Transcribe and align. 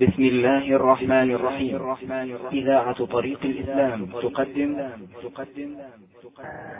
بسم 0.00 0.22
الله 0.22 0.76
الرحمن 0.76 1.30
الرحيم. 1.30 1.80
إذاعة 2.52 3.04
طريق 3.04 3.38
الإسلام 3.44 4.06
تقدم. 4.06 4.76
تقدم. 5.22 5.68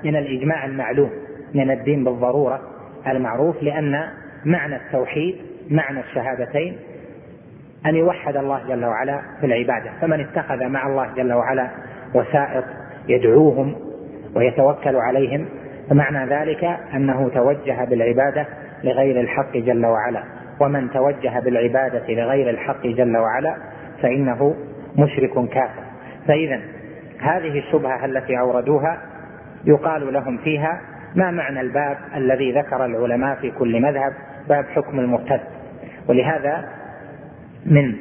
من 0.05 0.17
الإجماع 0.17 0.65
المعلوم 0.65 1.11
من 1.55 1.71
الدين 1.71 2.05
بالضرورة 2.05 2.61
المعروف 3.07 3.63
لأن 3.63 4.09
معنى 4.45 4.77
التوحيد 4.77 5.37
معنى 5.71 6.01
الشهادتين 6.01 6.77
أن 7.87 7.97
يوحد 7.97 8.37
الله 8.37 8.69
جل 8.69 8.85
وعلا 8.85 9.23
في 9.41 9.47
العبادة. 9.47 9.91
فمن 10.01 10.21
اتخذ 10.21 10.67
مع 10.67 10.87
الله 10.87 11.15
جل 11.15 11.33
وعلا 11.33 11.71
وسائط 12.15 12.65
يدعوهم 13.09 13.77
ويتوكل 14.37 14.97
عليهم 14.97 15.49
فمعنى 15.91 16.31
ذلك 16.31 16.65
أنه 16.95 17.29
توجه 17.29 17.85
بالعبادة 17.85 18.47
لغير 18.85 19.21
الحق 19.21 19.57
جل 19.57 19.87
وعلا. 19.87 20.40
ومن 20.61 20.91
توجه 20.91 21.41
بالعبادة 21.41 22.05
لغير 22.09 22.51
الحق 22.51 22.87
جل 22.87 23.17
وعلا 23.17 23.57
فإنه 24.03 24.55
مشرك 24.99 25.49
كافر. 25.49 25.83
فإذا 26.27 26.61
هذه 27.21 27.59
الشبهة 27.59 28.05
التي 28.05 28.39
أوردوها 28.39 29.03
يقال 29.65 30.13
لهم 30.13 30.39
فيها 30.39 30.81
ما 31.15 31.31
معنى 31.31 31.61
الباب 31.61 31.97
الذي 32.17 32.53
ذكر 32.53 32.85
العلماء 32.85 33.37
في 33.37 33.51
كل 33.51 33.83
مذهب؟ 33.83 34.13
باب 34.49 34.65
حكم 34.65 35.01
المرتد. 35.01 35.41
ولهذا 36.09 36.69
من 37.67 37.95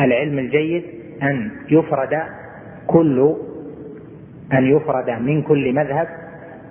العلم 0.00 0.38
الجيد 0.38 0.84
أن 1.22 1.50
يفرد 1.70 2.22
كل 2.86 3.36
أن 4.52 4.76
يفرد 4.76 5.10
من 5.10 5.42
كل 5.42 5.72
مذهب 5.72 6.08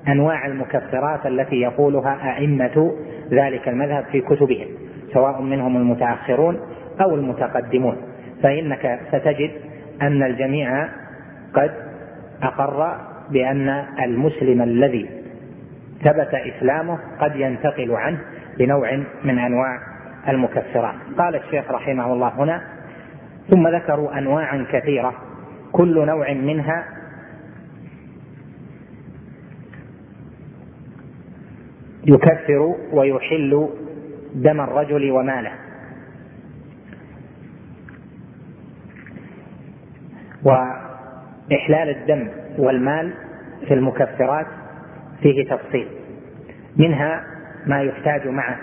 أنواع 0.08 0.46
المكفرات 0.46 1.26
التي 1.26 1.56
يقولها 1.56 2.38
أئمة 2.38 2.96
ذلك 3.32 3.68
المذهب 3.70 4.06
في 4.12 4.22
كتبهم. 4.22 4.68
سواء 5.14 5.42
منهم 5.42 5.78
المتأخرون 5.78 6.60
أو 7.02 7.16
المتقدمون. 7.16 7.98
فإنك 8.44 9.00
ستجد 9.12 9.52
أن 10.02 10.24
الجميع 10.24 10.90
قد 11.54 11.72
أقر 12.44 12.98
بأن 13.30 13.70
المسلم 14.06 14.62
الذي 14.62 15.10
ثبت 16.04 16.34
إسلامه 16.34 17.00
قد 17.20 17.36
ينتقل 17.36 17.92
عنه 17.92 18.20
بنوع 18.58 18.96
من 19.24 19.40
أنواع 19.40 19.80
المكفرات. 20.28 20.96
قال 21.18 21.36
الشيخ 21.36 21.72
رحمه 21.72 22.14
الله 22.14 22.28
هنا 22.28 22.62
ثم 23.50 23.68
ذكروا 23.68 24.18
أنواعا 24.18 24.66
كثيرة 24.72 25.14
كل 25.72 26.06
نوع 26.06 26.34
منها 26.34 26.86
يكفر 32.06 32.76
ويحل 32.94 33.70
دم 34.34 34.62
الرجل 34.62 35.12
وماله. 35.12 35.52
وإحلال 40.44 41.90
الدم 41.90 42.28
والمال 42.58 43.14
في 43.68 43.74
المكفرات 43.74 44.48
فيه 45.22 45.50
تفصيل. 45.50 45.88
منها 46.78 47.24
ما 47.66 47.82
يحتاج 47.82 48.28
معه 48.28 48.58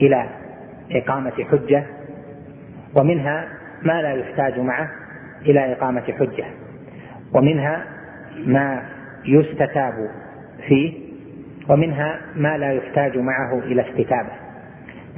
إلى 0.00 0.28
إقامة 0.92 1.32
حجة 1.50 1.84
ومنها 2.94 3.48
ما 3.82 4.02
لا 4.02 4.12
يحتاج 4.12 4.58
معه 4.60 4.90
إلى 5.42 5.72
إقامة 5.72 6.00
حجة 6.02 6.44
ومنها 7.32 7.84
ما 8.46 8.82
يستتاب 9.24 10.10
فيه 10.68 11.06
ومنها 11.68 12.20
ما 12.36 12.58
لا 12.58 12.72
يحتاج 12.72 13.18
معه 13.18 13.58
إلى 13.58 13.90
استتابة. 13.90 14.45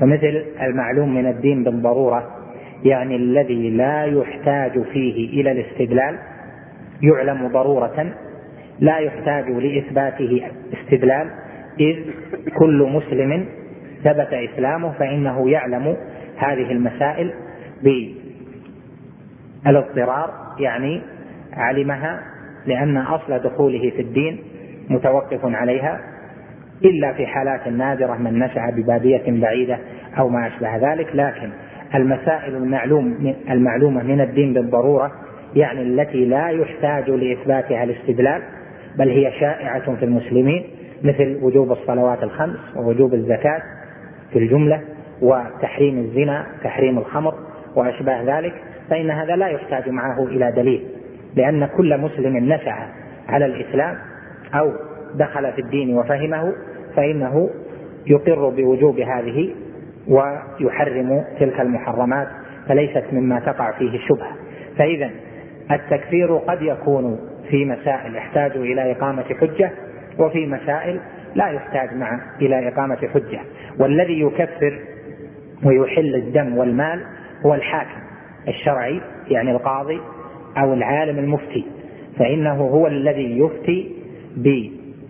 فمثل 0.00 0.44
المعلوم 0.62 1.14
من 1.14 1.26
الدين 1.26 1.64
بالضرورة 1.64 2.38
يعني 2.84 3.16
الذي 3.16 3.70
لا 3.70 4.04
يحتاج 4.04 4.82
فيه 4.82 5.40
إلى 5.40 5.52
الاستدلال 5.52 6.18
يعلم 7.02 7.48
ضرورة 7.48 8.12
لا 8.80 8.98
يحتاج 8.98 9.50
لإثباته 9.50 10.42
استدلال 10.72 11.30
إذ 11.80 11.96
كل 12.58 12.88
مسلم 12.92 13.46
ثبت 14.04 14.32
إسلامه 14.32 14.92
فإنه 14.92 15.50
يعلم 15.50 15.96
هذه 16.36 16.72
المسائل 16.72 17.32
بالاضطرار 19.64 20.30
يعني 20.58 21.02
علمها 21.52 22.22
لأن 22.66 22.96
أصل 22.96 23.38
دخوله 23.38 23.90
في 23.90 24.02
الدين 24.02 24.38
متوقف 24.90 25.40
عليها. 25.44 26.00
إلا 26.84 27.12
في 27.12 27.26
حالات 27.26 27.68
نادرة 27.68 28.14
من 28.14 28.38
نشأ 28.38 28.70
ببادية 28.76 29.22
بعيدة 29.26 29.78
أو 30.18 30.28
ما 30.28 30.46
أشبه 30.46 30.76
ذلك 30.76 31.08
لكن 31.14 31.50
المسائل 31.94 32.56
المعلوم 32.56 33.34
المعلومة 33.50 34.02
من 34.02 34.20
الدين 34.20 34.52
بالضرورة 34.52 35.12
يعني 35.56 35.82
التي 35.82 36.24
لا 36.24 36.48
يحتاج 36.48 37.10
لإثباتها 37.10 37.84
الاستدلال 37.84 38.42
بل 38.98 39.08
هي 39.08 39.32
شائعة 39.40 39.94
في 39.94 40.04
المسلمين 40.04 40.64
مثل 41.02 41.38
وجوب 41.42 41.72
الصلوات 41.72 42.22
الخمس 42.22 42.58
ووجوب 42.76 43.14
الزكاة 43.14 43.62
في 44.32 44.38
الجملة 44.38 44.80
وتحريم 45.22 45.98
الزنا 45.98 46.46
تحريم 46.64 46.98
الخمر 46.98 47.34
وأشباه 47.76 48.38
ذلك 48.38 48.54
فإن 48.90 49.10
هذا 49.10 49.36
لا 49.36 49.48
يحتاج 49.48 49.88
معه 49.88 50.26
إلى 50.26 50.52
دليل 50.52 50.84
لأن 51.36 51.66
كل 51.66 51.98
مسلم 51.98 52.36
نشأ 52.36 52.74
على 53.28 53.46
الإسلام 53.46 53.98
أو 54.54 54.72
دخل 55.14 55.52
في 55.52 55.60
الدين 55.60 55.96
وفهمه 55.98 56.52
فإنه 56.96 57.50
يقر 58.06 58.48
بوجوب 58.48 59.00
هذه 59.00 59.54
ويحرم 60.08 61.24
تلك 61.40 61.60
المحرمات 61.60 62.28
فليست 62.68 63.04
مما 63.12 63.40
تقع 63.40 63.72
فيه 63.78 63.96
الشبهة. 63.96 64.32
فإذا 64.78 65.10
التكفير 65.70 66.36
قد 66.36 66.62
يكون 66.62 67.18
في 67.50 67.64
مسائل 67.64 68.16
يحتاج 68.16 68.50
إلى 68.56 68.92
إقامة 68.92 69.22
حجة 69.22 69.70
وفي 70.18 70.46
مسائل 70.46 71.00
لا 71.34 71.48
يحتاج 71.48 71.94
مع 71.94 72.20
إلى 72.40 72.68
إقامة 72.68 72.96
حجة. 72.96 73.40
والذي 73.78 74.20
يكفر 74.20 74.78
ويحل 75.64 76.14
الدم 76.14 76.58
والمال 76.58 77.04
هو 77.46 77.54
الحاكم 77.54 78.00
الشرعي 78.48 79.00
يعني 79.28 79.50
القاضي 79.50 80.00
أو 80.56 80.74
العالم 80.74 81.18
المفتي. 81.18 81.64
فإنه 82.18 82.54
هو 82.54 82.86
الذي 82.86 83.38
يفتي 83.38 83.92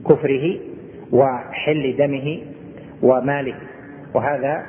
بكفره 0.08 0.58
وحل 1.12 1.96
دمه 1.98 2.38
وماله. 3.02 3.54
وهذا 4.14 4.62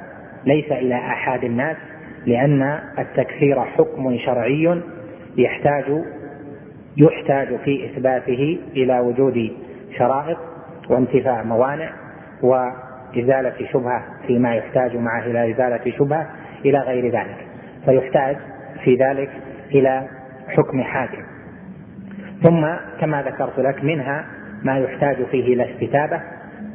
ليس 0.45 0.71
إلى 0.71 0.95
أحد 0.95 1.43
الناس 1.43 1.77
لأن 2.25 2.79
التكفير 2.99 3.59
حكم 3.59 4.17
شرعي 4.17 4.81
يحتاج 5.37 5.85
يحتاج 6.97 7.55
في 7.55 7.85
إثباته 7.85 8.59
إلى 8.75 8.99
وجود 8.99 9.51
شرائط 9.97 10.37
وانتفاء 10.89 11.43
موانع 11.43 11.89
وإزالة 12.41 13.53
شبهة 13.73 14.03
فيما 14.27 14.55
يحتاج 14.55 14.97
معه 14.97 15.25
إلى 15.25 15.51
إزالة 15.51 15.91
شبهة 15.97 16.29
إلى 16.65 16.79
غير 16.79 17.05
ذلك. 17.05 17.37
فيحتاج 17.85 18.37
في 18.83 18.95
ذلك 18.95 19.29
إلى 19.71 20.07
حكم 20.47 20.83
حاكم. 20.83 21.23
ثم 22.43 22.67
كما 22.99 23.21
ذكرت 23.21 23.59
لك 23.59 23.83
منها 23.83 24.25
ما 24.63 24.77
يحتاج 24.77 25.23
فيه 25.23 25.53
إلى 25.53 25.73
استتابة 25.73 26.21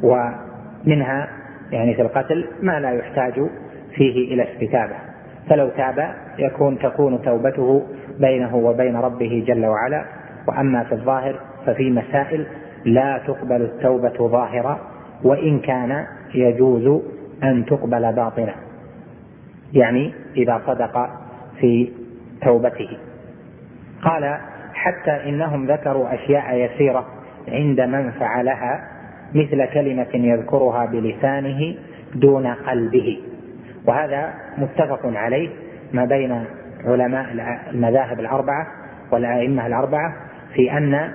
ومنها 0.02 1.28
يعني 1.72 1.94
في 1.94 2.02
القتل 2.02 2.46
ما 2.62 2.80
لا 2.80 2.90
يحتاج 2.90 3.32
فيه 3.94 4.34
إلى 4.34 4.52
استتابة. 4.52 4.94
فلو 5.50 5.68
تاب 5.68 6.14
يكون 6.38 6.78
تكون 6.78 7.22
توبته 7.22 7.82
بينه 8.20 8.56
وبين 8.56 8.96
ربه 8.96 9.44
جل 9.46 9.66
وعلا. 9.66 10.04
وأما 10.48 10.84
في 10.84 10.92
الظاهر 10.92 11.40
ففي 11.66 11.90
مسائل 11.90 12.46
لا 12.84 13.20
تقبل 13.26 13.62
التوبة 13.62 14.28
ظاهرة 14.28 14.80
وإن 15.24 15.60
كان 15.60 16.06
يجوز 16.34 17.02
أن 17.42 17.64
تقبل 17.64 18.12
باطنة 18.12 18.54
يعني 19.72 20.12
إذا 20.36 20.62
صدق 20.66 21.10
في 21.60 21.92
توبته. 22.42 22.98
قال 24.02 24.38
حتى 24.74 25.28
إنهم 25.28 25.66
ذكروا 25.66 26.14
أشياء 26.14 26.56
يسيرة 26.56 27.06
عند 27.48 27.80
من 27.80 28.10
فعلها 28.10 28.88
مثل 29.34 29.64
كلمة 29.64 30.06
يذكرها 30.14 30.86
بلسانه 30.86 31.74
دون 32.14 32.46
قلبه. 32.46 33.18
وهذا 33.86 34.34
متفق 34.58 35.00
عليه 35.04 35.48
ما 35.92 36.04
بين 36.04 36.44
علماء 36.84 37.26
المذاهب 37.70 38.20
الأربعة 38.20 38.66
والأئمة 39.12 39.66
الأربعة 39.66 40.14
في 40.54 40.72
أن 40.72 41.10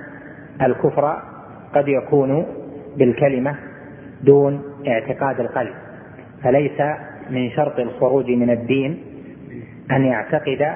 الكفر 0.62 1.22
قد 1.74 1.88
يكون 1.88 2.46
بالكلمة 2.96 3.54
دون 4.22 4.62
اعتقاد 4.88 5.40
القلب. 5.40 5.74
فليس 6.42 6.80
من 7.30 7.50
شرط 7.50 7.78
الخروج 7.78 8.30
من 8.30 8.50
الدين 8.50 9.02
أن 9.90 10.04
يعتقد 10.04 10.74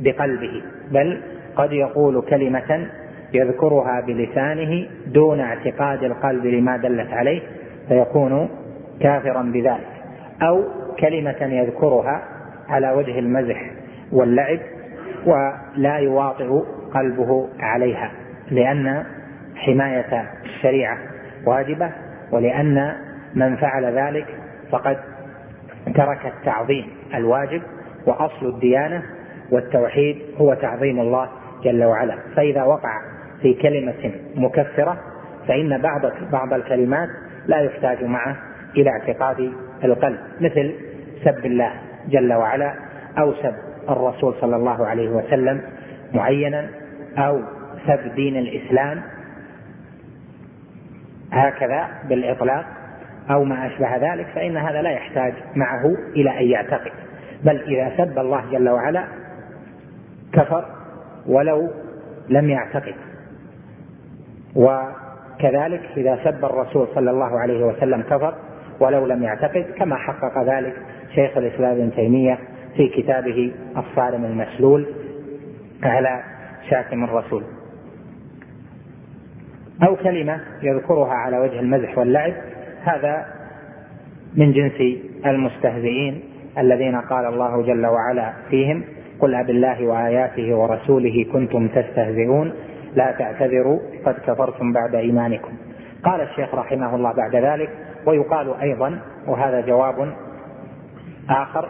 بقلبه 0.00 0.62
بل 0.90 1.20
قد 1.56 1.72
يقول 1.72 2.22
كلمة 2.22 2.86
يذكرها 3.34 4.00
بلسانه 4.00 4.86
دون 5.06 5.40
اعتقاد 5.40 6.02
القلب 6.04 6.46
لما 6.46 6.76
دلت 6.76 7.12
عليه 7.12 7.40
فيكون 7.88 8.48
كافرا 9.00 9.42
بذلك. 9.42 9.86
أو 10.42 10.64
كلمة 11.00 11.42
يذكرها 11.42 12.22
على 12.68 12.90
وجه 12.90 13.18
المزح 13.18 13.70
واللعب 14.12 14.58
ولا 15.26 15.96
يواطئ 15.96 16.62
قلبه 16.94 17.48
عليها 17.60 18.10
لأن 18.50 19.04
حماية 19.56 20.30
الشريعة 20.44 20.98
واجبة 21.46 21.90
ولأن 22.32 22.92
من 23.34 23.56
فعل 23.56 23.84
ذلك 23.84 24.26
فقد 24.70 24.96
ترك 25.94 26.26
التعظيم 26.26 26.84
الواجب 27.14 27.62
وأصل 28.06 28.46
الديانة 28.46 29.02
والتوحيد 29.50 30.16
هو 30.38 30.54
تعظيم 30.54 31.00
الله 31.00 31.28
جل 31.64 31.84
وعلا. 31.84 32.18
فإذا 32.36 32.62
وقع 32.62 33.00
في 33.42 33.54
كلمة 33.54 34.12
مكفرة 34.34 34.98
فإن 35.48 35.78
بعض 35.78 36.02
بعض 36.32 36.52
الكلمات 36.52 37.08
لا 37.46 37.60
يحتاج 37.60 38.04
معه 38.04 38.36
إلى 38.76 38.90
اعتقاد 38.90 39.52
القلب 39.84 40.18
مثل 40.40 40.74
سب 41.24 41.46
الله 41.46 41.72
جل 42.08 42.32
وعلا 42.32 42.74
أو 43.18 43.34
سب 43.34 43.54
الرسول 43.88 44.34
صلى 44.40 44.56
الله 44.56 44.86
عليه 44.86 45.08
وسلم 45.08 45.60
معينا 46.14 46.68
أو 47.18 47.40
سب 47.86 48.14
دين 48.14 48.36
الإسلام 48.36 49.02
هكذا 51.32 51.88
بالإطلاق 52.08 52.64
أو 53.30 53.44
ما 53.44 53.66
أشبه 53.66 53.96
ذلك 53.96 54.26
فإن 54.34 54.56
هذا 54.56 54.82
لا 54.82 54.90
يحتاج 54.90 55.34
معه 55.56 55.84
إلى 56.16 56.40
أن 56.40 56.44
يعتقد. 56.44 56.92
بل 57.44 57.56
إذا 57.56 57.96
سب 57.96 58.18
الله 58.18 58.50
جل 58.52 58.68
وعلا 58.68 59.04
كفر 60.32 60.64
ولو 61.26 61.70
لم 62.28 62.50
يعتقد. 62.50 62.94
وكذلك 64.56 65.82
إذا 65.96 66.18
سب 66.24 66.44
الرسول 66.44 66.88
صلى 66.94 67.10
الله 67.10 67.38
عليه 67.38 67.64
وسلم 67.64 68.02
كفر 68.02 68.34
ولو 68.80 69.06
لم 69.06 69.22
يعتقد 69.22 69.66
كما 69.78 69.96
حقق 69.96 70.42
ذلك 70.42 70.74
شيخ 71.14 71.36
الإسلام 71.36 71.70
ابن 71.72 71.90
تيمية 71.90 72.38
في 72.76 72.88
كتابه 72.88 73.52
الصارم 73.76 74.24
المسلول 74.24 74.86
على 75.82 76.22
شاتم 76.70 77.04
الرسول 77.04 77.42
أو 79.82 79.96
كلمة 79.96 80.40
يذكرها 80.62 81.12
على 81.14 81.38
وجه 81.38 81.60
المزح 81.60 81.98
واللعب 81.98 82.32
هذا 82.82 83.26
من 84.34 84.52
جنس 84.52 84.98
المستهزئين 85.26 86.20
الذين 86.58 86.96
قال 87.00 87.26
الله 87.26 87.62
جل 87.62 87.86
وعلا 87.86 88.32
فيهم 88.50 88.84
قل 89.20 89.34
أبالله 89.34 89.86
وآياته 89.86 90.54
ورسوله 90.54 91.26
كنتم 91.32 91.68
تستهزئون 91.68 92.52
لا 92.96 93.12
تعتذروا 93.12 93.78
قد 94.04 94.14
كفرتم 94.26 94.72
بعد 94.72 94.94
إيمانكم. 94.94 95.52
قال 96.04 96.20
الشيخ 96.20 96.54
رحمه 96.54 96.94
الله 96.96 97.12
بعد 97.12 97.36
ذلك 97.36 97.70
ويقال 98.06 98.60
أيضا 98.60 98.98
وهذا 99.26 99.60
جواب 99.60 100.12
آخر 101.30 101.68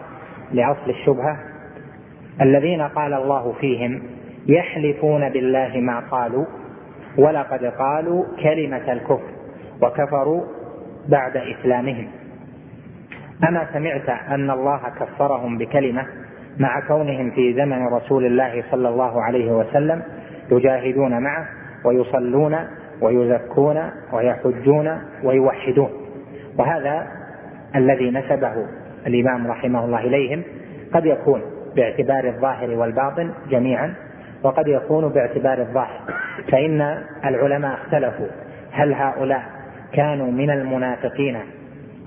لأصل 0.52 0.90
الشبهة 0.90 1.36
الذين 2.40 2.82
قال 2.82 3.14
الله 3.14 3.52
فيهم 3.52 4.02
يحلفون 4.46 5.28
بالله 5.28 5.80
ما 5.80 6.00
قالوا 6.10 6.44
ولقد 7.18 7.64
قالوا 7.64 8.24
كلمة 8.42 8.92
الكفر 8.92 9.30
وكفروا 9.82 10.44
بعد 11.08 11.36
إسلامهم. 11.36 12.08
أما 13.48 13.66
سمعت 13.72 14.08
أن 14.08 14.50
الله 14.50 14.80
كفرهم 15.00 15.58
بكلمة 15.58 16.06
مع 16.58 16.80
كونهم 16.80 17.30
في 17.30 17.54
زمن 17.54 17.86
رسول 17.86 18.26
الله 18.26 18.64
صلى 18.70 18.88
الله 18.88 19.22
عليه 19.22 19.50
وسلم 19.52 20.02
يجاهدون 20.50 21.22
معه 21.22 21.46
ويصلون 21.84 22.56
ويزكون 23.00 23.90
ويحجون 24.12 24.98
ويوحدون. 25.24 25.90
وهذا 26.58 27.06
الذي 27.76 28.10
نسبه 28.10 28.66
الإمام 29.06 29.46
رحمه 29.46 29.84
الله 29.84 30.00
إليهم 30.00 30.42
قد 30.92 31.06
يكون 31.06 31.42
باعتبار 31.76 32.28
الظاهر 32.28 32.70
والباطن 32.70 33.30
جميعا 33.50 33.94
وقد 34.42 34.68
يكون 34.68 35.08
باعتبار 35.08 35.58
الظاهر. 35.58 36.00
فإن 36.52 36.98
العلماء 37.24 37.74
اختلفوا 37.74 38.26
هل 38.70 38.94
هؤلاء 38.94 39.42
كانوا 39.92 40.30
من 40.32 40.50
المنافقين 40.50 41.38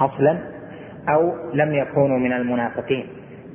أصلا 0.01 0.37
أو 1.09 1.33
لم 1.53 1.73
يكونوا 1.73 2.19
من 2.19 2.33
المنافقين. 2.33 3.05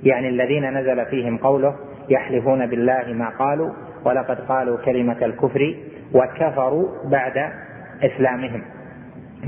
يعني 0.03 0.29
الذين 0.29 0.79
نزل 0.79 1.07
فيهم 1.07 1.39
قوله 1.39 1.75
يحلفون 2.09 2.67
بالله 2.67 3.13
ما 3.13 3.29
قالوا 3.29 3.71
ولقد 4.05 4.41
قالوا 4.41 4.77
كلمة 4.85 5.25
الكفر 5.25 5.75
وكفروا 6.15 6.89
بعد 7.05 7.51
إسلامهم. 8.03 8.62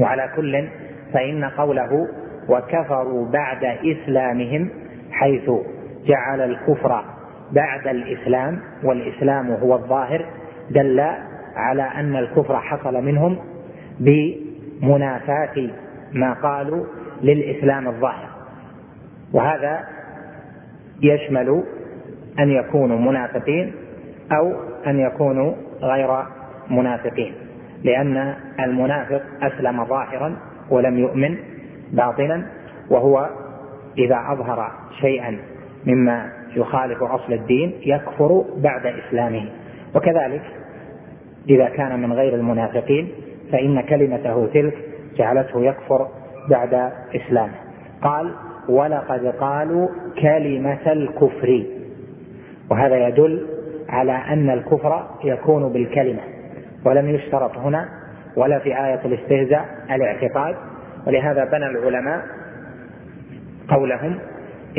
وعلى 0.00 0.31
كل 0.37 0.69
فإن 1.12 1.44
قوله 1.44 2.08
وكفروا 2.49 3.26
بعد 3.31 3.64
إسلامهم 3.64 4.69
حيث 5.12 5.50
جعل 6.06 6.41
الكفر 6.41 7.05
بعد 7.53 7.87
الإسلام 7.88 8.61
والإسلام 8.85 9.50
هو 9.50 9.75
الظاهر 9.75 10.25
دل 10.70 11.00
على 11.56 11.82
أن 11.82 12.17
الكفر 12.17 12.56
حصل 12.61 12.94
منهم 13.05 13.38
بمنافاة 14.00 15.70
ما 16.12 16.32
قالوا 16.32 16.85
للإسلام 17.23 17.88
الظاهر. 17.88 18.29
وهذا 19.32 19.85
يشمل 21.02 21.62
أن 22.38 22.50
يكونوا 22.50 22.99
منافقين 22.99 23.73
أو 24.32 24.52
أن 24.87 25.00
يكونوا 25.00 25.55
غير 25.82 26.23
منافقين 26.70 27.34
لأن 27.84 28.34
المنافق 28.61 29.23
أسلم 29.43 29.84
ظاهرا 29.84 30.37
ولم 30.70 30.99
يؤمن 30.99 31.37
باطنا 31.93 32.46
وهو 32.90 33.28
إذا 33.99 34.25
أظهر 34.28 34.70
شيئا 35.00 35.38
مما 35.87 36.32
يخالف 36.56 37.02
أصل 37.02 37.32
الدين 37.32 37.75
يكفر 37.82 38.44
بعد 38.56 38.87
إسلامه. 38.87 39.44
وكذلك 39.94 40.43
إذا 41.49 41.69
كان 41.69 42.00
من 42.02 42.12
غير 42.12 42.34
المنافقين 42.34 43.08
فإن 43.52 43.81
كلمته 43.81 44.46
تلك 44.55 44.75
جعلته 45.17 45.64
يكفر 45.64 46.08
بعد 46.50 46.93
إسلامه. 47.14 47.55
قال 48.02 48.32
ولقد 48.69 49.26
قالوا 49.26 49.88
كلمة 50.23 50.93
الكفر 50.93 51.62
وهذا 52.70 53.08
يدل 53.08 53.46
على 53.88 54.12
أن 54.12 54.50
الكفر 54.50 55.06
يكون 55.25 55.73
بالكلمة 55.73 56.21
ولم 56.85 57.09
يشترط 57.09 57.56
هنا 57.59 57.88
ولا 58.37 58.59
في 58.59 58.69
آية 58.69 59.00
الاستهزاء 59.05 59.65
الاعتقاد. 59.91 60.56
ولهذا 61.06 61.44
بنى 61.44 61.67
العلماء 61.67 62.23
قولهم 63.69 64.19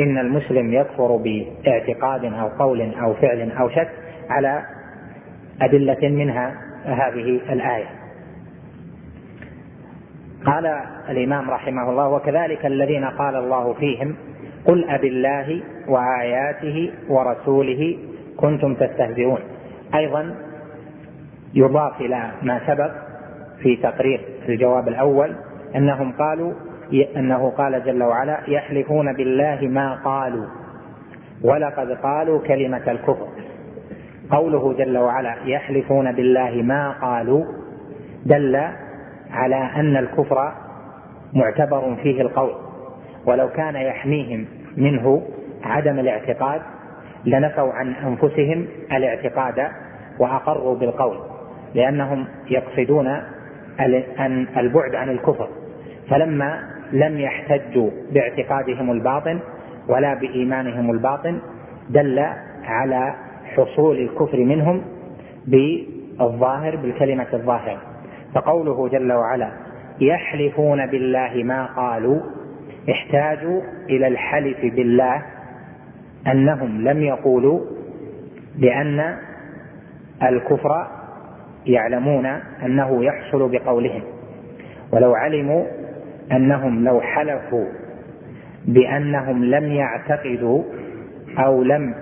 إن 0.00 0.18
المسلم 0.18 0.72
يكفر 0.72 1.16
باعتقاد 1.16 2.24
أو 2.24 2.48
قول 2.48 2.94
أو 2.94 3.14
فعل 3.14 3.50
أو 3.50 3.68
شك 3.68 3.88
على 4.30 4.62
أدلة 5.62 6.08
منها 6.08 6.54
هذه 6.84 7.40
الآية. 7.52 7.86
قال 10.46 10.66
الإمام 11.08 11.50
رحمه 11.50 11.90
الله 11.90 12.08
وكذلك 12.08 12.66
الذين 12.66 13.04
قال 13.04 13.36
الله 13.36 13.72
فيهم 13.74 14.16
قل 14.64 14.84
أب 14.90 15.04
الله 15.04 15.60
وآياته 15.88 16.90
ورسوله 17.08 17.98
كنتم 18.40 18.74
تستهزئون. 18.74 19.38
أيضا 19.94 20.34
يضاف 21.54 22.00
إلى 22.00 22.30
ما 22.42 22.60
سبق 22.66 22.90
في 23.62 23.76
تقرير 23.76 24.20
الجواب 24.48 24.88
الأول 24.88 25.32
أنهم 25.76 26.12
قالوا 26.12 26.52
أنه 27.16 27.50
قال 27.50 27.84
جل 27.84 28.02
وعلا 28.02 28.38
يحلفون 28.48 29.12
بالله 29.12 29.58
ما 29.62 29.94
قالوا. 30.04 30.46
ولقد 31.44 31.90
قالوا 31.90 32.40
كلمة 32.40 32.90
الكفر. 32.90 33.28
قوله 34.30 34.72
جل 34.72 34.98
وعلا 34.98 35.34
يحلفون 35.44 36.12
بالله 36.12 36.62
ما 36.62 36.90
قالوا 36.90 37.44
دل 38.26 38.56
على 39.30 39.70
أن 39.76 39.96
الكفر 39.96 40.52
معتبر 41.32 41.96
فيه 42.02 42.22
القول. 42.22 42.54
ولو 43.26 43.48
كان 43.48 43.76
يحميهم 43.76 44.46
منه 44.76 45.22
عدم 45.64 45.98
الاعتقاد 45.98 46.60
لنفوا 47.30 47.72
عن 47.72 47.94
أنفسهم 47.94 48.66
الاعتقاد 48.92 49.68
وأقروا 50.18 50.74
بالقول 50.74 51.18
لأنهم 51.74 52.26
يقصدون 52.50 53.20
البعد 54.56 54.94
عن 54.94 55.10
الكفر. 55.10 55.48
فلما 56.10 56.62
لم 56.92 57.18
يحتجوا 57.18 57.90
باعتقادهم 58.12 58.90
الباطن 58.90 59.38
ولا 59.88 60.14
بإيمانهم 60.14 60.90
الباطن 60.90 61.38
دل 61.90 62.26
على 62.64 63.14
حصول 63.56 63.98
الكفر 63.98 64.38
منهم 64.38 64.82
بالظاهر 65.46 66.76
بالكلمة 66.76 67.26
الظاهرة. 67.32 67.78
فقوله 68.34 68.88
جل 68.88 69.12
وعلا 69.12 69.50
يحلفون 70.00 70.86
بالله 70.86 71.42
ما 71.44 71.66
قالوا 71.66 72.20
احتاجوا 72.90 73.62
إلى 73.90 74.06
الحلف 74.06 74.60
بالله 74.62 75.22
أنهم 76.26 76.88
لم 76.88 77.02
يقولوا 77.02 77.60
بأن 78.56 79.16
الكفر 80.22 80.86
يعلمون 81.66 82.26
أنه 82.64 83.04
يحصل 83.04 83.50
بقولهم. 83.50 84.02
ولو 84.92 85.14
علموا 85.14 85.64
أنهم 86.32 86.84
لو 86.84 87.00
حلفوا 87.00 87.66
بأنهم 88.64 89.44
لم 89.44 89.64
يعتقدوا 89.72 90.62
أو 91.38 91.62
لم 91.62 91.94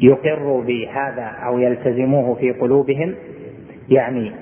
يقروا 0.00 0.62
بهذا 0.62 1.22
أو 1.22 1.58
يلتزموه 1.58 2.34
في 2.34 2.52
قلوبهم 2.52 3.14
يعني 3.88 4.32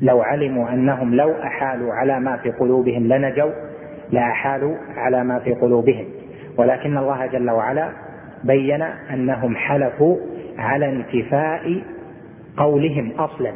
لو 0.00 0.22
علموا 0.22 0.68
أنهم 0.72 1.14
لو 1.14 1.32
أحالوا 1.32 1.94
على 1.94 2.20
ما 2.20 2.36
في 2.36 2.50
قلوبهم 2.50 3.08
لنجوا 3.08 3.50
لأحالوا 4.10 4.76
على 4.96 5.24
ما 5.24 5.38
في 5.38 5.52
قلوبهم. 5.54 6.04
ولكن 6.58 6.98
الله 6.98 7.26
جل 7.26 7.50
وعلا 7.50 7.88
بين 8.44 8.82
أنهم 8.82 9.56
حلفوا 9.56 10.16
على 10.58 10.88
انتفاء 10.88 11.82
قولهم 12.56 13.10
أصلا 13.18 13.52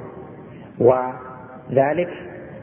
وذلك 0.79 2.09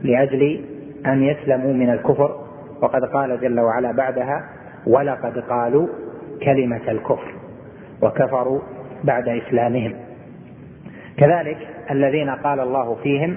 لأجل 0.02 0.66
أن 1.06 1.24
يسلموا 1.24 1.74
من 1.74 1.90
الكفر. 1.90 2.40
وقد 2.82 3.06
قال 3.06 3.40
جل 3.42 3.60
وعلا 3.60 3.92
بعدها 3.92 4.50
ولقد 4.88 5.38
قالوا 5.40 5.88
كلمة 6.44 6.82
الكفر 6.92 7.34
وكفروا 8.02 8.60
بعد 9.04 9.28
إسلامهم. 9.28 9.94
كذلك 11.18 11.58
الذين 11.92 12.30
قال 12.30 12.60
الله 12.60 12.96
فيهم 12.96 13.36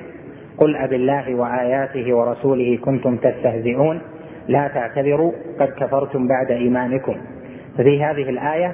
قل 0.59 0.76
أب 0.76 0.93
الله 0.93 1.35
وآياته 1.35 2.15
ورسوله 2.17 2.79
كنتم 2.85 3.17
تستهزئون 3.17 4.00
لا 4.49 4.69
تعتذروا 4.69 5.33
قد 5.61 5.69
كفرتم 5.69 6.29
بعد 6.29 6.50
إيمانكم. 6.50 7.17
ففي 7.79 8.05
هذه 8.05 8.31
الآية 8.31 8.73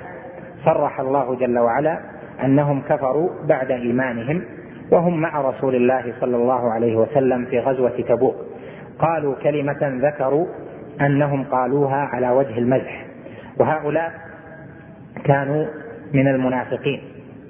صرح 0.65 1.01
الله 1.01 1.35
جل 1.35 1.59
وعلا 1.59 2.01
أنهم 2.45 2.83
كفروا 2.89 3.31
بعد 3.49 3.71
إيمانهم 3.71 4.43
وهم 4.91 5.21
مع 5.21 5.41
رسول 5.41 5.75
الله 5.75 6.13
صلى 6.21 6.37
الله 6.37 6.73
عليه 6.73 6.97
وسلم 6.97 7.45
في 7.45 7.59
غزوة 7.59 8.05
تبوك. 8.09 8.35
قالوا 8.99 9.35
كلمة 9.35 9.79
ذكروا 9.83 10.47
أنهم 11.01 11.45
قالوها 11.45 12.09
على 12.13 12.31
وجه 12.31 12.59
المزح. 12.59 13.05
وهؤلاء 13.61 14.13
كانوا 15.25 15.67
من 16.15 16.29
المنافقين. 16.29 17.01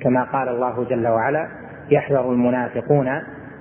كما 0.00 0.22
قال 0.22 0.48
الله 0.48 0.84
جل 0.84 1.08
وعلا 1.08 1.48
يحذر 1.90 2.32
المنافقون 2.32 3.08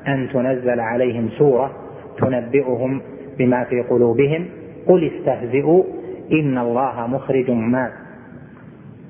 أن 0.07 0.29
تنزل 0.33 0.79
عليهم 0.79 1.29
سورة 1.29 1.71
تنبئهم 2.17 3.01
بما 3.37 3.63
في 3.63 3.81
قلوبهم. 3.81 4.45
قل 4.87 5.11
استهزئوا 5.11 5.83
إن 6.31 6.57
الله 6.57 7.07
مخرج 7.07 7.51
ما 7.51 7.91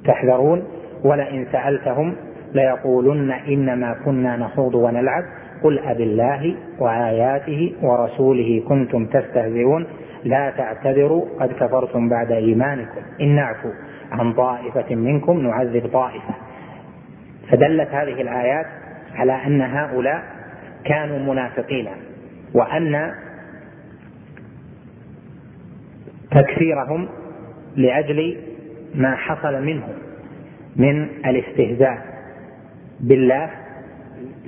تحذرون. 0.05 0.63
ولئن 1.03 1.45
سألتهم 1.51 2.15
ليقولن 2.53 3.31
إنما 3.31 3.95
كنا 4.05 4.37
نخوض 4.37 4.75
ونلعب. 4.75 5.23
قل 5.63 5.79
أب 5.79 6.01
الله 6.01 6.55
وآياته 6.79 7.73
ورسوله 7.81 8.63
كنتم 8.67 9.05
تستهزئون. 9.05 9.85
لا 10.23 10.49
تعتذروا 10.49 11.25
قد 11.39 11.51
كفرتم 11.51 12.09
بعد 12.09 12.31
إيمانكم. 12.31 13.01
إن 13.21 13.35
نعفو 13.35 13.69
عن 14.11 14.33
طائفة 14.33 14.95
منكم 14.95 15.41
نعذب 15.41 15.89
طائفة. 15.93 16.33
فدلت 17.51 17.89
هذه 17.89 18.21
الآيات 18.21 18.65
على 19.15 19.33
أن 19.47 19.61
هؤلاء 19.61 20.23
كانوا 20.85 21.19
منافقين 21.33 21.87
وأن 22.53 23.11
تكفيرهم 26.31 27.09
لأجل 27.75 28.37
ما 28.95 29.15
حصل 29.15 29.61
منهم 29.63 29.93
من 30.75 31.03
الاستهزاء 31.25 31.97
بالله 32.99 33.49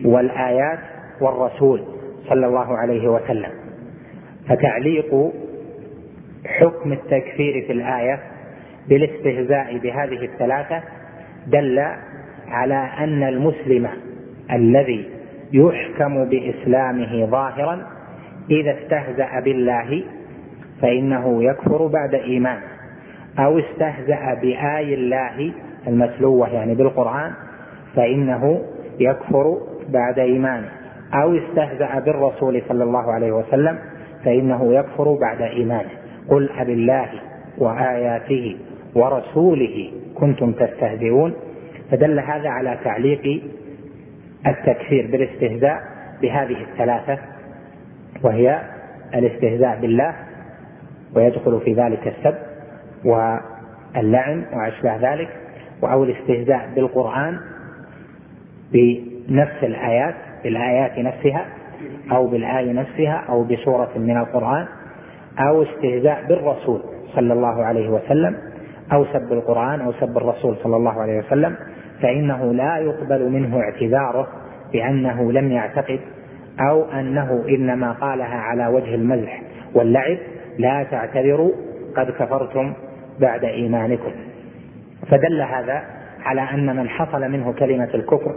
والآيات 0.05 0.79
والرسول 1.21 1.81
صلى 2.29 2.45
الله 2.47 2.77
عليه 2.77 3.07
وسلم. 3.07 3.51
فتعليق 4.49 5.31
حكم 6.45 6.91
التكفير 6.91 7.65
في 7.67 7.71
الآية 7.73 8.19
بالاستهزاء 8.89 9.77
بهذه 9.77 10.25
الثلاثة 10.25 10.81
دل 11.47 11.79
على 12.47 12.89
أن 12.99 13.23
المسلم 13.23 13.87
الذي 14.51 15.09
يحكم 15.53 16.25
بإسلامه 16.25 17.25
ظاهرا 17.25 17.87
إذا 18.51 18.77
استهزأ 18.83 19.39
بالله 19.39 20.03
فإنه 20.83 21.43
يكفر 21.43 21.87
بعد 21.87 22.13
إيمانه 22.13 22.67
أو 23.39 23.59
استهزأ 23.59 24.33
بآي 24.41 24.93
الله 24.93 25.51
المتلوة 25.87 26.49
يعني 26.49 26.75
بالقرآن 26.75 27.31
فإنه 27.95 28.61
يكفر 28.99 29.57
بعد 29.89 30.19
إيمانه 30.19 30.69
أو 31.13 31.37
استهزأ 31.37 31.99
بالرسول 31.99 32.61
صلى 32.69 32.83
الله 32.83 33.11
عليه 33.11 33.31
وسلم 33.31 33.77
فإنه 34.25 34.73
يكفر 34.73 35.13
بعد 35.13 35.41
إيمانه 35.41 35.89
قل 36.29 36.49
أبالله 36.49 37.09
وآياته 37.57 38.57
ورسوله 38.95 39.91
كنتم 40.15 40.51
تستهزئون. 40.51 41.33
فدل 41.91 42.19
هذا 42.19 42.49
على 42.49 42.77
تعليق 42.83 43.43
التكفير 44.47 45.07
بالاستهزاء 45.11 45.81
بهذه 46.21 46.57
الثلاثة 46.71 47.17
وهي 48.23 48.61
الاستهزاء 49.15 49.79
بالله 49.81 50.15
ويدخل 51.15 51.59
في 51.65 51.73
ذلك 51.73 52.07
السب 52.07 52.35
واللعن 53.05 54.45
وأشباه 54.53 55.13
ذلك 55.13 55.29
أو 55.83 56.03
الاستهزاء 56.03 56.69
بالقرآن 56.75 57.39
بنفس 58.73 59.63
الآيات 59.63 60.15
بالآيات 60.43 60.99
نفسها 60.99 61.45
أو 62.11 62.27
بالآية 62.27 62.71
نفسها 62.71 63.23
أو 63.29 63.43
بسورة 63.43 63.89
من 63.95 64.17
القرآن 64.17 64.65
أو 65.39 65.63
استهزاء 65.63 66.25
بالرسول 66.29 66.81
صلى 67.15 67.33
الله 67.33 67.63
عليه 67.63 67.89
وسلم 67.89 68.37
أو 68.93 69.05
سب 69.05 69.33
القرآن 69.33 69.81
أو 69.81 69.93
سب 69.93 70.17
الرسول 70.17 70.57
صلى 70.63 70.75
الله 70.75 71.01
عليه 71.01 71.19
وسلم 71.19 71.55
فإنه 72.01 72.53
لا 72.53 72.77
يقبل 72.77 73.29
منه 73.29 73.59
اعتذاره 73.59 74.27
بأنه 74.73 75.31
لم 75.31 75.51
يعتقد 75.51 75.99
أو 76.59 76.83
أنه 76.83 77.43
إنما 77.49 77.91
قالها 77.91 78.35
على 78.35 78.67
وجه 78.67 78.95
المزح 78.95 79.41
واللعب 79.75 80.17
لا 80.57 80.83
تعتذروا 80.83 81.51
قد 81.95 82.11
كفرتم 82.11 82.73
بعد 83.19 83.43
إيمانكم. 83.43 84.11
فدل 85.11 85.41
هذا 85.41 85.83
على 86.25 86.41
أن 86.41 86.75
من 86.75 86.89
حصل 86.89 87.21
منه 87.21 87.53
كلمة 87.53 87.89
الكفر 87.93 88.35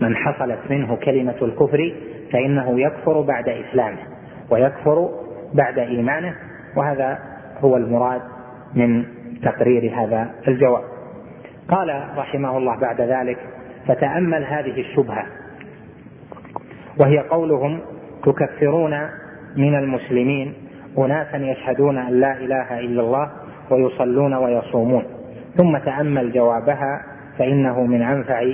من 0.00 0.16
حصلت 0.16 0.58
منه 0.70 0.96
كلمة 0.96 1.36
الكفر 1.42 1.92
فإنه 2.32 2.80
يكفر 2.80 3.20
بعد 3.20 3.48
إسلامه 3.48 3.98
ويكفر 4.50 5.08
بعد 5.54 5.78
إيمانه 5.78 6.34
وهذا 6.76 7.18
هو 7.60 7.76
المراد 7.76 8.22
من 8.74 9.04
تقرير 9.42 9.92
هذا 9.94 10.30
الجواب. 10.48 10.84
قال 11.68 12.08
رحمه 12.16 12.58
الله 12.58 12.76
بعد 12.76 13.00
ذلك 13.00 13.38
فتأمل 13.86 14.44
هذه 14.44 14.80
الشبهة 14.80 15.26
وهي 17.00 17.18
قولهم 17.18 17.80
تكفرون 18.24 19.08
من 19.56 19.74
المسلمين 19.74 20.54
أناسا 20.98 21.36
يشهدون 21.36 21.98
أن 21.98 22.20
لا 22.20 22.32
إله 22.32 22.80
إلا 22.80 23.02
الله 23.02 23.30
ويصلون 23.70 24.34
ويصومون. 24.34 25.04
ثم 25.56 25.78
تأمل 25.78 26.32
جوابها 26.32 27.02
فإنه 27.38 27.82
من 27.82 28.02
أنفع 28.02 28.44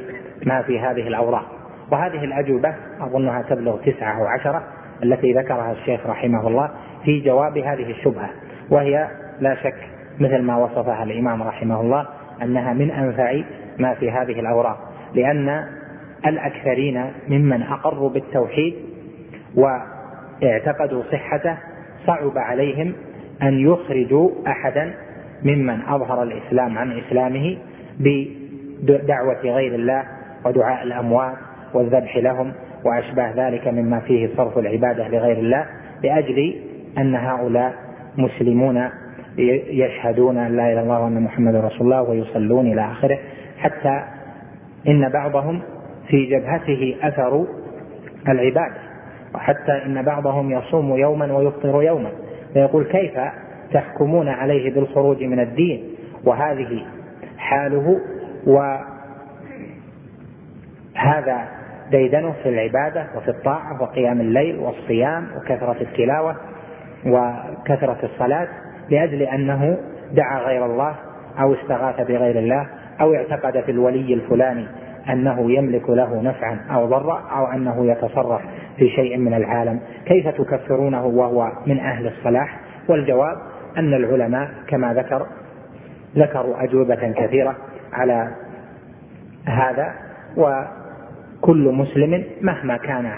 ما 0.46 0.62
في 0.62 0.80
هذه 0.80 1.08
الأوراق. 1.08 1.44
وهذه 1.92 2.24
الأجوبة 2.24 2.74
أظنها 3.00 3.42
تبلغ 3.42 3.76
تسعة 3.76 4.20
أو 4.20 4.26
عشرة 4.26 4.62
التي 5.02 5.32
ذكرها 5.32 5.72
الشيخ 5.72 6.06
رحمه 6.06 6.48
الله 6.48 6.70
في 7.04 7.20
جواب 7.20 7.58
هذه 7.58 7.90
الشبهة 7.90 8.30
وهي 8.70 9.08
لا 9.40 9.54
شك 9.54 9.76
مثل 10.20 10.42
ما 10.42 10.56
وصفها 10.56 11.02
الإمام 11.02 11.42
رحمه 11.42 11.80
الله 11.80 12.06
أنها 12.42 12.72
من 12.72 12.90
أنفع 12.90 13.40
ما 13.78 13.94
في 13.94 14.10
هذه 14.10 14.40
الأوراق. 14.40 14.78
لأن 15.14 15.64
الأكثرين 16.26 17.12
ممن 17.28 17.62
أقروا 17.62 18.10
بالتوحيد 18.10 18.74
واعتقدوا 19.54 21.02
صحته 21.12 21.56
صعب 22.06 22.38
عليهم 22.38 22.92
أن 23.42 23.60
يخرجوا 23.60 24.30
أحدا 24.46 24.94
ممن 25.42 25.80
أظهر 25.88 26.22
الإسلام 26.22 26.78
عن 26.78 26.98
إسلامه 26.98 27.56
بدعوة 28.82 29.40
غير 29.42 29.74
الله 29.74 30.04
ودعاء 30.44 30.82
الأموات 30.82 31.36
والذبح 31.74 32.16
لهم 32.16 32.52
وأشباه 32.84 33.32
ذلك 33.36 33.68
مما 33.68 34.00
فيه 34.00 34.28
صرف 34.36 34.58
العبادة 34.58 35.08
لغير 35.08 35.38
الله 35.38 35.66
لأجل 36.02 36.54
أن 36.98 37.14
هؤلاء 37.14 37.74
مسلمون 38.18 38.88
يشهدون 39.70 40.38
أن 40.38 40.56
لا 40.56 40.62
إله 40.62 40.72
إلا 40.72 40.82
الله 40.82 41.00
وأن 41.00 41.22
محمد 41.22 41.54
رسول 41.54 41.80
الله 41.80 42.02
ويصلون 42.02 42.72
إلى 42.72 42.80
آخره. 42.80 43.18
حتى 43.58 44.02
إن 44.88 45.08
بعضهم 45.08 45.62
في 46.08 46.26
جبهته 46.26 46.96
أثر 47.02 47.46
العبادة. 48.28 48.91
وحتى 49.34 49.72
إن 49.86 50.02
بعضهم 50.02 50.50
يصوم 50.50 50.96
يوما 50.96 51.36
ويفطر 51.36 51.82
يوما. 51.82 52.10
فيقول 52.52 52.84
كيف 52.84 53.20
تحكمون 53.72 54.28
عليه 54.28 54.74
بالخروج 54.74 55.22
من 55.24 55.40
الدين؟ 55.40 55.84
وهذه 56.24 56.86
حاله 57.38 58.00
وهذا 58.46 58.82
ديدنه 61.90 62.32
في 62.42 62.48
العبادة 62.48 63.06
وفي 63.16 63.28
الطاعة 63.28 63.82
وقيام 63.82 64.20
الليل 64.20 64.58
والصيام 64.58 65.26
وكثرة 65.36 65.76
التلاوة 65.80 66.36
وكثرة 67.06 67.98
الصلاة 68.02 68.48
لأجل 68.90 69.22
أنه 69.22 69.78
دعا 70.12 70.38
غير 70.40 70.66
الله 70.66 70.94
أو 71.40 71.54
استغاث 71.54 72.00
بغير 72.00 72.38
الله 72.38 72.66
أو 73.00 73.14
اعتقد 73.14 73.60
في 73.60 73.70
الولي 73.70 74.14
الفلاني 74.14 74.66
أنه 75.10 75.52
يملك 75.52 75.90
له 75.90 76.22
نفعا 76.22 76.58
أو 76.70 76.86
ضرا 76.86 77.20
أو 77.20 77.46
أنه 77.46 77.86
يتصرف 77.86 78.40
في 78.76 78.88
شيء 78.88 79.18
من 79.18 79.34
العالم. 79.34 79.80
كيف 80.06 80.28
تكفرونه 80.28 81.06
وهو 81.06 81.52
من 81.66 81.80
أهل 81.80 82.06
الصلاح؟ 82.06 82.60
والجواب 82.88 83.36
أن 83.78 83.94
العلماء 83.94 84.50
كما 84.68 84.94
ذكر 84.94 85.26
ذكروا 86.16 86.64
أجوبة 86.64 87.12
كثيرة 87.12 87.56
على 87.92 88.28
هذا 89.44 89.92
وكل 90.36 91.72
مسلم 91.72 92.24
مهما 92.40 92.76
كان 92.76 93.12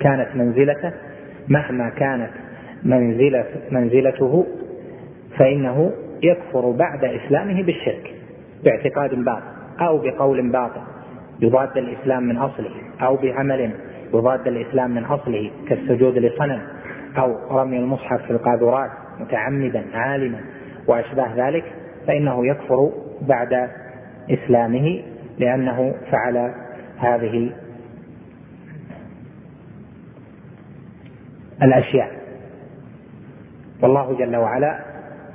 كانت 0.00 0.28
منزلته 0.34 0.92
مهما 1.48 1.88
كانت 1.88 2.30
منزلة 2.82 3.44
منزلته 3.70 4.46
فإنه 5.38 5.92
يكفر 6.22 6.70
بعد 6.70 7.04
إسلامه 7.04 7.62
بالشرك 7.62 8.14
باعتقاد 8.64 9.14
باطل 9.14 9.42
أو 9.80 9.98
بقول 9.98 10.50
باطل. 10.52 10.80
يضاد 11.40 11.76
الإسلام 11.76 12.22
من 12.22 12.36
أصله 12.36 12.70
أو 13.02 13.16
بعمل 13.16 13.70
يضاد 14.14 14.46
الإسلام 14.46 14.90
من 14.90 15.04
أصله 15.04 15.50
كالسجود 15.68 16.18
لصنم 16.18 16.62
أو 17.18 17.58
رمي 17.60 17.78
المصحف 17.78 18.22
في 18.22 18.30
القاذورات 18.30 18.90
متعمدا 19.20 19.84
عالما 19.94 20.40
وأشباه 20.86 21.48
ذلك 21.48 21.64
فإنه 22.06 22.46
يكفر 22.46 22.92
بعد 23.22 23.70
إسلامه 24.30 25.02
لأنه 25.38 25.94
فعل 26.10 26.54
هذه 26.98 27.50
الأشياء. 31.62 32.10
والله 33.82 34.16
جل 34.18 34.36
وعلا 34.36 34.78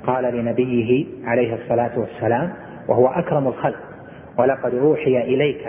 قال 0.06 0.34
لنبيه 0.34 1.06
عليه 1.24 1.54
الصلاة 1.54 1.98
والسلام 1.98 2.52
وهو 2.88 3.06
أكرم 3.06 3.48
الخلق 3.48 3.80
ولقد 4.38 4.74
أوحي 4.74 5.20
إليك 5.20 5.68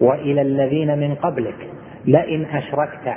وإلى 0.00 0.42
الذين 0.42 0.98
من 0.98 1.14
قبلك 1.14 1.68
لئن 2.06 2.44
أشركت 2.44 3.14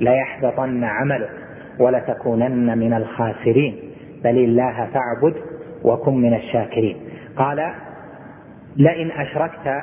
ليحبطن 0.00 0.84
عملك 0.84 1.30
ولتكونن 1.78 2.78
من 2.78 2.92
الخاسرين. 2.92 3.76
بل 4.24 4.38
الله 4.38 4.88
فاعبد 4.94 5.34
وكن 5.84 6.14
من 6.14 6.34
الشاكرين. 6.34 6.96
قال 7.36 7.72
لئن 8.76 9.10
أشركت 9.10 9.82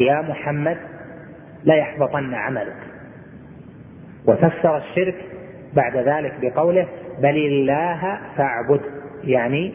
يا 0.00 0.22
محمد 0.22 0.76
ليحبطن 1.64 2.34
عملك. 2.34 2.76
وفسر 4.26 4.76
الشرك 4.76 5.14
بعد 5.76 5.96
ذلك 5.96 6.34
بقوله 6.42 6.86
بل 7.22 7.36
الله 7.36 8.18
فاعبد 8.36 8.80
يعني 9.24 9.72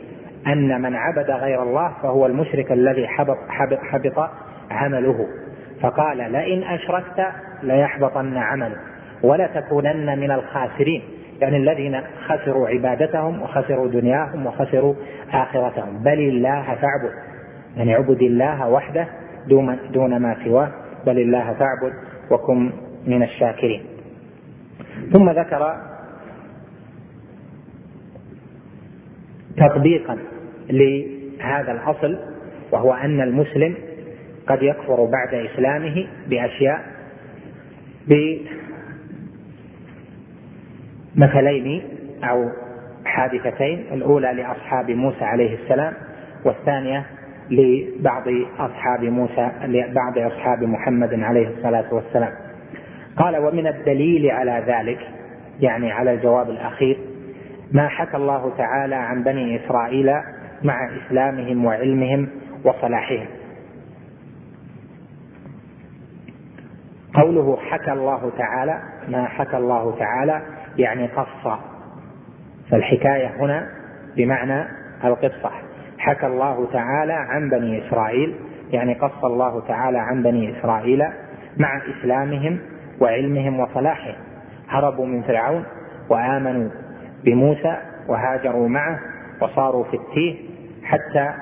أن 0.48 0.82
من 0.82 0.96
عبد 0.96 1.32
غير 1.32 1.64
الله 1.64 1.94
فهو 2.04 2.26
المشرك 2.26 2.72
الذي 2.72 3.08
حبط, 3.08 3.38
حبط, 3.50 3.80
حبط 3.80 4.30
عمله. 4.72 5.28
فقال 5.82 6.18
لئن 6.18 6.64
أشركت 6.64 7.28
ليحبطن 7.64 8.38
عملك 8.38 8.80
ولتكونن 9.24 10.20
من 10.20 10.32
الخاسرين. 10.32 11.02
يعني 11.42 11.58
الذين 11.58 12.02
خسروا 12.28 12.70
عبادتهم 12.70 13.42
وخسروا 13.42 13.88
دنياهم 13.88 14.46
وخسروا 14.46 14.96
آخرتهم. 15.32 16.04
بل 16.04 16.20
الله 16.20 16.64
فاعبد. 16.64 17.14
يعني 17.78 17.96
اعبد 17.96 18.22
الله 18.22 18.70
وحده 18.70 19.08
دون, 19.48 19.78
دون 19.94 20.18
ما 20.18 20.36
سواه. 20.44 20.72
بل 21.06 21.20
الله 21.20 21.54
فاعبد 21.54 21.94
وكن 22.32 22.72
من 23.08 23.24
الشاكرين. 23.24 23.84
ثم 25.14 25.30
ذكر 25.30 25.76
تطبيقا 29.58 30.18
لهذا 30.70 31.72
الأصل 31.72 32.20
وهو 32.72 32.94
أن 32.94 33.22
المسلم 33.22 33.76
قد 34.48 34.64
يكفر 34.64 35.06
بعد 35.06 35.34
إسلامه 35.34 36.08
بأشياء 36.28 36.82
بمثلين 41.16 41.82
أو 42.24 42.50
حادثتين 43.06 43.86
الأولى 43.94 44.34
لأصحاب 44.34 44.92
موسى 44.92 45.24
عليه 45.24 45.56
السلام 45.64 45.94
والثانية 46.46 47.06
لبعض 47.52 48.24
أصحاب 48.60 49.04
موسى 49.04 49.52
لبعض 49.64 50.18
أصحاب 50.18 50.64
محمد 50.64 51.14
عليه 51.14 51.48
الصلاة 51.48 51.94
والسلام. 51.94 52.32
قال 53.18 53.38
ومن 53.38 53.68
الدليل 53.68 54.32
على 54.32 54.64
ذلك 54.68 55.00
يعني 55.60 55.92
على 55.92 56.14
الجواب 56.14 56.50
الأخير 56.50 56.98
ما 57.72 57.88
حكى 57.88 58.18
الله 58.18 58.54
تعالى 58.58 58.96
عن 58.96 59.24
بني 59.24 59.66
إسرائيل 59.66 60.14
مع 60.64 60.90
إسلامهم 60.98 61.66
وعلمهم 61.66 62.28
وصلاحهم. 62.64 63.26
قوله 67.22 67.58
حكى 67.58 67.92
الله 67.92 68.32
تعالى 68.38 68.80
ما 69.08 69.26
حكى 69.28 69.58
الله 69.58 70.00
تعالى 70.00 70.42
يعني 70.78 71.08
قص. 71.08 71.60
فالحكاية 72.72 73.28
هنا 73.40 73.70
بمعنى 74.18 74.66
القصة. 75.04 75.52
حكى 75.98 76.28
الله 76.28 76.68
تعالى 76.74 77.14
عن 77.14 77.50
بني 77.50 77.88
إسرائيل 77.88 78.36
يعني 78.72 78.94
قص 78.94 79.26
الله 79.26 79.68
تعالى 79.68 79.98
عن 79.98 80.24
بني 80.24 80.60
إسرائيل 80.60 81.04
مع 81.58 81.78
إسلامهم 81.78 82.60
وعلمهم 83.02 83.60
وصلاحهم. 83.60 84.16
هربوا 84.70 85.06
من 85.06 85.22
فرعون 85.22 85.64
وآمنوا 86.10 86.70
بموسى 87.24 87.78
وهاجروا 88.08 88.68
معه 88.68 89.00
وصاروا 89.42 89.84
في 89.84 89.94
التيه 89.98 90.50
حتى 90.84 91.34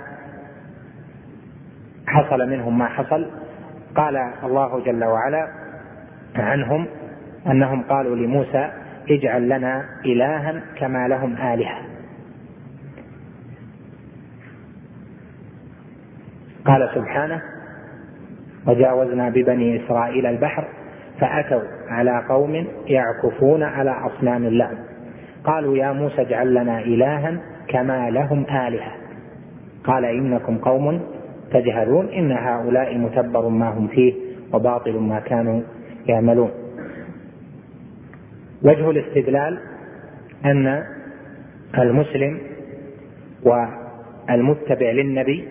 حصل 2.07 2.49
منهم 2.49 2.77
ما 2.77 2.87
حصل. 2.87 3.27
قال 3.95 4.17
الله 4.43 4.79
جل 4.79 5.03
وعلا 5.03 5.56
عنهم 6.39 6.87
أنهم 7.47 7.83
قالوا 7.83 8.15
لموسى 8.15 8.69
اجعل 9.09 9.49
لنا 9.49 9.85
إلها 10.05 10.61
كما 10.79 11.07
لهم 11.07 11.33
آلهة. 11.37 11.77
قال 16.65 16.89
سبحانه 16.95 17.41
وجاوزنا 18.67 19.29
ببني 19.29 19.85
إسرائيل 19.85 20.25
البحر 20.25 20.67
فأتوا 21.19 21.61
على 21.89 22.23
قوم 22.29 22.67
يعكفون 22.87 23.63
على 23.63 23.91
أصنام 23.91 24.45
اللهم 24.45 24.77
قالوا 25.43 25.77
يا 25.77 25.91
موسى 25.91 26.21
اجعل 26.21 26.53
لنا 26.53 26.79
إلها 26.79 27.37
كما 27.67 28.09
لهم 28.09 28.45
آلهة. 28.67 28.91
قال 29.83 30.05
إنكم 30.05 30.57
قوم 30.57 31.01
تجهلون 31.51 32.09
إن 32.09 32.31
هؤلاء 32.31 32.97
متبر 32.97 33.47
ما 33.49 33.69
هم 33.69 33.87
فيه 33.87 34.13
وباطل 34.53 34.99
ما 34.99 35.19
كانوا 35.19 35.61
يعملون. 36.07 36.51
وجه 38.63 38.89
الاستدلال 38.89 39.59
أن 40.45 40.83
المسلم 41.77 42.39
والمتبع 43.43 44.91
للنبي 44.91 45.47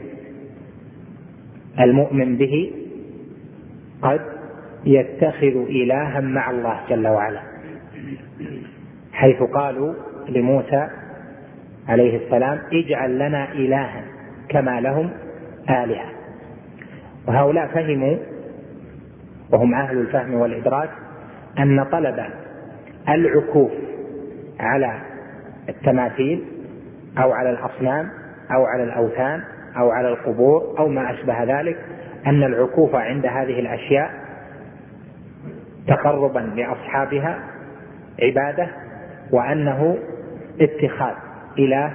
المؤمن 1.80 2.36
به 2.36 2.72
قد 4.02 4.20
يتخذ 4.84 5.56
إلها 5.56 6.20
مع 6.20 6.50
الله 6.50 6.80
جل 6.88 7.08
وعلا 7.08 7.42
حيث 9.12 9.42
قالوا 9.42 9.94
لموسى 10.28 10.88
عليه 11.88 12.26
السلام 12.26 12.58
اجعل 12.72 13.18
لنا 13.18 13.52
إلها 13.52 14.04
كما 14.48 14.80
لهم 14.80 15.10
آلهة. 15.70 16.10
وهؤلاء 17.28 17.66
فهموا 17.66 18.16
وهم 19.52 19.74
أهل 19.74 19.98
الفهم 19.98 20.34
والإدراك 20.34 20.90
أن 21.58 21.84
طلب 21.84 22.24
العكوف 23.08 23.70
على 24.60 25.00
التماثيل 25.68 26.44
أو 27.18 27.32
على 27.32 27.50
الأصنام 27.50 28.10
أو 28.54 28.64
على 28.64 28.84
الأوثان 28.84 29.42
أو 29.76 29.90
على 29.90 30.08
القبور 30.08 30.74
أو 30.78 30.88
ما 30.88 31.10
أشبه 31.10 31.44
ذلك 31.44 31.76
أن 32.26 32.42
العكوف 32.42 32.94
عند 32.94 33.26
هذه 33.26 33.60
الأشياء 33.60 34.10
تقربا 35.88 36.38
لأصحابها 36.38 37.38
عبادة 38.22 38.68
وأنه 39.32 39.98
اتخاذ 40.60 41.14
إله 41.58 41.92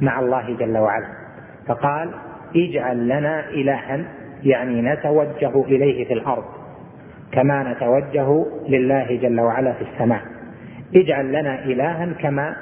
مع 0.00 0.20
الله 0.20 0.56
جل 0.56 0.78
وعلا. 0.78 1.06
فقال 1.66 2.10
اجعل 2.56 3.08
لنا 3.08 3.48
إلها 3.48 4.04
يعني 4.42 4.82
نتوجه 4.82 5.62
إليه 5.64 6.04
في 6.08 6.12
الأرض. 6.12 6.44
كما 7.34 7.72
نتوجه 7.72 8.46
لله 8.68 9.18
جل 9.22 9.40
وعلا 9.40 9.72
في 9.72 9.84
السماء. 9.92 10.20
اجعل 10.96 11.28
لنا 11.28 11.64
إلها 11.64 12.06
كما 12.20 12.56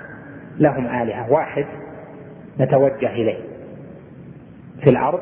لهم 0.58 0.86
آلهة. 0.86 1.32
واحد 1.32 1.66
نتوجه 2.60 3.12
إليه. 3.12 3.38
في 4.82 4.90
الأرض 4.90 5.20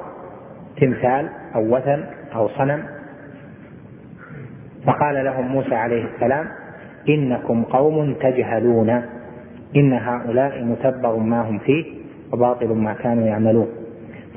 تمثال 0.80 1.28
أو 1.54 1.76
وثن 1.76 2.04
أو 2.34 2.48
صنم. 2.48 2.82
فقال 4.86 5.24
لهم 5.24 5.48
موسى 5.48 5.74
عليه 5.74 6.04
السلام 6.04 6.46
إنكم 7.08 7.62
قوم 7.62 8.14
تجهلون. 8.14 9.02
إن 9.76 9.92
هؤلاء 9.92 10.64
متبر 10.64 11.16
ما 11.16 11.40
هم 11.40 11.58
فيه 11.58 11.84
وباطل 12.32 12.68
ما 12.68 12.92
كانوا 12.92 13.26
يعملون. 13.26 13.68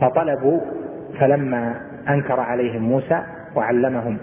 فطلبوا 0.01 0.59
فلما 1.19 1.75
أنكر 2.09 2.39
عليهم 2.39 2.81
موسى 2.81 3.23
وعلمهم 3.55 4.17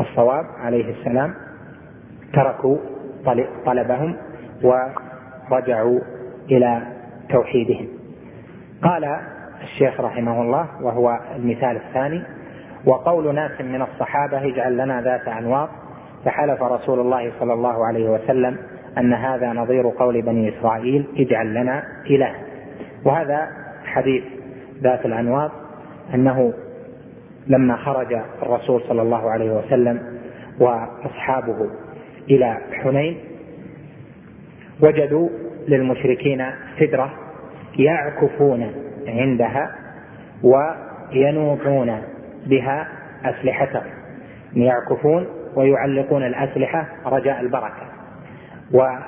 الصواب 0.00 0.46
عليه 0.58 0.90
السلام 1.00 1.34
تركوا 2.32 2.76
طلبهم 3.66 4.16
ورجعوا 4.62 6.00
إلى 6.50 6.82
توحيدهم. 7.30 7.88
قال 8.82 9.18
الشيخ 9.62 10.00
رحمه 10.00 10.42
الله 10.42 10.66
وهو 10.82 11.20
المثال 11.36 11.76
الثاني 11.76 12.22
وقول 12.86 13.34
ناس 13.34 13.60
من 13.60 13.82
الصحابة 13.82 14.46
اجعل 14.46 14.76
لنا 14.76 15.02
ذات 15.02 15.28
أنواط 15.28 15.68
فحلف 16.24 16.62
رسول 16.62 17.00
الله 17.00 17.32
صلى 17.40 17.52
الله 17.52 17.86
عليه 17.86 18.10
وسلم 18.10 18.56
أن 18.98 19.12
هذا 19.12 19.52
نظير 19.52 19.88
قول 19.88 20.22
بني 20.22 20.58
إسرائيل 20.58 21.06
اجعل 21.16 21.54
لنا 21.54 21.82
إله. 22.10 22.34
وهذا 23.04 23.48
حديث 23.84 24.24
ذات 24.82 25.06
الأنواط 25.06 25.50
أنه 26.14 26.52
لما 27.46 27.76
خرج 27.76 28.16
الرسول 28.42 28.82
صلى 28.88 29.02
الله 29.02 29.30
عليه 29.30 29.50
وسلم 29.50 30.20
وأصحابه 30.60 31.70
إلى 32.30 32.58
حنين 32.72 33.16
وجدوا 34.82 35.28
للمشركين 35.68 36.44
سدرة 36.80 37.12
يعكفون 37.78 38.72
عندها 39.06 39.74
وينوطون 40.42 42.02
بها 42.46 42.88
أسلحتهم. 43.24 43.90
يعكفون 44.54 45.26
ويعلقون 45.54 46.22
الأسلحة 46.26 46.86
رجاء 47.06 47.40
البركة. 47.40 47.86
وهذان 48.72 49.04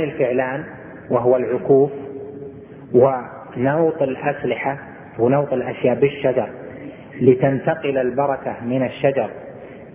الفعلان 0.00 0.64
وهو 1.10 1.36
العكوف 1.36 1.90
ونوط 2.94 4.02
الأسلحة 4.02 4.78
ونوط 5.18 5.52
الأشياء 5.52 6.00
بالشجر 6.00 6.48
لتنتقل 7.20 7.98
البركة 7.98 8.56
من 8.64 8.86
الشجر 8.86 9.30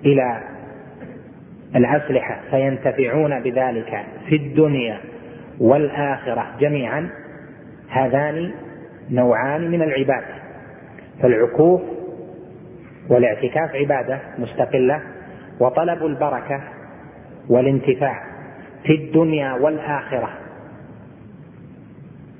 إلى 0.05 0.41
الأسلحة 1.75 2.39
فينتفعون 2.51 3.39
بذلك 3.39 4.05
في 4.29 4.35
الدنيا 4.35 4.99
والآخرة 5.59 6.45
جميعا. 6.59 7.09
هذان 7.89 8.51
نوعان 9.11 9.71
من 9.71 9.81
العباده 9.81 10.35
فالعكوف 11.21 11.81
والاعتكاف 13.09 13.75
عبادة 13.75 14.19
مستقلة 14.39 15.01
وطلب 15.59 16.05
البركة 16.05 16.61
والانتفاع 17.49 18.23
في 18.83 18.95
الدنيا 18.95 19.53
والآخرة. 19.53 20.29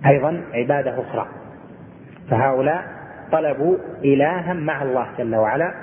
أيضا 0.05 0.41
عبادة 0.53 1.01
أخرى. 1.01 1.27
فهؤلاء 2.29 2.83
طلبوا 3.31 3.77
إلها 4.03 4.53
مع 4.53 4.81
الله 4.81 5.07
جل 5.17 5.35
وعلا 5.35 5.73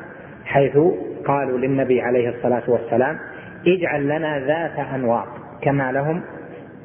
حيث 0.44 0.78
قالوا 1.24 1.58
للنبي 1.58 2.02
عليه 2.02 2.28
الصلاة 2.28 2.62
والسلام 2.68 3.18
اجعل 3.66 4.04
لنا 4.04 4.38
ذات 4.38 4.86
أنواط 4.94 5.26
كما 5.62 5.92
لهم 5.92 6.22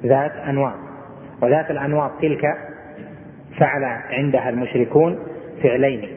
ذات 0.06 0.32
أنواط 0.32 0.76
وذات 1.42 1.72
الأنواط 1.72 2.12
تلك 2.22 2.42
فعل 3.60 3.84
عندها 4.10 4.50
المشركون 4.50 5.20
فعلين 5.64 6.08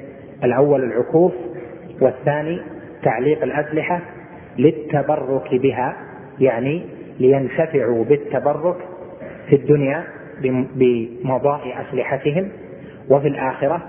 الأول 0.45 0.85
العكوف 0.85 1.33
والثاني 2.01 2.61
تعليق 3.03 3.43
الأسلحة 3.43 4.01
للتبرك 4.59 5.55
بها 5.55 5.97
يعني 6.41 6.83
لينتفعوا 7.21 8.05
بالتبرك 8.05 8.77
في 9.49 9.57
الدنيا 9.57 10.05
بمضاء 10.75 11.83
أسلحتهم 11.83 12.49
وفي 13.11 13.29
الآخرة 13.29 13.83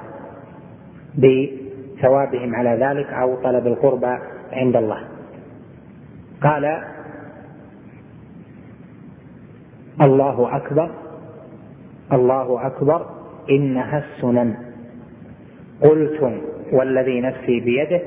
بثوابهم 1.17 2.56
على 2.56 2.69
ذلك 2.69 3.08
أو 3.13 3.36
طلب 3.36 3.67
القربى 3.67 4.17
عند 4.54 4.76
الله. 4.76 4.99
قال 6.41 6.84
الله 10.02 10.56
أكبر 10.56 10.91
الله 12.13 12.67
أكبر 12.67 13.06
إنها 13.49 13.97
السنن. 13.97 14.56
قلتم 15.82 16.41
والذي 16.71 17.21
نفسي 17.21 17.60
بيده 17.60 18.02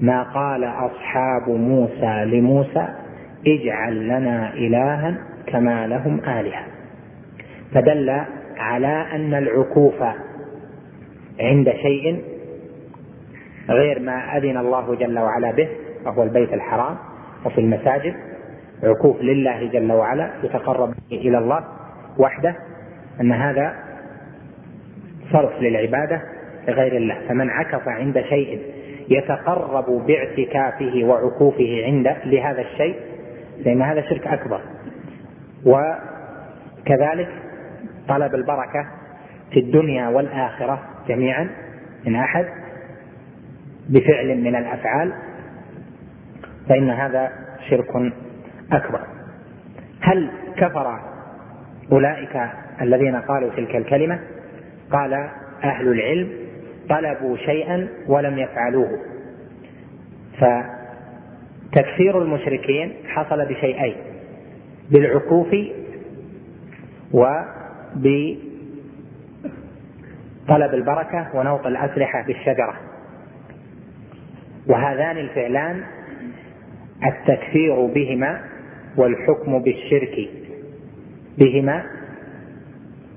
ما 0.00 0.22
قال 0.22 0.64
أصحاب 0.64 1.48
موسى 1.48 2.24
لموسى 2.24 2.88
اجعل 3.46 4.08
لنا 4.08 4.54
إلها 4.54 5.14
كما 5.46 5.86
لهم 5.86 6.20
آلهة. 6.20 6.64
فدل 7.74 8.10
على 8.56 9.06
أن 9.12 9.34
العكوف 9.34 10.02
عند 11.40 11.70
شيء 11.70 12.22
غير 13.68 14.00
ما 14.00 14.36
أذن 14.36 14.56
الله 14.56 14.94
جل 14.94 15.18
وعلا 15.18 15.52
به 15.52 15.68
وهو 16.06 16.22
البيت 16.22 16.52
الحرام 16.52 16.96
وفي 17.44 17.60
المساجد. 17.60 18.14
عكوف 18.82 19.20
لله 19.20 19.66
جل 19.66 19.92
وعلا 19.92 20.30
يتقرب 20.42 20.94
إلى 21.12 21.38
الله 21.38 21.64
وحده 22.18 22.56
أن 23.20 23.32
هذا 23.32 23.74
صرف 25.32 25.60
للعبادة 25.60 26.22
لغير 26.68 26.96
الله. 26.96 27.18
فمن 27.28 27.50
عكف 27.50 27.88
عند 27.88 28.20
شيء 28.20 28.62
يتقرب 29.08 30.06
باعتكافه 30.06 31.04
وعكوفه 31.04 31.82
عند 31.84 32.16
لهذا 32.24 32.60
الشيء 32.60 32.96
فإن 33.64 33.82
هذا 33.82 34.00
شرك 34.00 34.26
أكبر. 34.26 34.60
وكذلك 35.66 37.28
طلب 38.08 38.34
البركة 38.34 38.86
في 39.50 39.60
الدنيا 39.60 40.08
والآخرة 40.08 40.80
جميعا 41.08 41.50
من 42.06 42.16
أحد 42.16 42.46
بفعل 43.88 44.38
من 44.38 44.56
الأفعال 44.56 45.12
فإن 46.68 46.90
هذا 46.90 47.32
شرك 47.70 48.12
أكبر. 48.72 49.00
هل 50.00 50.30
كفر 50.56 51.00
أولئك 51.92 52.40
الذين 52.80 53.16
قالوا 53.16 53.50
تلك 53.50 53.76
الكلمة؟ 53.76 54.20
قال 54.90 55.14
أهل 55.64 55.88
العلم 55.88 56.30
طلبوا 56.88 57.36
شيئا 57.36 57.88
ولم 58.06 58.38
يفعلوه. 58.38 58.98
فتكفير 61.72 62.22
المشركين 62.22 62.92
حصل 63.06 63.44
بشيئين 63.44 63.96
بالعكوف 64.90 65.48
وب 67.12 68.36
طلب 70.48 70.74
البركة 70.74 71.26
ونوط 71.34 71.66
الأسلحة 71.66 72.22
بالشجرة. 72.22 72.74
وهذان 74.66 75.16
الفعلان 75.18 75.82
التكفير 77.06 77.86
بهما 77.86 78.40
والحكم 78.96 79.58
بالشرك 79.58 80.28
بهما 81.38 81.84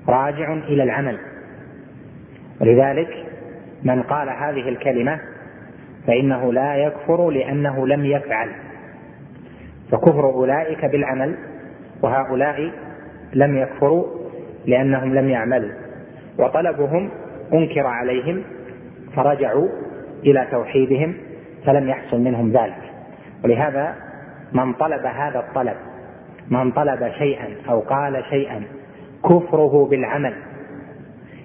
راجع 0.07 0.53
إلى 0.53 0.83
العمل. 0.83 1.17
ولذلك 2.61 3.25
من 3.83 4.03
قال 4.03 4.29
هذه 4.29 4.69
الكلمة 4.69 5.19
فإنه 6.07 6.53
لا 6.53 6.75
يكفر 6.75 7.29
لأنه 7.29 7.87
لم 7.87 8.05
يفعل. 8.05 8.49
فكفر 9.91 10.25
أولئك 10.25 10.85
بالعمل 10.85 11.35
وهؤلاء 12.01 12.71
لم 13.33 13.57
يكفروا 13.57 14.05
لأنهم 14.65 15.15
لم 15.15 15.29
يعملوا. 15.29 15.71
وطلبهم 16.39 17.09
أنكر 17.53 17.87
عليهم 17.87 18.43
فرجعوا 19.15 19.67
إلى 20.25 20.47
توحيدهم 20.51 21.13
فلم 21.65 21.89
يحصل 21.89 22.19
منهم 22.19 22.51
ذلك. 22.51 22.81
ولهذا 23.43 23.95
من 24.53 24.73
طلب 24.73 25.05
هذا 25.05 25.39
الطلب 25.39 25.75
من 26.49 26.71
طلب 26.71 27.11
شيئا 27.17 27.47
أو 27.69 27.79
قال 27.79 28.23
شيئا 28.29 28.63
كفره 29.23 29.87
بالعمل 29.89 30.33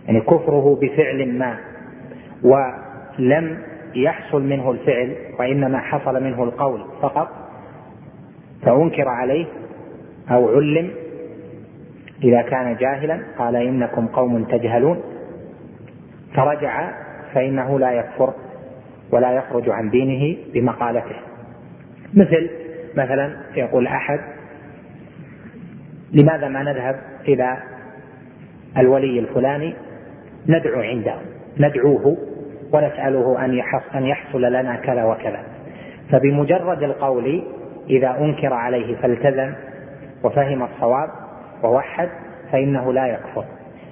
يعني 0.07 0.21
كفره 0.21 0.79
بفعل 0.83 1.39
ما 1.39 1.57
ولم 2.43 3.59
يحصل 3.95 4.43
منه 4.43 4.71
الفعل 4.71 5.15
وإنما 5.39 5.79
حصل 5.79 6.25
منه 6.25 6.45
القول 6.45 6.85
فقط 7.03 7.29
فأنكر 8.63 9.09
عليه 9.09 9.47
أو 10.31 10.49
علم 10.49 10.91
إذا 12.25 12.43
كان 12.43 12.77
جاهلا 12.77 13.21
قال 13.39 13.57
إنكم 13.57 14.07
قوم 14.07 14.45
تجهلون. 14.45 15.01
فرجع 16.37 16.91
فإنه 17.35 17.79
لا 17.79 17.93
يكفر 17.93 18.35
ولا 19.11 19.33
يخرج 19.33 19.71
عن 19.71 19.91
دينه 19.91 20.37
بمقالته. 20.55 21.17
مثل 22.15 22.51
مثلا 22.97 23.37
يقول 23.55 23.87
أحد 23.87 24.21
لماذا 26.13 26.49
ما 26.49 26.63
نذهب 26.63 27.01
إلى 27.29 27.57
الولي 28.79 29.19
الفلاني؟ 29.19 29.75
ندعو 30.49 30.81
عنده 30.81 31.15
ندعوه 31.59 32.17
ونسأله 32.73 33.45
أن 33.45 33.63
أن 33.95 34.07
يحصل 34.07 34.43
لنا 34.43 34.77
كذا 34.77 35.05
وكذا. 35.05 35.43
فبمجرد 36.11 36.83
القول 36.83 37.43
إذا 37.91 38.17
أنكر 38.21 38.53
عليه 38.53 38.97
فالتزم 38.97 39.53
وفهم 40.25 40.63
الصواب 40.63 41.09
ووحد 41.63 42.09
فإنه 42.53 42.93
لا 42.93 43.07
يكفر 43.07 43.45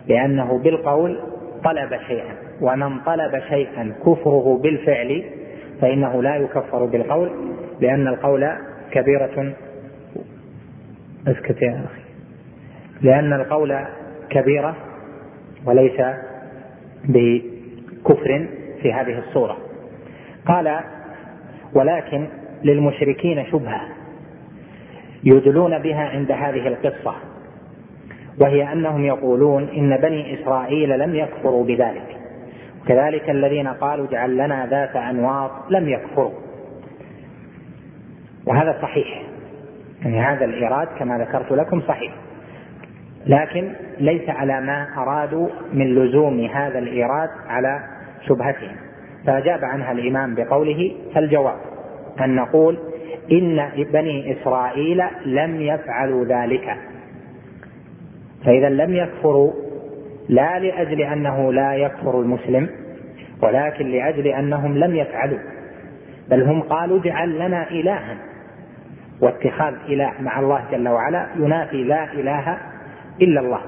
لأنه 0.09 0.59
بالقول 0.59 1.19
طلب 1.65 2.01
شيئا. 2.07 2.35
ومن 2.61 3.01
طلب 3.01 3.43
شيئا 3.49 3.95
كفره 4.01 4.61
بالفعل 4.63 5.25
فإنه 5.81 6.23
لا 6.23 6.37
يكفر 6.37 6.85
بالقول 6.85 7.31
لأن 7.81 8.09
القول 8.09 8.49
كبيرة. 8.91 9.53
أسكت 11.27 11.63
يا 11.63 11.85
أخي. 11.85 12.03
لأن 13.03 13.33
القول 13.33 13.79
كبيرة 14.31 14.77
وليس 15.67 16.03
بكفر 17.05 18.47
في 18.83 18.93
هذه 18.93 19.19
الصورة. 19.19 19.57
قال 20.47 20.81
ولكن 21.75 22.29
للمشركين 22.65 23.47
شبهة 23.47 23.81
يدلون 25.25 25.79
بها 25.79 26.09
عند 26.09 26.33
هذه 26.33 26.69
القصة. 26.69 27.15
وهي 28.41 28.73
أنهم 28.73 29.05
يقولون 29.05 29.69
إن 29.69 29.97
بني 29.97 30.35
إسرائيل 30.35 30.99
لم 30.99 31.15
يكفروا 31.15 31.65
بذلك. 31.65 32.17
كذلك 32.89 33.31
الذين 33.31 33.69
قالوا 33.69 34.07
اجعل 34.07 34.37
لنا 34.37 34.67
ذات 34.67 34.97
أنواط 34.97 35.51
لم 35.71 35.89
يكفروا. 35.89 36.33
وهذا 38.47 38.79
صحيح. 38.83 39.23
يعني 40.03 40.21
هذا 40.21 40.45
الإيراد 40.45 40.89
كما 40.99 41.19
ذكرت 41.19 41.53
لكم 41.53 41.81
صحيح. 41.81 42.13
لكن 43.27 43.73
ليس 44.01 44.29
على 44.29 44.61
ما 44.61 44.89
أرادوا 44.97 45.49
من 45.73 45.95
لزوم 45.95 46.41
هذا 46.41 46.79
الإيراد 46.79 47.31
على 47.49 47.81
شبهتهم. 48.29 48.77
فأجاب 49.27 49.65
عنها 49.65 49.93
الإمام 49.93 50.35
بقوله 50.35 50.93
فالجواب. 51.15 51.57
أن 52.21 52.35
نقول 52.35 52.79
إن 53.33 53.69
بني 53.93 54.33
إسرائيل 54.33 55.03
لم 55.27 55.61
يفعلوا 55.61 56.25
ذلك. 56.25 56.77
فإذا 58.45 58.69
لم 58.69 58.95
يكفروا 58.95 59.53
لا 60.29 60.59
لأجل 60.59 61.01
أنه 61.03 61.53
لا 61.53 61.75
يكفر 61.75 62.21
المسلم 62.21 62.69
ولكن 63.43 63.87
لأجل 63.91 64.27
أنهم 64.27 64.79
لم 64.79 64.97
يفعلوا 64.97 65.39
بل 66.31 66.43
هم 66.43 66.63
قالوا 66.63 67.01
اجعل 67.01 67.35
لنا 67.39 67.71
إلها 67.71 68.17
واتخاذ 69.21 69.75
إله 69.89 70.13
مع 70.21 70.41
الله 70.41 70.65
جل 70.73 70.89
وعلا 70.89 71.27
ينافي 71.37 71.85
لا 71.85 72.13
إله 72.13 72.59
إلا 73.23 73.41
الله. 73.41 73.61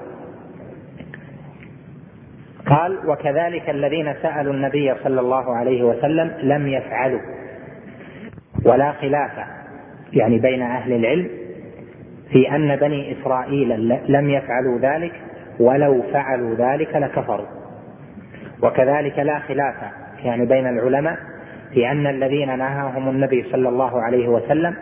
قال 2.67 2.99
وكذلك 3.11 3.71
الذين 3.71 4.15
سألوا 4.23 4.53
النبي 4.53 4.95
صلى 5.05 5.21
الله 5.21 5.57
عليه 5.57 5.83
وسلم 5.83 6.33
لم 6.43 6.69
يفعلوا 6.69 7.21
ولا 8.65 8.93
خلاف 8.93 9.31
يعني 10.13 10.39
بين 10.39 10.63
أهل 10.63 10.93
العلم 10.93 11.29
في 12.33 12.55
أن 12.55 12.77
بني 12.77 13.13
إسرائيل 13.13 13.89
لم 14.09 14.31
يفعلوا 14.31 14.79
ذلك 14.79 15.13
ولو 15.61 16.03
فعلوا 16.13 16.55
ذلك 16.55 16.97
لكفروا. 16.97 17.47
وكذلك 18.63 19.19
لا 19.19 19.39
خلاف 19.39 19.75
يعني 20.25 20.47
بين 20.47 20.67
العلماء 20.67 21.17
في 21.75 21.91
أن 21.91 22.07
الذين 22.07 22.59
نهاهم 22.59 23.09
النبي 23.09 23.43
صلى 23.43 23.69
الله 23.69 24.03
عليه 24.03 24.29
وسلم 24.29 24.75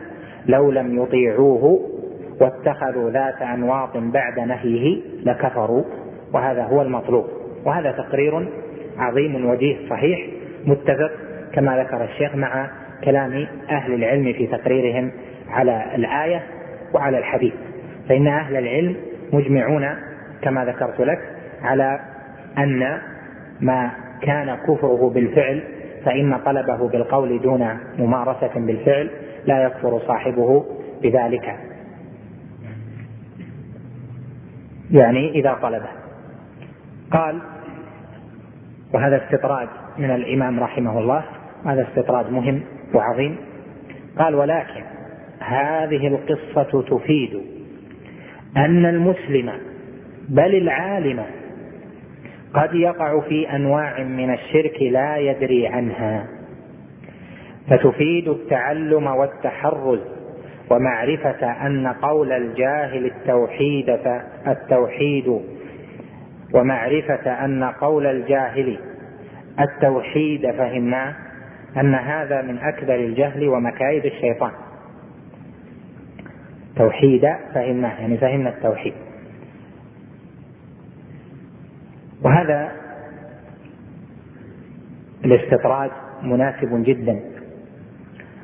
لو 0.46 0.70
لم 0.70 1.02
يطيعوه 1.02 1.80
واتخذوا 2.40 3.10
ذات 3.10 3.42
أنواط 3.42 3.96
بعد 3.96 4.38
نهيه 4.38 5.00
لكفروا 5.24 5.84
وهذا 6.32 6.62
هو 6.62 6.82
المطلوب. 6.82 7.24
وهذا 7.64 7.92
تقرير 7.92 8.48
عظيم 8.98 9.46
وجيه 9.46 9.76
صحيح 9.90 10.26
متفق 10.66 11.10
كما 11.52 11.78
ذكر 11.78 12.04
الشيخ 12.04 12.34
مع 12.34 12.70
كلام 13.04 13.46
أهل 13.70 13.94
العلم 13.94 14.32
في 14.32 14.46
تقريرهم 14.46 15.12
على 15.50 15.84
الآية. 15.94 16.42
وعلى 16.94 17.18
الحديث. 17.18 17.54
فإن 18.08 18.26
أهل 18.26 18.56
العلم 18.56 18.96
مجمعون 19.32 19.96
كما 20.42 20.64
ذكرت 20.64 21.00
لك 21.00 21.18
على 21.62 22.00
أن 22.58 22.98
ما 23.60 23.90
كان 24.22 24.56
كفره 24.56 25.10
بالفعل 25.14 25.62
فإن 26.04 26.38
طلبه 26.38 26.88
بالقول 26.88 27.40
دون 27.42 27.78
ممارسة 27.98 28.50
بالفعل 28.56 29.10
لا 29.46 29.62
يكفر 29.64 30.00
صاحبه 30.06 30.64
بذلك. 31.02 31.58
يعني 34.90 35.30
إذا 35.30 35.58
طلبه. 35.62 35.88
قال 37.10 37.40
وهذا 38.94 39.24
استطراد 39.24 39.68
من 39.98 40.10
الإمام 40.10 40.60
رحمه 40.60 40.98
الله 40.98 41.24
هذا 41.66 41.82
استطراد 41.88 42.32
مهم 42.32 42.62
وعظيم. 42.94 43.36
قال 44.18 44.34
ولكن 44.34 44.93
هذه 45.46 46.06
القصة 46.06 46.82
تفيد 46.82 47.40
أن 48.56 48.86
المسلم 48.86 49.52
بل 50.28 50.54
العالم 50.54 51.24
قد 52.54 52.74
يقع 52.74 53.20
في 53.20 53.56
أنواع 53.56 54.02
من 54.02 54.34
الشرك 54.34 54.82
لا 54.82 55.16
يدري 55.16 55.66
عنها 55.66 56.26
فتفيد 57.70 58.28
التعلم 58.28 59.06
والتحرز 59.06 60.00
ومعرفة 60.70 61.66
أن 61.66 61.86
قول 61.86 62.32
الجاهل 62.32 63.06
التوحيد 63.06 63.98
التوحيد 64.46 65.40
ومعرفة 66.54 67.44
أن 67.44 67.64
قول 67.64 68.06
الجاهل 68.06 68.78
التوحيد 69.60 70.50
فهمناه 70.50 71.14
أن 71.76 71.94
هذا 71.94 72.42
من 72.42 72.58
أكبر 72.58 72.94
الجهل 72.94 73.48
ومكايد 73.48 74.04
الشيطان. 74.04 74.50
توحيد 76.76 77.28
فهمناه 77.54 78.00
يعني 78.00 78.18
فهمنا 78.18 78.50
التوحيد. 78.50 78.94
وهذا 82.22 82.72
الاستطراد 85.24 85.90
مناسب 86.22 86.84
جدا 86.84 87.20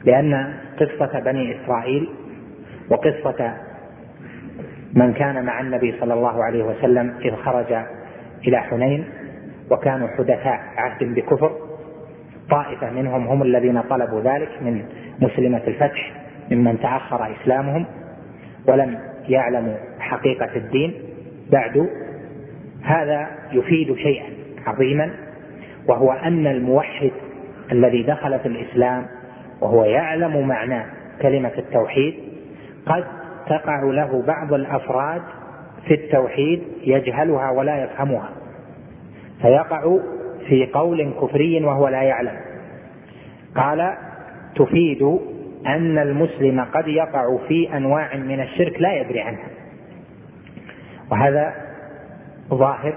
لأن 0.05 0.55
قصة 0.81 1.21
بني 1.21 1.57
إسرائيل 1.57 2.09
وقصة 2.91 3.57
من 4.95 5.13
كان 5.13 5.45
مع 5.45 5.61
النبي 5.61 5.95
صلى 6.01 6.15
الله 6.15 6.45
عليه 6.45 6.65
وسلم 6.65 7.15
إذ 7.25 7.37
خرج 7.37 7.73
إلى 8.49 8.61
حنين 8.61 9.05
وكانوا 9.71 10.09
حدثاء 10.09 10.61
عهد 10.77 11.15
بكفر 11.15 11.53
طائفة 12.51 12.91
منهم 12.91 13.27
هم 13.27 13.43
الذين 13.43 13.83
طلبوا 13.83 14.21
ذلك 14.21 14.49
من 14.63 14.83
مسلمة 15.21 15.63
الفتح 15.67 16.13
ممن 16.51 16.81
تأخر 16.81 17.33
إسلامهم. 17.33 17.87
ولم 18.71 18.99
يعلموا 19.29 19.75
حقيقة 20.01 20.57
الدين 20.57 20.95
بعد 21.51 21.89
هذا 22.83 23.29
يفيد 23.53 23.95
شيئا 23.97 24.27
عظيما 24.67 25.11
وهو 25.89 26.13
أن 26.13 26.47
الموحد 26.47 27.11
الذي 27.73 28.03
دخل 28.03 28.39
في 28.39 28.47
الإسلام 28.47 29.07
وهو 29.61 29.85
يعلم 29.85 30.49
معنى 30.49 30.83
كلمة 31.23 31.53
التوحيد 31.59 32.15
قد 32.87 33.05
تقع 33.47 33.83
له 33.83 34.23
بعض 34.27 34.53
الأفراد 34.53 35.23
في 35.87 35.95
التوحيد 35.95 36.63
يجهلها 36.85 37.51
ولا 37.51 37.85
يفهمها. 37.85 38.31
فيقع 39.43 39.99
في 40.49 40.67
قول 40.67 41.13
كفري 41.21 41.65
وهو 41.65 41.89
لا 41.89 42.03
يعلم. 42.03 42.37
قال 43.55 43.95
تفيد 44.57 45.19
أن 45.67 45.99
المسلم 45.99 46.61
قد 46.61 46.89
يقع 46.89 47.37
في 47.49 47.77
أنواع 47.77 48.17
من 48.17 48.41
الشرك 48.41 48.81
لا 48.81 48.95
يدري 48.95 49.21
عنها. 49.21 49.49
وهذا 51.11 51.55
ظاهر 52.51 52.97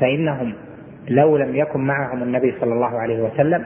فإنهم 0.00 0.54
لو 1.08 1.36
لم 1.36 1.56
يكن 1.56 1.80
معهم 1.80 2.22
النبي 2.22 2.54
صلى 2.60 2.72
الله 2.72 2.98
عليه 2.98 3.22
وسلم 3.22 3.64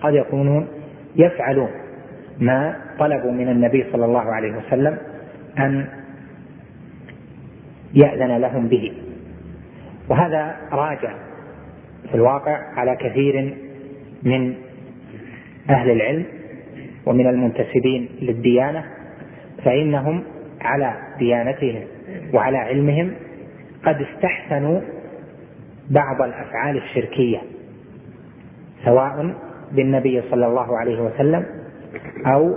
قد 0.00 0.14
يكونون 0.14 0.68
يفعلون 1.16 1.70
ما 2.38 2.76
طلبوا 2.98 3.32
من 3.32 3.48
النبي 3.48 3.84
صلى 3.92 4.04
الله 4.04 4.32
عليه 4.32 4.56
وسلم 4.56 4.98
أن 5.58 5.86
يأذن 7.94 8.36
لهم 8.36 8.68
به. 8.68 8.92
وهذا 10.08 10.56
راجع 10.72 11.14
في 12.08 12.14
الواقع 12.14 12.58
على 12.76 12.96
كثير 12.96 13.54
من 14.22 14.54
أهل 15.70 15.90
العلم 15.90 16.24
ومن 17.06 17.26
المنتسبين 17.26 18.08
للديانة 18.22 18.84
فإنهم 19.64 20.24
على 20.60 20.94
ديانتهم 21.18 21.82
وعلى 22.34 22.56
علمهم 22.58 23.14
قد 23.84 23.96
استحسنوا 24.02 24.80
بعض 25.90 26.22
الأفعال 26.22 26.76
الشركية 26.76 27.38
سواء 28.84 29.34
بالنبي 29.72 30.22
صلى 30.30 30.46
الله 30.46 30.78
عليه 30.78 31.00
وسلم 31.02 31.44
أو 32.26 32.54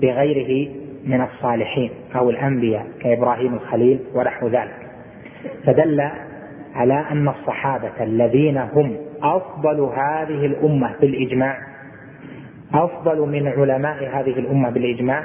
بغيره 0.00 0.68
من 1.06 1.20
الصالحين 1.20 1.90
أو 2.16 2.30
الأنبياء 2.30 2.86
كإبراهيم 3.00 3.54
الخليل 3.54 4.00
ونحو 4.14 4.48
ذلك. 4.48 4.76
فدل 5.66 6.00
على 6.74 7.06
أن 7.10 7.28
الصحابة 7.28 7.92
الذين 8.00 8.58
هم 8.58 8.96
أفضل 9.22 9.80
هذه 9.80 10.46
الأمة 10.46 10.94
بالاجماع 11.00 11.58
أفضل 12.74 13.18
من 13.18 13.48
علماء 13.48 14.08
هذه 14.12 14.38
الأمة 14.38 14.70
بالإجماع 14.70 15.24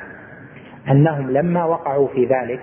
أنهم 0.92 1.32
لما 1.32 1.66
وقعوا 1.66 2.08
في 2.08 2.26
ذلك 2.26 2.60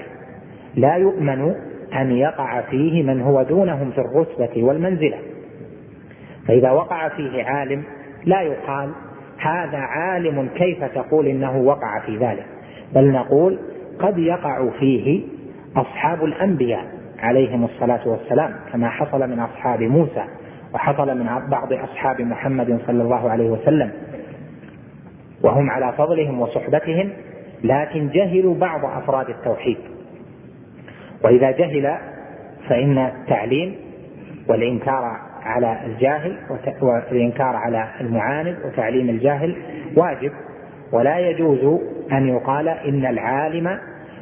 لا 0.76 0.94
يؤمن 0.94 1.54
أن 1.94 2.10
يقع 2.12 2.60
فيه 2.60 3.02
من 3.02 3.20
هو 3.20 3.42
دونهم 3.42 3.90
في 3.90 3.98
الرتبة 3.98 4.64
والمنزلة. 4.64 5.18
فإذا 6.48 6.70
وقع 6.70 7.08
فيه 7.08 7.44
عالم 7.44 7.82
لا 8.24 8.40
يقال 8.40 8.90
هذا 9.38 9.78
عالم 9.78 10.48
كيف 10.54 10.84
تقول 10.84 11.26
إنه 11.26 11.56
وقع 11.58 12.00
في 12.06 12.16
ذلك؟ 12.16 12.46
بل 12.94 13.12
نقول 13.12 13.58
قد 13.98 14.18
يقع 14.18 14.70
فيه 14.78 15.22
أصحاب 15.76 16.24
الأنبياء 16.24 16.84
عليهم 17.18 17.64
الصلاة 17.64 18.08
والسلام 18.08 18.54
كما 18.72 18.88
حصل 18.88 19.30
من 19.30 19.40
أصحاب 19.40 19.82
موسى 19.82 20.24
وحصل 20.74 21.18
من 21.18 21.26
بعض 21.50 21.72
أصحاب 21.72 22.20
محمد 22.20 22.80
صلى 22.86 23.02
الله 23.02 23.30
عليه 23.30 23.50
وسلم. 23.50 23.90
وهم 25.44 25.70
على 25.70 25.92
فضلهم 25.92 26.40
وصحبتهم 26.40 27.12
لكن 27.64 28.08
جهلوا 28.08 28.54
بعض 28.54 28.84
أفراد 28.84 29.28
التوحيد. 29.30 29.76
وإذا 31.24 31.50
جهل 31.50 31.98
فإن 32.68 32.98
التعليم 32.98 33.76
والإنكار 34.48 35.16
على 35.42 35.78
الجاهل 35.86 36.36
والإنكار 36.82 37.56
على 37.56 37.88
المعاند 38.00 38.56
وتعليم 38.64 39.08
الجاهل 39.08 39.56
واجب. 39.96 40.32
ولا 40.92 41.18
يجوز 41.18 41.80
أن 42.12 42.28
يقال 42.28 42.68
إن 42.68 43.06
العالم 43.06 43.78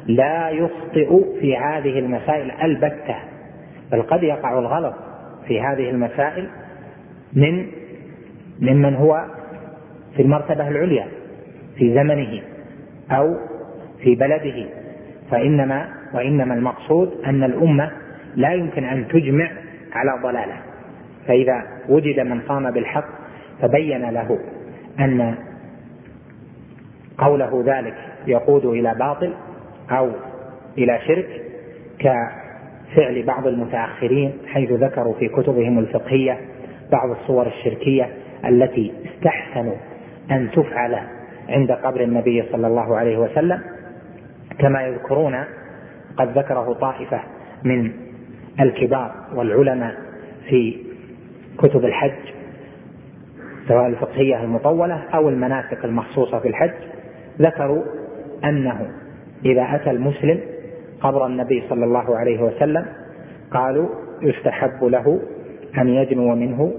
لا 0.07 0.49
يخطئ 0.49 1.39
في 1.39 1.57
هذه 1.57 1.99
المسائل 1.99 2.51
البتة 2.51 3.15
بل 3.91 4.01
قد 4.01 4.23
يقع 4.23 4.59
الغلط 4.59 4.95
في 5.47 5.61
هذه 5.61 5.89
المسائل 5.89 6.49
من 7.33 7.67
ممن 8.61 8.95
هو 8.95 9.25
في 10.15 10.21
المرتبة 10.21 10.67
العليا 10.67 11.07
في 11.77 11.93
زمنه 11.93 12.41
أو 13.11 13.35
في 14.03 14.15
بلده. 14.15 14.65
فإنما 15.31 15.89
وإنما 16.13 16.53
المقصود 16.53 17.11
أن 17.25 17.43
الأمة 17.43 17.91
لا 18.35 18.53
يمكن 18.53 18.83
أن 18.83 19.07
تجمع 19.07 19.51
على 19.93 20.21
ضلالة. 20.23 20.55
فإذا 21.27 21.63
وجد 21.89 22.19
من 22.19 22.41
قام 22.41 22.71
بالحق 22.71 23.05
فبين 23.61 24.09
له 24.09 24.39
أن 24.99 25.35
قوله 27.17 27.63
ذلك 27.65 27.95
يقود 28.27 28.65
إلى 28.65 28.95
باطل 28.99 29.33
أو 29.91 30.11
إلى 30.77 30.99
شرك 31.07 31.41
كفعل 31.99 33.23
بعض 33.23 33.47
المتأخرين 33.47 34.33
حيث 34.47 34.71
ذكروا 34.71 35.13
في 35.13 35.27
كتبهم 35.27 35.79
الفقهية 35.79 36.37
بعض 36.91 37.09
الصور 37.09 37.47
الشركية 37.47 38.09
التي 38.45 38.93
استحسنوا 39.05 39.75
أن 40.31 40.51
تفعل 40.51 40.99
عند 41.49 41.71
قبر 41.71 42.01
النبي 42.01 42.43
صلى 42.51 42.67
الله 42.67 42.97
عليه 42.97 43.17
وسلم. 43.17 43.61
كما 44.59 44.81
يذكرون 44.81 45.43
قد 46.17 46.37
ذكره 46.37 46.73
طائفة 46.73 47.19
من 47.63 47.91
الكبار 48.59 49.15
والعلماء 49.35 49.95
في 50.49 50.77
كتب 51.57 51.85
الحج 51.85 52.33
سواء 53.67 53.87
الفقهية 53.87 54.43
المطولة 54.43 55.03
أو 55.13 55.29
المناسك 55.29 55.85
المخصوصة 55.85 56.39
في 56.39 56.47
الحج. 56.47 56.73
ذكروا 57.41 57.83
أنه 58.43 58.91
إذا 59.45 59.75
أتى 59.75 59.91
المسلم 59.91 60.39
قبر 61.01 61.25
النبي 61.25 61.63
صلى 61.69 61.85
الله 61.85 62.17
عليه 62.17 62.41
وسلم 62.41 62.85
قالوا 63.51 63.89
يستحب 64.21 64.83
له 64.83 65.19
أن 65.77 65.87
يدنو 65.87 66.35
منه 66.35 66.73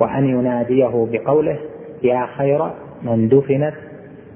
وأن 0.00 0.24
يناديه 0.24 1.08
بقوله 1.12 1.58
يا 2.02 2.26
خير 2.26 2.70
من 3.02 3.28
دفنت 3.28 3.74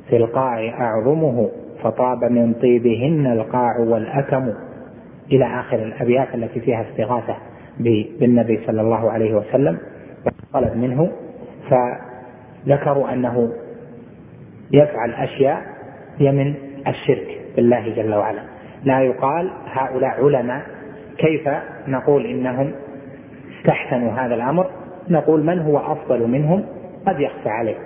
في 0.09 0.16
القاع 0.16 0.68
أعظمه 0.81 1.51
فطاب 1.83 2.25
من 2.25 2.53
طيبهن 2.53 3.27
القاع 3.27 3.79
والأكم. 3.79 4.53
إلى 5.33 5.44
آخر 5.61 5.77
الأبيات 5.77 6.35
التي 6.35 6.61
فيها 6.61 6.85
استغاثة 6.90 7.37
بالنبي 8.20 8.61
صلى 8.66 8.81
الله 8.81 9.11
عليه 9.11 9.35
وسلم 9.35 9.79
طلب 10.53 10.77
منه. 10.77 11.11
فذكروا 11.70 13.12
أنه 13.12 13.53
يفعل 14.73 15.14
أشياء 15.14 15.62
هي 16.18 16.33
من 16.33 16.55
الشرك 16.87 17.40
بالله 17.57 17.88
جل 17.88 18.14
وعلا. 18.14 18.42
لا 18.85 19.01
يقال 19.01 19.51
هؤلاء 19.66 20.25
علماء 20.25 20.62
كيف 21.18 21.49
نقول 21.88 22.27
إنهم 22.27 22.73
استحسنوا 23.59 24.12
هذا 24.12 24.35
الأمر. 24.35 24.70
نقول 25.09 25.44
من 25.44 25.59
هو 25.59 25.79
أفضل 25.79 26.29
منهم؟ 26.29 26.64
قد 27.07 27.21
يخفى 27.21 27.49
عليه. 27.49 27.77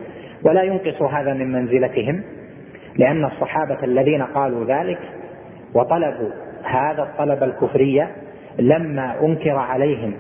ولا 0.45 0.63
ينقص 0.63 1.03
هذا 1.03 1.35
من 1.35 1.53
منزلتهم 1.53 2.23
لأن 2.97 3.25
الصحابة 3.25 3.85
الذين 3.85 4.23
قالوا 4.23 4.65
ذلك 4.65 4.99
وطلبوا 5.75 6.31
هذا 6.65 7.03
الطلب 7.03 7.43
الكفري 7.43 8.09
لما 8.59 9.21
أنكر 9.23 9.57
عليهم 9.57 10.15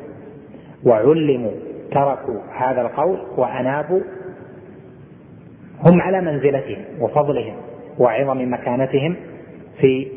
وعلموا 0.84 1.52
تركوا 1.92 2.40
هذا 2.56 2.80
القول 2.80 3.18
وأنابوا 3.36 4.00
هم 5.84 6.02
على 6.02 6.20
منزلتهم 6.20 6.84
وفضلهم 7.00 7.54
وعظم 7.98 8.52
مكانتهم 8.52 9.16
في 9.80 10.08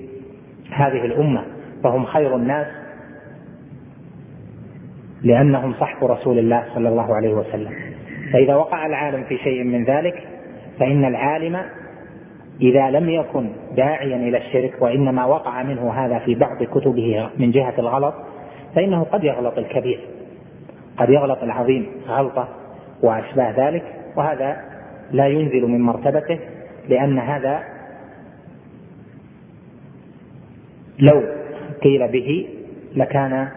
هذه 0.72 1.06
الأمة. 1.06 1.44
فهم 1.84 2.06
خير 2.06 2.36
الناس 2.36 2.68
لأنهم 5.24 5.74
صحب 5.74 6.06
رسول 6.06 6.40
الله 6.40 6.63
صلى 6.76 6.90
الله 6.90 7.16
عليه 7.16 7.34
وسلم. 7.34 7.87
فإذا 8.34 8.56
وقع 8.56 8.86
العالم 8.86 9.24
في 9.24 9.38
شيء 9.38 9.63
من 9.63 9.84
ذلك 9.84 10.24
فإن 10.80 11.06
العالم 11.06 11.62
إذا 12.62 12.90
لم 12.90 13.10
يكن 13.10 13.50
داعيا 13.76 14.16
إلى 14.16 14.38
الشرك 14.38 14.82
وإنما 14.82 15.26
وقع 15.26 15.63
منه 15.63 15.94
هذا 15.94 16.20
في 16.20 16.36
بعض 16.36 16.63
كتبه 16.63 17.30
من 17.38 17.52
جهة 17.52 17.74
الغلط 17.80 18.13
فإنه 18.76 19.04
قد 19.04 19.24
يغلط 19.24 19.58
الكبير 19.58 20.00
قد 20.98 21.10
يغلط 21.10 21.44
العظيم 21.44 21.88
غلطة 22.08 22.48
وأشباه 23.04 23.70
ذلك 23.70 23.84
وهذا 24.16 24.58
لا 25.12 25.28
ينزل 25.28 25.62
من 25.62 25.82
مرتبته 25.82 26.40
لأن 26.90 27.20
هذا 27.20 27.63
لو 31.00 31.24
قيل 31.84 32.08
به 32.08 32.48
لكان 32.96 33.48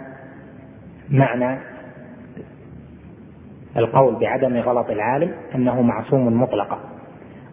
معنى 1.11 1.59
القول 3.77 4.15
بعدم 4.15 4.57
غلط 4.57 4.91
العالم 4.91 5.33
أنه 5.55 5.83
معصوم 5.83 6.43
مطلقا. 6.43 6.79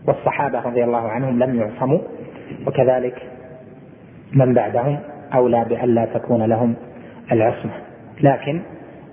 والصحابة 0.07 0.61
رضي 0.61 0.83
الله 0.83 1.07
عنهم 1.07 1.43
لم 1.43 1.59
يعصموا 1.59 1.99
وكذلك 2.67 3.21
من 4.33 4.53
بعدهم 4.53 4.99
أولى 5.33 5.65
بألا 5.69 6.05
تكون 6.05 6.43
لهم 6.43 6.75
العصمة. 7.31 7.71
لكن 8.21 8.61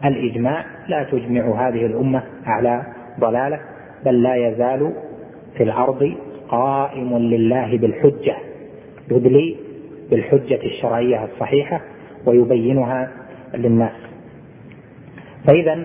الإجماع 0.04 0.64
لا 0.88 1.04
تجمع 1.04 1.68
هذه 1.68 1.86
الأمة 1.86 2.22
على 2.46 2.82
ضلالة 3.20 3.60
بل 4.04 4.22
لا 4.22 4.34
يزال 4.34 4.92
في 5.56 5.62
الأرض 5.62 6.14
قائم 6.48 7.18
لله 7.18 7.78
بالحجة 7.78 8.36
يدلي 9.10 9.56
بالحجة 10.10 10.60
الشرعية 10.64 11.24
الصحيحة 11.24 11.80
ويبينها 12.26 13.10
للناس. 13.54 13.92
فاذا 15.46 15.84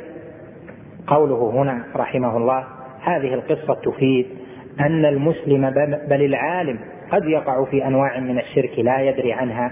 قوله 1.10 1.52
هنا 1.54 1.84
رحمه 1.95 2.38
الله 2.38 2.63
هذه 3.02 3.34
القصة 3.34 3.74
تفيد 3.74 4.26
أن 4.80 5.06
المسلم 5.06 5.69
بل 6.10 6.26
العالم 6.26 6.80
قد 7.12 7.26
يقع 7.26 7.65
في 7.65 7.88
أنواع 7.88 8.19
من 8.19 8.39
الشرك 8.39 8.80
لا 8.80 9.02
يدري 9.02 9.34
عنها 9.34 9.72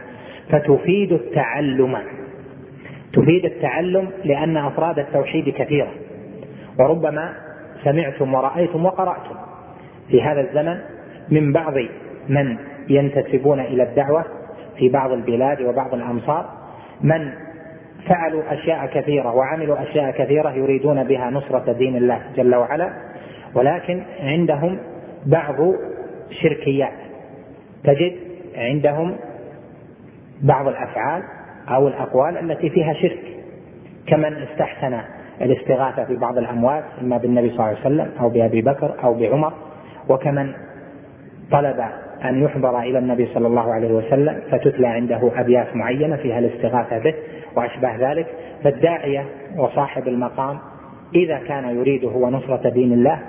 فتفيد 0.50 1.12
التعلم. 1.12 1.98
تفيد 3.14 3.46
التعلم 3.46 4.08
لأن 4.24 4.58
أفراد 4.58 5.00
التوحيد 5.00 5.50
كثيرة. 5.50 5.92
وربما 6.80 7.34
سمعتم 7.84 8.34
ورأيتم 8.34 8.86
وقرأتم 8.86 9.36
في 10.10 10.22
هذا 10.22 10.42
الزمن 10.42 10.78
من 11.30 11.54
بعض 11.54 11.74
من 12.30 12.58
ينتسبون 12.90 13.60
إلى 13.60 13.84
الدعوة 13.84 14.26
في 14.78 14.90
بعض 14.90 15.12
البلاد 15.12 15.62
وبعض 15.62 15.94
الأمصار 15.94 16.50
من 17.02 17.32
فعلوا 18.06 18.54
أشياء 18.54 18.86
كثيرة 18.86 19.36
وعملوا 19.36 19.82
أشياء 19.82 20.12
كثيرة 20.12 20.50
يريدون 20.50 21.04
بها 21.04 21.30
نصرة 21.30 21.72
دين 21.72 21.96
الله 21.96 22.22
جل 22.36 22.56
وعلا. 22.56 22.94
ولكن 23.56 24.04
عندهم 24.20 24.80
بعض 25.26 25.56
شركيات. 26.42 26.94
تجد 27.84 28.14
عندهم 28.56 29.16
بعض 30.42 30.68
الأفعال 30.68 31.24
أو 31.70 31.88
الأقوال 31.88 32.52
التي 32.52 32.70
فيها 32.70 32.94
شرك. 32.94 33.20
كمن 34.08 34.34
استحسن 34.34 35.00
الاستغاثة 35.42 36.14
ببعض 36.14 36.38
الأموات 36.38 36.84
إما 37.02 37.18
بالنبي 37.18 37.50
صلى 37.50 37.60
الله 37.60 37.66
عليه 37.66 37.80
وسلم 37.80 38.12
أو 38.20 38.30
بأبي 38.30 38.62
بكر 38.62 38.96
أو 39.04 39.14
بعمر. 39.14 39.54
وكمن 40.10 40.54
طلب 41.52 41.80
أن 42.26 42.44
يحضر 42.44 42.80
إلى 42.80 43.00
النبي 43.00 43.26
صلى 43.34 43.48
الله 43.48 43.74
عليه 43.74 43.92
وسلم 43.92 44.42
فتتلى 44.52 44.88
عنده 44.88 45.32
أبيات 45.36 45.76
معينة 45.76 46.16
فيها 46.16 46.40
الاستغاثة 46.40 46.98
به. 46.98 47.14
وأشباه 47.56 48.12
ذلك 48.12 48.28
فالداعية 48.64 49.26
وصاحب 49.58 50.08
المقام 50.08 50.60
إذا 51.16 51.38
كان 51.38 51.76
يريد 51.76 52.06
هو 52.06 52.30
نصرة 52.30 52.70
دين 52.70 52.94
الله 52.94 53.20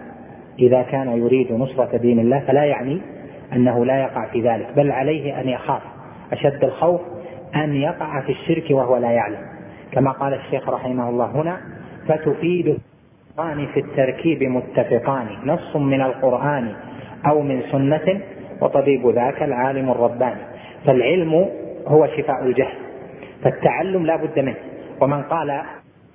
إذا 0.59 0.83
كان 0.83 1.19
يريد 1.19 1.53
نصرة 1.53 1.97
دين 1.97 2.19
الله 2.19 2.41
فلا 2.41 2.65
يعني 2.65 3.01
أنه 3.53 3.85
لا 3.85 4.03
يقع 4.03 4.27
في 4.27 4.41
ذلك 4.41 4.67
بل 4.77 4.91
عليه 4.91 5.41
أن 5.41 5.49
يخاف 5.49 5.83
أشد 6.33 6.65
الخوف 6.65 7.01
أن 7.55 7.75
يقع 7.75 8.21
في 8.21 8.33
الشرك 8.33 8.71
وهو 8.71 8.97
لا 8.97 9.11
يعلم. 9.11 9.39
كما 9.93 10.11
قال 10.11 10.35
الشيخ 10.35 10.69
رحمه 10.69 11.09
الله 11.09 11.27
هنا 11.27 11.61
فتفيد 12.09 12.79
في 13.75 13.81
التركيب 13.81 14.43
متفقان 14.43 15.27
نص 15.45 15.77
من 15.77 16.03
القرآن 16.03 16.73
أو 17.27 17.43
من 17.43 17.63
سنة 17.73 18.21
وطبيب 18.61 19.09
ذاك 19.09 19.43
العالم 19.43 19.91
الرباني. 19.91 20.41
فالعلم 20.87 21.49
هو 21.87 22.07
شفاء 22.07 22.45
الجهل 22.45 22.88
فالتعلم 23.45 24.07
لا 24.07 24.17
بد 24.17 24.39
منه. 24.39 24.57
ومن 25.01 25.23
قال 25.23 25.63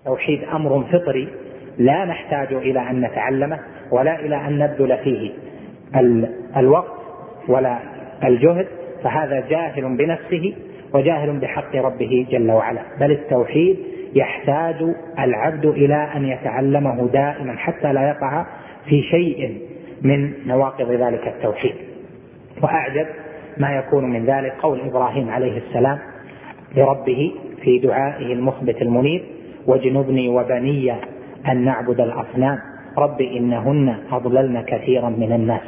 توحيد 0.05 0.43
أمر 0.43 0.83
فطري 0.91 1.27
لا 1.77 2.05
نحتاج 2.05 2.53
إلى 2.53 2.89
أن 2.89 3.01
نتعلمه 3.01 3.59
ولا 3.91 4.19
إلى 4.19 4.35
أن 4.35 4.57
نبذل 4.57 4.97
فيه 4.97 5.31
الوقت 6.57 7.01
ولا 7.47 7.79
الجهد 8.23 8.67
فهذا 9.03 9.43
جاهل 9.49 9.97
بنفسه 9.97 10.53
وجاهل 10.93 11.39
بحق 11.39 11.75
ربه 11.75 12.27
جل 12.29 12.51
وعلا. 12.51 12.81
بل 12.99 13.11
التوحيد 13.11 13.77
يحتاج 14.15 14.75
العبد 15.19 15.65
إلى 15.65 16.09
أن 16.15 16.25
يتعلمه 16.25 17.07
دائما 17.13 17.57
حتى 17.57 17.93
لا 17.93 18.09
يقع 18.09 18.45
في 18.85 19.01
شيء 19.01 19.61
من 20.01 20.33
نواقض 20.47 20.91
ذلك 20.91 21.27
التوحيد. 21.27 21.75
وأعجب 22.63 23.07
ما 23.57 23.75
يكون 23.75 24.09
من 24.09 24.25
ذلك 24.25 24.53
قول 24.61 24.81
إبراهيم 24.81 25.29
عليه 25.29 25.57
السلام 25.57 25.99
لربه 26.75 27.31
في 27.61 27.79
دعائه 27.79 28.33
المخبت 28.33 28.81
المنير 28.81 29.23
واجنبني 29.67 30.29
وبني 30.29 30.93
أن 31.47 31.65
نعبد 31.65 32.01
الأصنام. 32.01 32.59
رب 32.97 33.21
إنهن 33.21 33.95
أضللن 34.11 34.61
كثيرا 34.61 35.09
من 35.09 35.33
الناس. 35.33 35.61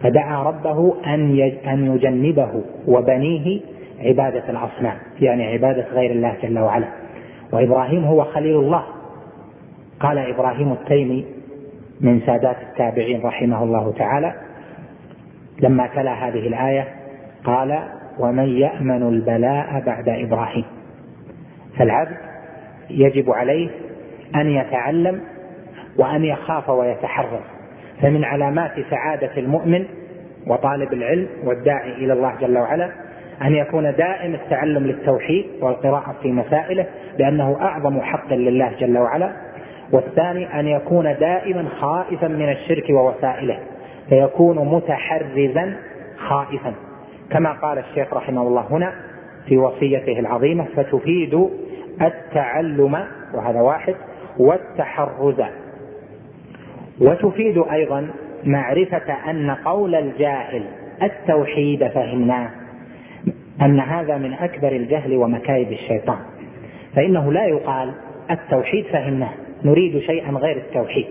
فدعا 0.00 0.42
ربه 0.42 0.94
أن 1.06 1.40
أن 1.66 1.94
يجنبه 1.94 2.62
وبنيه 2.86 3.60
عبادة 4.00 4.50
الأصنام 4.50 4.96
يعني 5.20 5.46
عبادة 5.46 5.86
غير 5.92 6.10
الله 6.10 6.34
جل 6.42 6.58
وعلا. 6.58 6.88
وإبراهيم 7.52 8.04
هو 8.04 8.24
خليل 8.24 8.56
الله. 8.56 8.84
قال 10.00 10.18
إبراهيم 10.18 10.72
التيمي 10.72 11.24
من 12.00 12.20
سادات 12.26 12.56
التابعين 12.62 13.20
رحمه 13.22 13.64
الله 13.64 13.92
تعالى 13.98 14.34
لما 15.60 15.86
تلا 15.86 16.28
هذه 16.28 16.46
الآية 16.46 16.88
قال 17.44 17.78
ومن 18.18 18.48
يأمن 18.48 19.02
البلاء 19.02 19.82
بعد 19.86 20.08
إبراهيم. 20.08 20.64
فالعبد 21.78 22.16
يجب 22.90 23.30
عليه 23.30 23.68
أن 24.34 24.50
يتعلم 24.50 25.20
وأن 25.98 26.24
يخاف 26.24 26.70
ويتحرر 26.70 27.40
فمن 28.02 28.24
علامات 28.24 28.72
سعادة 28.90 29.30
المؤمن 29.36 29.84
وطالب 30.46 30.92
العلم 30.92 31.28
والداعي 31.44 31.92
إلى 31.92 32.12
الله 32.12 32.34
جل 32.40 32.58
وعلا 32.58 32.90
أن 33.42 33.54
يكون 33.54 33.92
دائم 33.92 34.34
التعلم 34.34 34.86
للتوحيد 34.86 35.46
والقراءة 35.60 36.14
في 36.22 36.32
مسائله 36.32 36.86
لأنه 37.18 37.56
أعظم 37.60 38.00
حق 38.00 38.32
لله 38.32 38.72
جل 38.80 38.98
وعلا. 38.98 39.32
والثاني 39.92 40.60
أن 40.60 40.66
يكون 40.66 41.04
دائما 41.04 41.68
خائفا 41.80 42.28
من 42.28 42.48
الشرك 42.48 42.90
ووسائله 42.90 43.58
فيكون 44.08 44.68
متحرزا 44.68 45.76
خائفا. 46.16 46.74
كما 47.30 47.52
قال 47.52 47.78
الشيخ 47.78 48.14
رحمه 48.14 48.42
الله 48.42 48.66
هنا 48.70 48.92
في 49.48 49.58
وصيته 49.58 50.18
العظيمة 50.18 50.64
فتفيد 50.76 51.48
التعلم 52.02 53.04
وهذا 53.34 53.60
واحد 53.60 53.94
والتحرز 54.38 55.42
وتفيد 57.00 57.58
أيضا 57.72 58.10
معرفة 58.44 59.30
أن 59.30 59.50
قول 59.50 59.94
الجاهل 59.94 60.62
التوحيد 61.02 61.88
فهمناه 61.88 62.50
أن 63.62 63.80
هذا 63.80 64.18
من 64.18 64.32
أكبر 64.32 64.72
الجهل 64.72 65.16
ومكايد 65.16 65.72
الشيطان. 65.72 66.18
فإنه 66.96 67.32
لا 67.32 67.44
يقال 67.46 67.92
التوحيد 68.30 68.84
فهمناه 68.84 69.32
نريد 69.64 69.98
شيئا 69.98 70.30
غير 70.30 70.56
التوحيد 70.56 71.06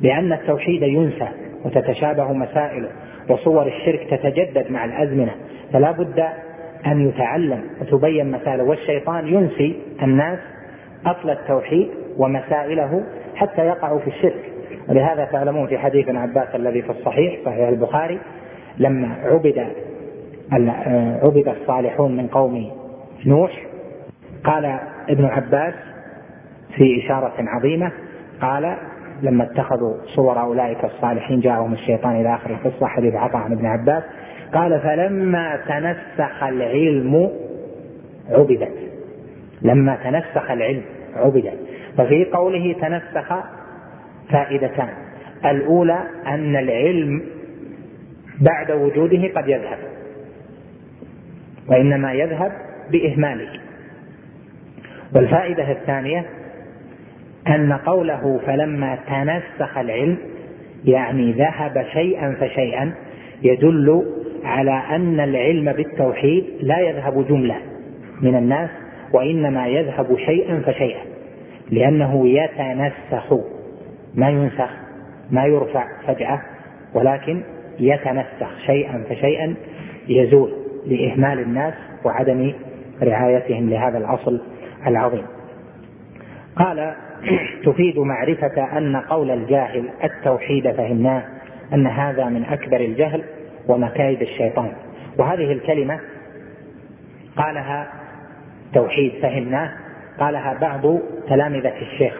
لأن 0.00 0.32
التوحيد 0.32 0.82
ينسى 0.82 1.28
وتتشابه 1.64 2.32
مسائله. 2.32 2.88
وصور 3.28 3.66
الشرك 3.66 4.06
تتجدد 4.10 4.70
مع 4.70 4.84
الأزمنة. 4.84 5.34
فلا 5.72 5.90
بد 5.90 6.24
أن 6.86 7.08
يتعلم 7.08 7.60
وتبين 7.80 8.30
مسائله 8.30 8.64
والشيطان 8.64 9.26
ينسي 9.28 9.76
الناس 10.02 10.38
أصل 11.06 11.30
التوحيد 11.30 11.88
ومسائله 12.16 13.04
حتى 13.34 13.66
يقعوا 13.66 13.98
في 13.98 14.06
الشرك. 14.06 14.52
ولهذا 14.88 15.24
تعلمون 15.24 15.66
في 15.66 15.78
حديث 15.78 16.08
ابن 16.08 16.16
عباس 16.16 16.54
الذي 16.54 16.82
في 16.82 16.90
الصحيح 16.90 17.40
صحيح 17.44 17.68
البخاري 17.68 18.18
لما 18.78 19.16
عبد 19.24 19.64
عبد 20.52 21.52
الصالحون 21.52 22.16
من 22.16 22.26
قوم 22.26 22.70
نوح 23.26 23.66
قال 24.44 24.78
ابن 25.08 25.24
عباس 25.24 25.74
في 26.76 27.04
إشارة 27.04 27.34
عظيمة 27.38 27.92
قال 28.40 28.76
لما 29.22 29.44
اتخذوا 29.44 29.94
صور 30.14 30.40
أولئك 30.40 30.84
الصالحين 30.84 31.40
جاءهم 31.40 31.72
الشيطان 31.72 32.20
إلى 32.20 32.34
آخر 32.34 32.50
القصة 32.50 32.86
حديث 32.86 33.14
عطاء 33.14 33.42
عن 33.42 33.52
ابن 33.52 33.66
عباس 33.66 34.02
قال 34.54 34.80
فلما 34.80 35.60
تنسخ 35.68 36.42
العلم 36.42 37.30
عبدت. 38.30 38.74
لما 39.62 39.96
تنسخ 39.96 40.50
العلم 40.50 40.82
عبدت. 41.16 41.58
ففي 41.98 42.24
قوله 42.24 42.72
تنسخ 42.80 43.34
فائدتان. 44.30 44.88
الأولى 45.44 46.00
أن 46.26 46.56
العلم 46.56 47.22
بعد 48.40 48.70
وجوده 48.70 49.28
قد 49.36 49.48
يذهب 49.48 49.78
وإنما 51.68 52.12
يذهب 52.12 52.52
بإهماله. 52.90 53.60
والفائدة 55.16 55.72
الثانية 55.72 56.26
أن 57.50 57.72
قوله 57.72 58.40
فلما 58.46 58.98
تنسخ 59.06 59.78
العلم 59.78 60.18
يعني 60.84 61.32
ذهب 61.32 61.84
شيئا 61.92 62.36
فشيئا 62.40 62.92
يدل 63.42 64.04
على 64.44 64.82
أن 64.90 65.20
العلم 65.20 65.72
بالتوحيد 65.72 66.44
لا 66.60 66.78
يذهب 66.78 67.26
جملة 67.28 67.56
من 68.20 68.36
الناس 68.36 68.70
وإنما 69.12 69.66
يذهب 69.66 70.16
شيئا 70.26 70.62
فشيئا 70.66 71.00
لأنه 71.70 72.28
يتنسخ. 72.28 73.34
ما 74.14 74.28
ينسخ 74.28 74.70
ما 75.30 75.44
يرفع 75.44 75.86
فجأة 76.06 76.40
ولكن 76.94 77.42
يتنسخ 77.80 78.58
شيئا 78.66 79.04
فشيئا 79.08 79.54
يزول 80.08 80.52
لإهمال 80.86 81.38
الناس 81.38 81.74
وعدم 82.04 82.52
رعايتهم 83.02 83.70
لهذا 83.70 83.98
الأصل 83.98 84.40
العظيم. 84.86 85.26
قال 86.56 86.94
تفيد 87.64 87.98
معرفة 87.98 88.78
أن 88.78 88.96
قول 88.96 89.30
الجاهل 89.30 89.88
التوحيد 90.04 90.70
فهمناه 90.72 91.22
أن 91.74 91.86
هذا 91.86 92.24
من 92.24 92.44
أكبر 92.44 92.80
الجهل 92.80 93.22
ومكايد 93.68 94.22
الشيطان. 94.22 94.72
وهذه 95.18 95.52
الكلمة 95.52 96.00
قالها 97.36 97.92
توحيد 98.74 99.12
فهمناه 99.22 99.72
قالها 100.18 100.58
بعض 100.60 100.98
تلامذة 101.28 101.72
الشيخ 101.82 102.14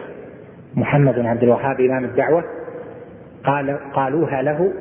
محمد 0.75 1.15
بن 1.15 1.25
عبد 1.25 1.43
الوهاب 1.43 1.81
إمام 1.81 2.05
الدعوة 2.05 2.43
قال 3.43 3.79
قالوها 3.93 4.41
له 4.41 4.73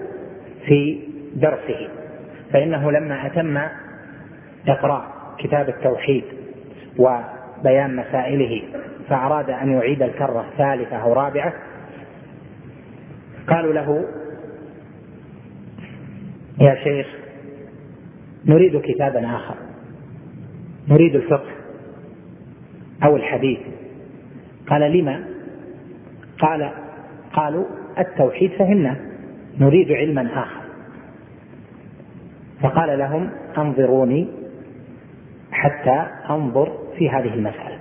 في 0.66 1.00
درسه. 1.36 1.88
فإنه 2.52 2.90
لما 2.90 3.26
أتم 3.26 3.58
إقراء 4.68 5.04
كتاب 5.38 5.68
التوحيد 5.68 6.24
وبيان 7.60 7.96
مسائله 7.96 8.62
فأراد 9.08 9.50
أن 9.50 9.72
يعيد 9.72 10.02
الكرة 10.02 10.46
الثالثة 10.52 10.96
أو 10.96 11.12
رابعة. 11.12 11.52
قالوا 13.48 13.72
له 13.72 14.04
يا 16.60 16.74
شيخ 16.84 17.06
نريد 18.46 18.80
كتابا 18.80 19.36
آخر. 19.36 19.54
نريد 20.88 21.14
الفقه 21.14 21.50
أو 23.04 23.16
الحديث. 23.16 23.58
قال 24.66 24.98
لما؟ 24.98 25.24
قال 26.38 26.70
قالوا 27.32 27.64
التوحيد 27.98 28.50
فهمنا 28.52 28.96
نريد 29.58 29.92
علما 29.92 30.42
آخر. 30.42 30.60
فقال 32.62 32.98
لهم 32.98 33.30
أنظروني 33.58 34.28
حتى 35.52 36.06
أنظر 36.30 36.79
في 37.00 37.10
هذه 37.10 37.34
المسألة. 37.34 37.78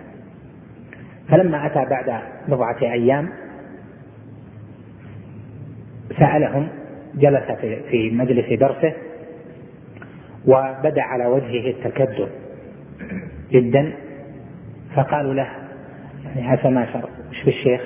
فلما 1.29 1.65
أتى 1.65 1.85
بعد 1.89 2.21
بضعة 2.47 2.81
أيام 2.81 3.29
سألهم 6.19 6.67
جلس 7.15 7.43
في 7.89 8.11
مجلس 8.11 8.59
درسه 8.59 8.93
وبدأ 10.45 11.01
على 11.01 11.25
وجهه 11.25 11.69
التكدر 11.69 12.29
جدا 13.51 13.93
فقالوا 14.95 15.33
له 15.33 15.47
يعني 16.25 16.47
عسى 16.47 16.69
ما 16.69 16.85
شر 16.93 17.09
إيش 17.29 17.41
في 17.41 17.49
الشيخ؟ 17.49 17.81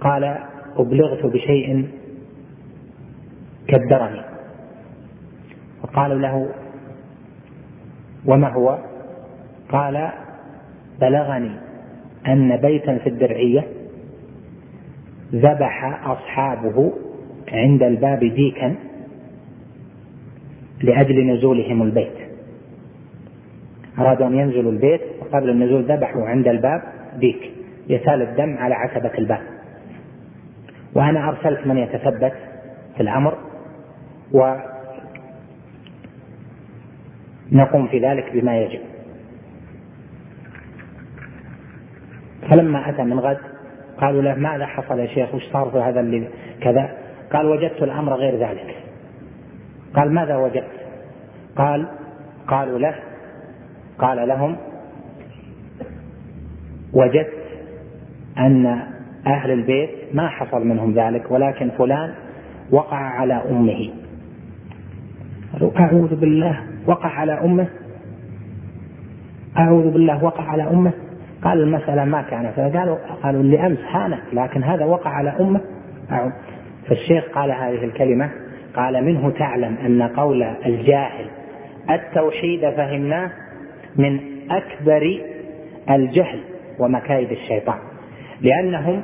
قال 0.00 0.38
أبلغت 0.76 1.26
بشيء 1.26 1.88
كدرني 3.68 4.22
فقالوا 5.82 6.18
له 6.18 6.48
وما 8.26 8.48
هو؟ 8.48 8.78
قال 9.68 10.12
بلغني 11.00 11.56
أن 12.26 12.56
بيتا 12.56 12.98
في 12.98 13.08
الدرعية 13.08 13.64
ذبح 15.34 16.06
أصحابه 16.06 16.92
عند 17.52 17.82
الباب 17.82 18.18
ديكا 18.18 18.74
لأجل 20.82 21.26
نزولهم 21.26 21.82
البيت. 21.82 22.12
أرادوا 23.98 24.26
أن 24.26 24.34
ينزلوا 24.34 24.72
البيت 24.72 25.00
وقبل 25.20 25.50
النزول 25.50 25.82
ذبحوا 25.82 26.28
عند 26.28 26.48
الباب 26.48 26.82
ديك 27.18 27.50
يسال 27.88 28.22
الدم 28.22 28.56
على 28.58 28.74
عتبة 28.74 29.18
الباب. 29.18 29.42
وأنا 30.94 31.28
أرسلت 31.28 31.66
من 31.66 31.78
يتثبت 31.78 32.32
في 32.96 33.02
الأمر 33.02 33.38
ونقوم 37.52 37.86
في 37.86 37.98
ذلك 37.98 38.32
بما 38.32 38.58
يجب. 38.58 38.80
فلما 42.52 42.88
أتى 42.90 43.02
من 43.02 43.20
غد 43.20 43.38
قالوا 44.00 44.22
له 44.22 44.34
ماذا 44.34 44.66
حصل 44.66 44.98
يا 44.98 45.06
شيخ؟ 45.06 45.34
وش 45.34 45.42
صار 45.52 45.70
في 45.70 45.78
هذا 45.78 46.00
اللي 46.00 46.28
كذا؟ 46.60 46.90
قال 47.32 47.46
وجدت 47.46 47.82
الأمر 47.82 48.14
غير 48.14 48.48
ذلك. 48.48 48.76
قال 49.94 50.14
ماذا 50.14 50.36
وجدت؟ 50.36 50.82
قال 51.56 51.86
قالوا 52.48 52.78
له 52.78 52.94
قال 53.98 54.28
لهم 54.28 54.56
وجدت 56.92 57.42
أن 58.38 58.82
أهل 59.26 59.50
البيت 59.50 59.90
ما 60.12 60.28
حصل 60.28 60.66
منهم 60.66 60.94
ذلك 60.94 61.30
ولكن 61.30 61.70
فلان 61.70 62.14
وقع 62.70 62.96
على 62.96 63.34
أمه. 63.34 63.90
قالوا 65.52 65.70
أعوذ 65.80 66.14
بالله 66.14 66.60
وقع 66.86 67.08
على 67.08 67.32
أمه؟ 67.32 67.66
أعوذ 69.58 69.90
بالله 69.90 70.24
وقع 70.24 70.44
على 70.44 70.62
أمه؟ 70.62 70.92
قال 71.44 71.60
المسألة 71.60 72.04
ما 72.04 72.22
كانت 72.22 72.76
قالوا 72.76 72.96
قالوا 73.22 73.40
اللي 73.40 73.66
أمس 73.66 73.78
هانت 73.90 74.20
لكن 74.32 74.62
هذا 74.62 74.84
وقع 74.84 75.10
على 75.10 75.30
أعوذ 76.10 76.30
فالشيخ 76.88 77.24
قال 77.34 77.50
هذه 77.50 77.84
الكلمة 77.84 78.30
قال 78.76 79.04
منه 79.04 79.30
تعلم 79.30 79.76
أن 79.86 80.02
قول 80.02 80.42
الجاهل 80.42 81.26
التوحيد 81.90 82.70
فهمناه 82.70 83.30
من 83.96 84.20
أكبر 84.50 85.20
الجهل 85.90 86.40
ومكايد 86.78 87.30
الشيطان 87.30 87.78
لأنهم 88.40 89.02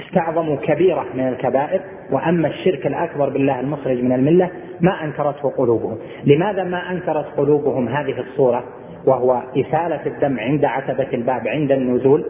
استعظموا 0.00 0.56
كبيرة 0.56 1.06
من 1.14 1.28
الكبائر 1.28 1.80
وأما 2.10 2.48
الشرك 2.48 2.86
الأكبر 2.86 3.28
بالله 3.28 3.60
المخرج 3.60 4.02
من 4.02 4.12
الملة 4.12 4.50
ما 4.80 5.04
أنكرته 5.04 5.50
قلوبهم. 5.50 5.96
لماذا 6.24 6.64
ما 6.64 6.90
أنكرت 6.90 7.26
قلوبهم 7.36 7.88
هذه 7.88 8.20
الصورة؟ 8.20 8.64
وهو 9.06 9.42
إسالة 9.56 10.06
الدم 10.06 10.40
عند 10.40 10.64
عتبة 10.64 11.06
الباب 11.14 11.48
عند 11.48 11.72
النزول 11.72 12.24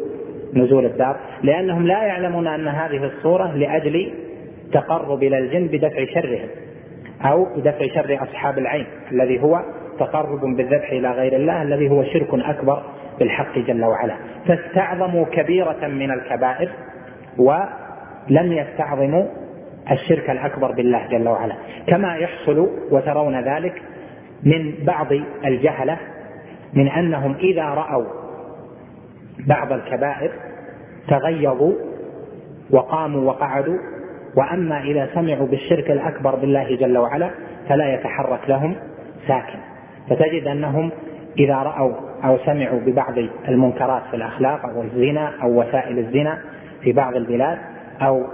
نزول 0.55 0.87
الدار 0.87 1.17
لأنهم 1.43 1.87
لا 1.87 2.03
يعلمون 2.03 2.47
أن 2.47 2.69
هذه 2.69 3.05
الصورة 3.05 3.57
لأجل 3.57 4.13
تقرب 4.73 5.23
إلى 5.23 5.39
الجن 5.39 5.67
بدفع 5.67 6.05
شرهم 6.15 6.49
أو 7.23 7.47
بدفع 7.57 7.87
شر 7.95 8.19
أصحاب 8.23 8.59
العين 8.59 8.87
الذي 9.13 9.43
هو 9.43 9.61
تقرب 9.99 10.41
بالذبح 10.57 10.91
إلى 10.93 11.11
غير 11.11 11.37
الله 11.37 11.63
الذي 11.63 11.91
هو 11.91 12.05
شرك 12.05 12.29
أكبر 12.35 12.83
بالحق 13.19 13.59
جل 13.59 13.85
وعلا. 13.85 14.15
فاستعظموا 14.47 15.25
كبيرة 15.25 15.87
من 15.87 16.11
الكبائر 16.11 16.69
ولم 17.39 18.53
يستعظموا 18.53 19.25
الشرك 19.91 20.31
الأكبر 20.31 20.73
بالله 20.73 21.07
جل 21.11 21.29
وعلا. 21.29 21.55
كما 21.87 22.17
يحصل 22.17 22.71
وترون 22.91 23.41
ذلك 23.41 23.83
من 24.45 24.75
بعض 24.85 25.07
الجهلة 25.45 25.99
من 26.75 26.89
أنهم 26.89 27.35
إذا 27.35 27.65
رأوا 27.65 28.05
بعض 29.47 29.73
الكبائر 29.73 30.31
تغيظوا 31.09 31.73
وقاموا 32.71 33.21
وقعدوا 33.21 33.79
وأما 34.37 34.81
إذا 34.81 35.09
سمعوا 35.15 35.47
بالشرك 35.47 35.91
الأكبر 35.91 36.35
بالله 36.35 36.77
جل 36.77 36.99
وعلا 36.99 37.31
فلا 37.69 37.95
يتحرك 37.95 38.41
لهم 38.49 38.75
ساكن. 39.29 39.59
فتجد 40.11 40.47
أنهم 40.47 40.91
إذا 41.39 41.55
رأوا 41.55 41.93
أو 42.25 42.39
سمعوا 42.39 42.81
ببعض 42.81 43.19
المنكرات 43.49 44.03
في 44.11 44.17
الأخلاق 44.17 44.67
أو 44.67 44.83
الزنا 44.83 45.33
أو 45.43 45.61
وسائل 45.61 45.99
الزنا 45.99 46.39
في 46.83 46.93
بعض 46.93 47.17
البلاد 47.17 47.59
أو 48.03 48.25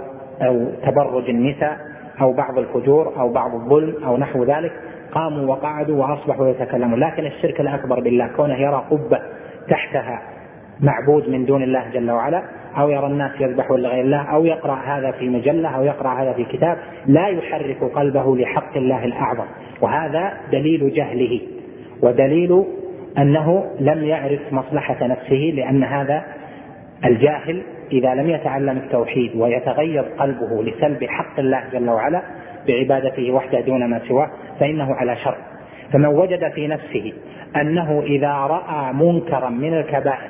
أو 0.41 0.67
تبرج 0.85 1.29
النساء 1.29 1.77
أو 2.21 2.33
بعض 2.33 2.57
الفجور 2.57 3.13
أو 3.19 3.29
بعض 3.29 3.53
الظلم 3.53 4.03
أو 4.05 4.17
نحو 4.17 4.43
ذلك 4.43 4.71
قاموا 5.17 5.55
وقعدوا 5.55 6.05
وأصبحوا 6.05 6.47
يتكلمون. 6.47 6.99
لكن 6.99 7.25
الشرك 7.25 7.61
الأكبر 7.61 7.99
بالله 7.99 8.27
كونه 8.27 8.55
يرى 8.55 8.85
قبة 8.91 9.19
تحتها 9.69 10.21
معبود 10.79 11.29
من 11.29 11.45
دون 11.45 11.63
الله 11.63 11.89
جل 11.93 12.11
وعلا 12.11 12.43
أو 12.77 12.89
يرى 12.89 13.07
الناس 13.07 13.31
يذبحون 13.39 13.79
لغير 13.79 14.03
الله 14.03 14.21
أو 14.21 14.45
يقرأ 14.45 14.75
هذا 14.75 15.11
في 15.11 15.29
مجلة 15.29 15.69
أو 15.69 15.83
يقرأ 15.83 16.09
هذا 16.09 16.33
في 16.33 16.43
كتاب 16.45 16.77
لا 17.05 17.27
يحرك 17.27 17.83
قلبه 17.83 18.37
لحق 18.37 18.77
الله 18.77 19.05
الأعظم. 19.05 19.45
وهذا 19.81 20.33
دليل 20.51 20.93
جهله 20.93 21.41
ودليل 22.01 22.63
أنه 23.17 23.65
لم 23.79 24.03
يعرف 24.03 24.39
مصلحة 24.51 25.07
نفسه 25.07 25.51
لأن 25.55 25.83
هذا 25.83 26.23
الجاهل 27.05 27.61
إذا 27.91 28.15
لم 28.15 28.29
يتعلم 28.29 28.77
التوحيد 28.77 29.35
ويتغير 29.35 30.01
قلبه 30.01 30.63
لسلب 30.63 31.03
حق 31.03 31.39
الله 31.39 31.63
جل 31.73 31.89
وعلا 31.89 32.21
بعبادته 32.67 33.31
وحده 33.31 33.59
دون 33.59 33.89
ما 33.89 34.01
سواه 34.07 34.29
فإنه 34.59 34.93
على 34.93 35.15
شر. 35.15 35.37
فمن 35.93 36.05
وجد 36.05 36.51
في 36.51 36.67
نفسه 36.67 37.13
أنه 37.55 38.01
إذا 38.05 38.33
رأى 38.33 38.93
منكرا 38.93 39.49
من 39.49 39.73
الكبائر 39.73 40.29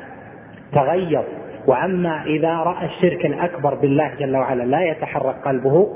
تغير 0.73 1.23
وأما 1.67 2.23
إذا 2.25 2.55
رأى 2.57 2.85
الشرك 2.85 3.25
الأكبر 3.25 3.75
بالله 3.75 4.11
جل 4.19 4.38
وعلا 4.38 4.63
لا 4.63 4.81
يتحرك 4.81 5.35
قلبه 5.45 5.88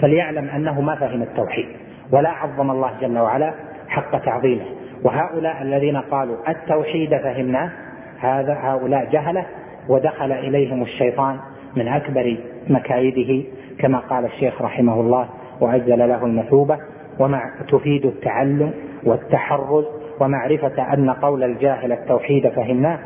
فليعلم 0.00 0.48
أنه 0.48 0.80
ما 0.80 0.94
فهم 0.94 1.22
التوحيد 1.22 1.66
ولا 2.12 2.30
عظم 2.30 2.70
الله 2.70 2.90
جل 3.00 3.18
وعلا 3.18 3.54
حق 3.88 4.18
تعظيمه. 4.18 4.64
وهؤلاء 5.04 5.62
الذين 5.62 5.96
قالوا 5.96 6.36
التوحيد 6.48 7.16
فهمناه 7.16 7.70
هذا 8.20 8.58
هؤلاء 8.60 9.08
جهله 9.12 9.46
ودخل 9.88 10.32
إليهم 10.32 10.82
الشيطان 10.82 11.36
من 11.76 11.88
أكبر 11.88 12.36
مكايده 12.68 13.44
كما 13.78 13.98
قال 13.98 14.24
الشيخ 14.24 14.62
رحمه 14.62 15.00
الله 15.00 15.28
وعجل 15.62 15.98
له 15.98 16.26
المثوبة 16.26 16.78
ومع 17.18 17.50
تفيد 17.68 18.06
التعلم 18.06 18.72
والتحرز 19.04 19.84
ومعرفة 20.20 20.94
أن 20.94 21.10
قول 21.10 21.44
الجاهل 21.44 21.92
التوحيد 21.92 22.48
فهمناه 22.48 22.98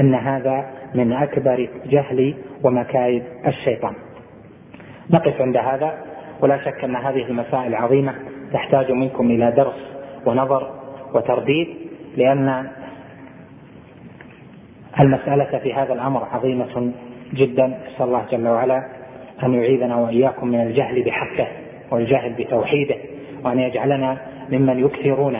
أن 0.00 0.14
هذا 0.14 0.64
من 0.94 1.12
أكبر 1.12 1.68
جهل 1.86 2.34
ومكايد 2.62 3.22
الشيطان. 3.46 3.92
نقف 5.10 5.40
عند 5.40 5.56
هذا 5.56 5.94
ولا 6.40 6.64
شك 6.64 6.84
أن 6.84 6.96
هذه 6.96 7.22
المسائل 7.22 7.74
عظيمة 7.74 8.14
تحتاج 8.52 8.92
منكم 8.92 9.30
إلى 9.30 9.50
درس 9.50 9.94
ونظر 10.26 10.70
وترديد 11.14 11.68
لأن 12.16 12.66
المسألة 15.00 15.58
في 15.58 15.74
هذا 15.74 15.92
الأمر 15.92 16.24
عظيمة 16.32 16.92
جدا. 17.34 17.66
نسأل 17.66 18.06
الله 18.06 18.24
جل 18.32 18.48
وعلا 18.48 18.84
أن 19.42 19.54
يعيذنا 19.54 19.96
وإياكم 19.96 20.48
من 20.48 20.60
الجهل 20.60 21.02
بحقه. 21.02 21.63
والجهل 21.90 22.32
بتوحيده 22.32 22.96
وأن 23.44 23.58
يجعلنا 23.58 24.18
ممن 24.52 24.84
يكثرون 24.84 25.36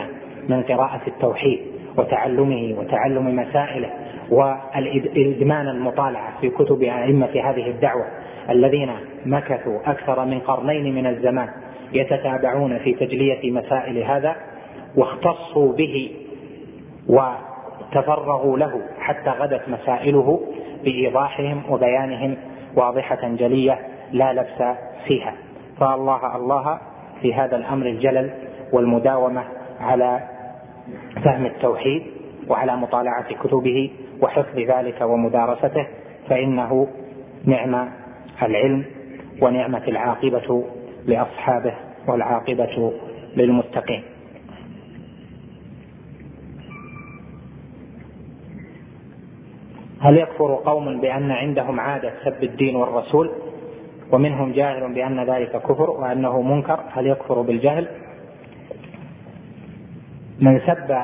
من 0.49 0.63
قراءة 0.63 1.01
التوحيد 1.07 1.59
وتعلمه 1.97 2.75
وتعلم 2.79 3.35
مسائله 3.35 3.89
والإدمان 4.31 5.67
المطالعة 5.67 6.41
في 6.41 6.49
كتب 6.49 6.83
أئمة 6.83 7.31
هذه 7.43 7.69
الدعوة 7.69 8.05
الذين 8.49 8.91
مكثوا 9.25 9.79
أكثر 9.85 10.25
من 10.25 10.39
قرنين 10.39 10.95
من 10.95 11.07
الزمان 11.07 11.49
يتتابعون 11.93 12.77
في 12.77 12.93
تجلية 12.93 13.51
مسائل 13.51 13.97
هذا 13.97 14.35
واختصوا 14.95 15.73
به 15.73 16.11
وتفرغوا 17.07 18.57
له 18.57 18.81
حتى 18.99 19.29
غدت 19.29 19.69
مسائله 19.69 20.41
بإيضاحهم 20.83 21.63
وبيانهم 21.69 22.37
واضحة 22.75 23.27
جلية 23.27 23.79
لا 24.11 24.33
لبس 24.33 24.77
فيها. 25.07 25.33
فالله 25.79 26.35
الله 26.35 26.79
في 27.21 27.33
هذا 27.33 27.55
الأمر 27.55 27.85
الجلل 27.85 28.29
والمداومة 28.71 29.43
على 29.79 30.19
فهم 31.23 31.45
التوحيد 31.45 32.03
وعلى 32.47 32.77
مطالعة 32.77 33.33
كتبه 33.33 33.91
وحفظ 34.21 34.59
ذلك 34.59 35.01
ومدارسته 35.01 35.87
فإنه 36.29 36.87
نعم 37.45 37.89
العلم 38.41 38.85
ونعمة 39.41 39.83
العاقبة 39.87 40.63
لأصحابه 41.05 41.73
والعاقبة 42.07 42.93
للمتقين. 43.35 44.03
هل 49.99 50.17
يكفر 50.17 50.55
قوم 50.65 51.01
بأن 51.01 51.31
عندهم 51.31 51.79
عادة 51.79 52.13
سب 52.25 52.43
الدين 52.43 52.75
والرسول؟ 52.75 53.31
ومنهم 54.11 54.51
جاهل 54.51 54.93
بأن 54.93 55.29
ذلك 55.29 55.61
كفر 55.61 55.89
وأنه 55.89 56.41
منكر 56.41 56.79
هل 56.91 57.07
يكفر 57.07 57.41
بالجهل؟ 57.41 57.87
من 60.39 60.59
سب 60.59 60.97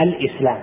الإسلام 0.00 0.58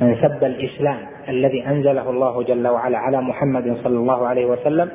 من 0.00 0.16
سب 0.22 0.44
الإسلام 0.44 0.98
الذي 1.28 1.66
أنزله 1.66 2.10
الله 2.10 2.42
جل 2.42 2.68
وعلا 2.68 2.98
على 2.98 3.22
محمد 3.22 3.76
صلى 3.84 3.98
الله 3.98 4.26
عليه 4.26 4.46
وسلم 4.46 4.90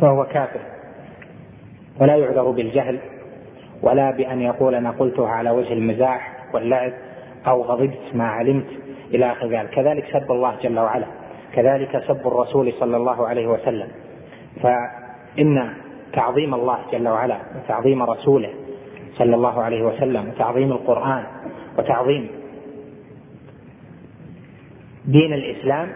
فهو 0.00 0.24
كافر. 0.24 0.60
ولا 2.00 2.16
يعذر 2.16 2.50
بالجهل 2.50 2.98
ولا 3.82 4.10
بأن 4.10 4.40
يقول 4.40 4.74
أنا 4.74 4.90
قلتها 4.90 5.28
على 5.28 5.50
وجه 5.50 5.72
المزاح 5.72 6.36
واللعب 6.54 6.92
أو 7.46 7.62
غضبت 7.62 8.14
ما 8.14 8.28
علمت 8.28 8.66
إلى 9.14 9.32
آخر 9.32 9.48
ذلك. 9.48 9.70
كذلك 9.70 10.04
سب 10.12 10.32
الله 10.32 10.56
جل 10.62 10.78
وعلا. 10.78 11.06
كذلك 11.54 12.02
سب 12.08 12.26
الرسول 12.26 12.72
صلى 12.80 12.96
الله 12.96 13.28
عليه 13.28 13.46
وسلم. 13.46 13.88
فإن 14.62 15.74
تعظيم 16.12 16.54
الله 16.54 16.78
جل 16.92 17.08
وعلا 17.08 17.38
وتعظيم 17.56 18.02
رسوله 18.02 18.50
صلى 19.18 19.34
الله 19.34 19.62
عليه 19.62 19.82
وسلم 19.82 20.28
وتعظيم 20.28 20.72
القرآن 20.72 21.24
وتعظيم 21.78 22.28
دين 25.04 25.32
الإسلام 25.32 25.88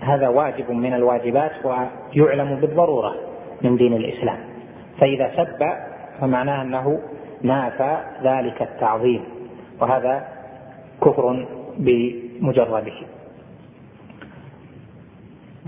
هذا 0.00 0.28
واجب 0.28 0.70
من 0.70 0.94
الواجبات 0.94 1.52
ويعلم 1.64 2.54
بالضرورة 2.60 3.14
من 3.62 3.76
دين 3.76 3.92
الإسلام. 3.92 4.38
فإذا 5.00 5.30
سب 5.36 5.60
فمعناه 6.20 6.62
أنه 6.62 7.00
نافى 7.42 7.98
ذلك 8.22 8.62
التعظيم 8.62 9.24
وهذا 9.80 10.28
كفر 11.02 11.46
بمجرده. 11.78 12.98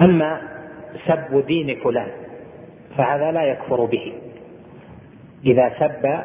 أما 0.00 0.40
سب 1.06 1.46
دين 1.46 1.80
فلان 1.84 2.08
فهذا 2.96 3.32
لا 3.32 3.42
يكفر 3.42 3.84
به. 3.84 4.12
إذا 5.44 5.72
سب 5.78 6.24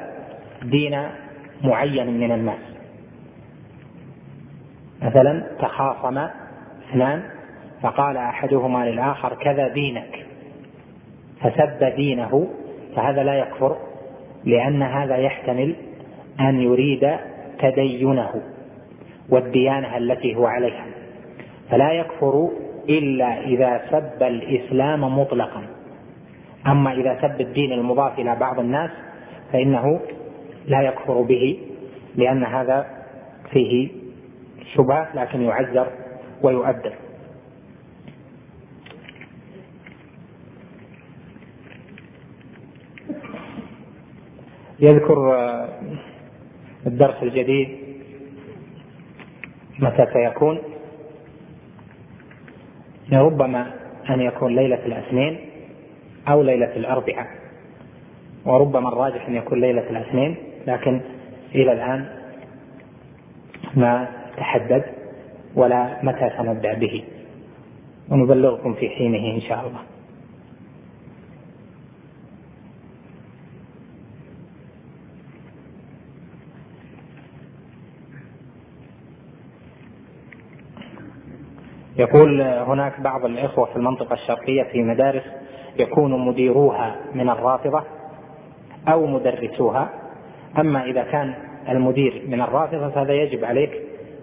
دين 0.64 1.02
معين 1.64 2.20
من 2.20 2.32
الناس. 2.32 2.60
مثلا 5.02 5.44
تخاصم 5.60 6.28
اثنان 6.90 7.24
فقال 7.82 8.18
أحدهما 8.18 8.86
للآخر 8.86 9.34
كذا 9.34 9.68
دينك. 9.68 10.26
فسب 11.42 11.84
دينه 11.96 12.48
فهذا 12.96 13.24
لا 13.24 13.34
يكفر 13.34 13.78
لأن 14.46 14.82
هذا 14.82 15.16
يحتمل 15.16 15.76
أن 16.40 16.62
يريد 16.62 17.16
تدينه 17.60 18.42
والديانة 19.30 19.98
التي 19.98 20.36
هو 20.36 20.46
عليها. 20.46 20.86
فلا 21.70 21.92
يكفر 21.92 22.50
إلا 22.90 23.40
إذا 23.42 23.82
سب 23.92 24.24
الإسلام 24.24 25.20
مطلقا. 25.20 25.64
أما 26.68 26.94
إذا 26.94 27.18
سب 27.22 27.42
الدين 27.42 27.72
المضاف 27.72 28.20
إلى 28.20 28.36
بعض 28.36 28.60
الناس 28.60 28.92
فإنه 29.54 30.00
لا 30.68 30.82
يكفر 30.82 31.22
به 31.22 31.60
لأن 32.16 32.44
هذا 32.44 32.86
فيه 33.52 33.90
شبهة 34.76 35.16
لكن 35.16 35.42
يعذر 35.42 35.88
ويؤدب. 36.44 36.94
يذكر 44.80 45.36
الدرس 46.88 47.24
الجديد 47.24 47.70
متى 49.80 50.06
سيكون؟ 50.14 50.71
ربما 53.14 53.72
أن 54.10 54.22
يكون 54.22 54.56
ليلة 54.56 54.86
الاثنين 54.86 55.40
أو 56.28 56.42
ليلة 56.42 56.76
الأربعاء. 56.76 57.28
وربما 58.46 58.90
الراجح 58.90 59.28
أن 59.28 59.36
يكون 59.36 59.62
ليلة 59.62 59.90
الاثنين 59.90 60.36
لكن 60.68 61.02
إلى 61.56 61.72
الآن 61.72 62.06
ما 63.76 64.08
تحدد 64.38 64.84
ولا 65.56 65.98
متى 66.04 66.30
سنبدأ 66.38 66.74
به. 66.74 67.04
ونبلغكم 68.10 68.74
في 68.74 68.90
حينه 68.90 69.36
إن 69.36 69.42
شاء 69.42 69.60
الله. 69.60 69.80
يقول 82.02 82.42
هناك 82.42 83.00
بعض 83.00 83.26
الإخوة 83.26 83.66
في 83.66 83.76
المنطقة 83.76 84.14
الشرقية 84.14 84.64
في 84.64 84.84
مدارس 84.84 85.24
يكون 85.80 86.26
مديروها 86.28 86.96
من 87.16 87.30
الرافضة 87.30 87.84
أو 88.88 89.06
مدرسوها. 89.08 89.90
أما 90.60 90.86
إذا 90.86 91.04
كان 91.04 91.34
المدير 91.70 92.22
من 92.28 92.42
الرافضة 92.42 92.90
فهذا 92.90 93.14
يجب 93.14 93.46
عليك 93.46 93.72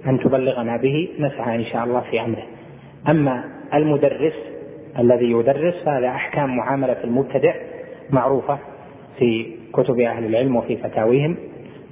أن 0.07 0.21
تبلغنا 0.21 0.77
به 0.77 1.09
نسعى 1.19 1.57
إن 1.57 1.65
شاء 1.65 1.85
الله 1.85 2.01
في 2.01 2.21
أمره. 2.21 2.43
أما 3.09 3.45
المدرس 3.75 4.35
الذي 4.99 5.31
يدرس 5.31 5.75
فهذا 5.85 6.09
أحكام 6.09 6.57
معاملة 6.57 7.05
المبتدع 7.05 7.55
معروفة 8.11 8.59
في 9.19 9.57
كتب 9.73 10.01
أهل 10.01 10.25
العلم 10.25 10.57
وفي 10.57 10.77
فتاويهم 10.77 11.37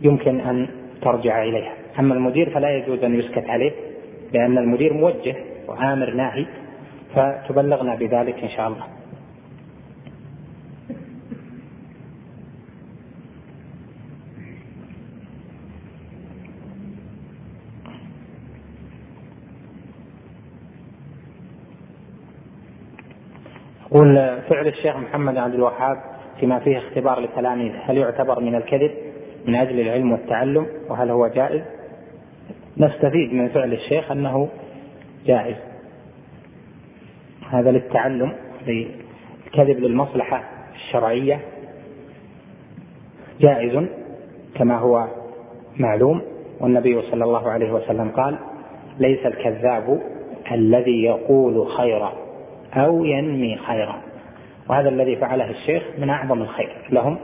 يمكن 0.02 0.40
أن 0.40 0.68
ترجع 1.02 1.42
إليها. 1.42 1.72
أما 1.98 2.14
المدير 2.14 2.50
فلا 2.50 2.76
يجوز 2.76 3.04
أن 3.04 3.18
يسكت 3.18 3.48
عليه 3.48 3.72
لأن 4.32 4.58
المدير 4.58 4.92
موجه 4.92 5.36
وآمر 5.68 6.10
ناهي 6.10 6.46
فتبلغنا 7.14 7.94
بذلك 7.94 8.42
إن 8.42 8.48
شاء 8.48 8.68
الله 8.68 8.86
يقول 23.96 24.42
فعل 24.48 24.66
الشيخ 24.66 24.96
محمد 24.96 25.36
عبد 25.36 25.54
الوهاب 25.54 25.96
فيما 26.40 26.58
فيه 26.58 26.78
اختبار 26.78 27.20
لتلاميذه 27.20 27.78
هل 27.84 27.96
يعتبر 27.96 28.40
من 28.40 28.54
الكذب 28.54 28.90
من 29.46 29.54
أجل 29.54 29.80
العلم 29.80 30.12
والتعلم 30.12 30.66
وهل 30.88 31.10
هو 31.10 31.26
جائز؟ 31.26 31.62
نستفيد 32.76 33.34
من 33.34 33.48
فعل 33.48 33.72
الشيخ 33.72 34.10
أنه 34.10 34.48
جائز. 35.26 35.56
هذا 37.50 37.70
للتعلم 37.70 38.32
الكذب 38.68 39.78
للمصلحة 39.78 40.44
الشرعية. 40.74 41.40
جائز 43.40 43.86
كما 44.54 44.78
هو 44.78 45.08
معلوم 45.76 46.22
والنبي 46.60 47.02
صلى 47.02 47.24
الله 47.24 47.50
عليه 47.50 47.72
وسلم 47.72 48.08
قال 48.08 48.38
ليس 48.98 49.26
الكذاب 49.26 50.02
الذي 50.52 51.02
يقول 51.02 51.68
خيرا 51.68 52.12
أو 52.74 53.04
ينمي 53.04 53.56
خيرا. 53.56 54.02
وهذا 54.68 54.88
الذي 54.88 55.16
فعله 55.16 55.50
الشيخ 55.50 55.82
من 55.98 56.10
أعظم 56.10 56.42
الخير 56.42 56.76
لهم 56.90 57.18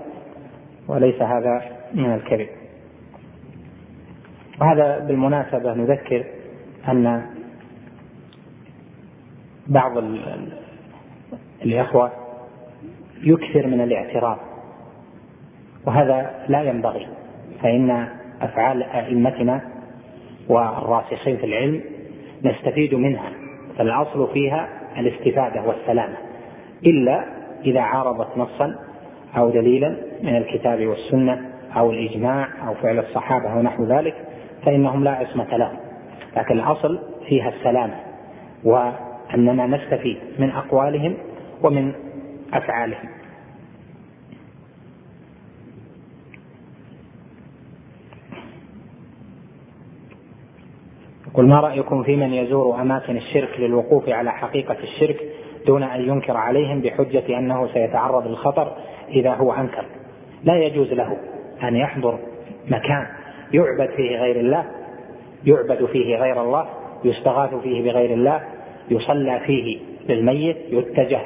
وليس 0.88 1.22
هذا 1.22 1.62
من 1.94 2.14
الكذب. 2.14 2.48
وهذا 4.61 4.98
بالمناسبة 4.98 5.74
نذكر 5.74 6.24
أن 6.88 7.26
بعض 9.66 10.04
الإخوة 11.64 12.12
يكثر 13.22 13.66
من 13.66 13.80
الاعتراض 13.80 14.38
وهذا 15.86 16.30
لا 16.48 16.62
ينبغي 16.62 17.06
فإن 17.62 18.08
أفعال 18.42 18.82
أئمتنا 18.82 19.60
والراسخين 20.48 21.36
في 21.36 21.46
العلم 21.46 21.80
نستفيد 22.44 22.94
منها 22.94 23.30
فالأصل 23.78 24.32
فيها 24.32 24.68
الاستفادة 24.98 25.62
والسلامة 25.62 26.16
إلا 26.86 27.24
إذا 27.64 27.80
عارضت 27.80 28.38
نصا 28.38 28.76
أو 29.36 29.50
دليلا 29.50 29.96
من 30.22 30.36
الكتاب 30.36 30.86
والسنة 30.86 31.50
أو 31.76 31.90
الإجماع 31.90 32.48
أو 32.68 32.74
فعل 32.74 32.98
الصحابة 32.98 33.52
أو 33.52 33.62
نحو 33.62 33.84
ذلك 33.84 34.14
فإنهم 34.64 35.04
لا 35.04 35.10
عصمة 35.10 35.56
لهم 35.56 35.76
لكن 36.36 36.54
الأصل 36.54 36.98
فيها 37.28 37.48
السلامة 37.48 37.94
وأننا 39.32 39.66
نستفيد 39.66 40.18
من 40.38 40.50
أقوالهم 40.50 41.16
ومن 41.62 41.92
أفعالهم. 42.52 43.08
قل 51.34 51.46
ما 51.46 51.60
رأيكم 51.60 52.02
في 52.02 52.16
من 52.16 52.32
يزور 52.32 52.80
أماكن 52.80 53.16
الشرك 53.16 53.60
للوقوف 53.60 54.08
على 54.08 54.32
حقيقة 54.32 54.76
الشرك 54.82 55.20
دون 55.66 55.82
أن 55.82 56.00
ينكر 56.00 56.36
عليهم 56.36 56.80
بحجة 56.80 57.38
أنه 57.38 57.68
سيتعرض 57.72 58.26
للخطر 58.26 58.76
إذا 59.08 59.34
هو 59.34 59.52
أنكر؟ 59.52 59.84
لا 60.44 60.56
يجوز 60.56 60.92
له 60.92 61.16
أن 61.62 61.76
يحضر 61.76 62.18
مكان 62.68 63.06
يعبد 63.52 63.90
فيه 63.96 64.18
غير 64.18 64.40
الله 64.40 64.64
يعبد 65.44 65.84
فيه 65.84 66.16
غير 66.16 66.42
الله 66.42 66.66
يستغاث 67.04 67.54
فيه 67.54 67.92
بغير 67.92 68.14
الله 68.14 68.42
يصلى 68.90 69.40
فيه 69.46 69.78
للميت 70.08 70.56
يتجه 70.70 71.20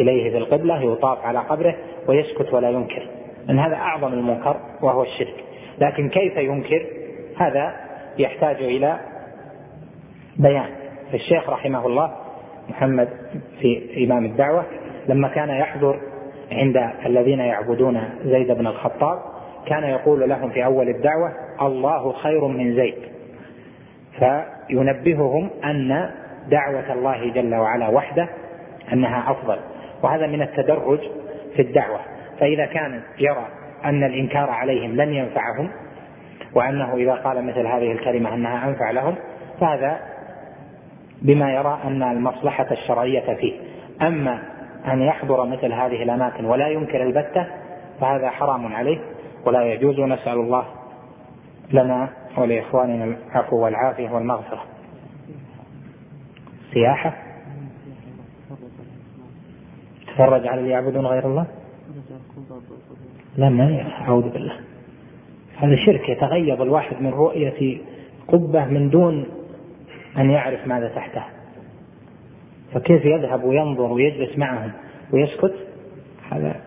إليه 0.00 0.30
في 0.30 0.38
القبلة 0.38 0.92
يطاف 0.92 1.24
على 1.24 1.38
قبره 1.38 1.74
ويسكت 2.08 2.54
ولا 2.54 2.70
ينكر. 2.70 3.08
أن 3.50 3.58
هذا 3.58 3.74
أعظم 3.74 4.12
المنكر 4.12 4.56
وهو 4.82 5.02
الشرك. 5.02 5.34
لكن 5.78 6.08
كيف 6.08 6.36
ينكر؟ 6.36 6.86
هذا 7.36 7.74
يحتاج 8.18 8.56
إلى 8.62 8.98
بيان. 10.36 10.68
فالشيخ 11.12 11.50
رحمه 11.50 11.86
الله 11.86 12.10
محمد 12.68 13.08
في 13.60 14.04
إمام 14.04 14.24
الدعوة 14.24 14.64
لما 15.08 15.28
كان 15.28 15.50
يحضر 15.50 16.00
عند 16.52 16.76
الذين 17.06 17.38
يعبدون 17.38 18.00
زيد 18.24 18.52
بن 18.52 18.66
الخطاب 18.66 19.18
كان 19.66 19.84
يقول 19.84 20.28
لهم 20.28 20.50
في 20.50 20.64
أول 20.64 20.88
الدعوة 20.88 21.32
الله 21.62 22.12
خير 22.12 22.44
من 22.46 22.76
زيد. 22.76 22.94
فينبههم 24.18 25.50
أن 25.64 26.10
دعوة 26.48 26.92
الله 26.92 27.30
جل 27.30 27.54
وعلا 27.54 27.88
وحده 27.88 28.28
أنها 28.92 29.30
أفضل. 29.30 29.58
وهذا 30.02 30.26
من 30.26 30.42
التدرج 30.42 31.00
في 31.56 31.62
الدعوة. 31.62 32.00
فإذا 32.40 32.66
كان 32.66 33.02
يرى 33.18 33.46
أن 33.84 34.04
الإنكار 34.04 34.50
عليهم 34.50 34.96
لن 34.96 35.12
ينفعهم 35.14 35.70
وأنه 36.54 36.94
إذا 36.94 37.14
قال 37.14 37.46
مثل 37.46 37.66
هذه 37.66 37.92
الكلمة 37.92 38.34
أنها 38.34 38.68
أنفع 38.68 38.90
لهم 38.90 39.14
فهذا 39.60 39.98
بما 41.22 41.52
يرى 41.52 41.78
أن 41.84 42.02
المصلحة 42.02 42.66
الشرعية 42.70 43.34
فيه. 43.34 43.60
أما 44.02 44.42
أن 44.92 45.02
يحضر 45.02 45.46
مثل 45.46 45.72
هذه 45.72 46.02
الأماكن 46.02 46.44
ولا 46.44 46.68
ينكر 46.68 47.02
البتة 47.02 47.46
فهذا 48.00 48.30
حرام 48.30 48.74
عليه 48.74 48.98
ولا 49.46 49.62
يجوز. 49.62 49.98
ونسأل 49.98 50.32
الله 50.32 50.64
لنا 51.72 52.08
ولإخواننا 52.36 53.04
العفو 53.04 53.56
والعافية 53.56 54.10
والمغفرة. 54.10 54.62
سياحة. 56.72 57.16
تفرج 60.06 60.46
على 60.46 60.60
اللي 60.60 60.70
يعبدون 60.70 61.06
غير 61.06 61.26
الله؟ 61.26 61.46
لا 63.36 63.48
ما 63.48 63.92
أعوذ 64.00 64.28
بالله. 64.28 64.56
هذا 65.56 65.76
شرك 65.86 66.08
يتغيب 66.08 66.62
الواحد 66.62 67.02
من 67.02 67.10
رؤية 67.10 67.78
قبة 68.28 68.64
من 68.64 68.90
دون 68.90 69.26
أن 70.18 70.30
يعرف 70.30 70.66
ماذا 70.66 70.88
تحتها. 70.88 71.28
فكيف 72.74 73.04
يذهب 73.04 73.44
وينظر 73.44 73.92
ويجلس 73.92 74.38
معهم 74.38 74.72
ويسكت؟ 75.12 75.54
هذا 76.30 76.60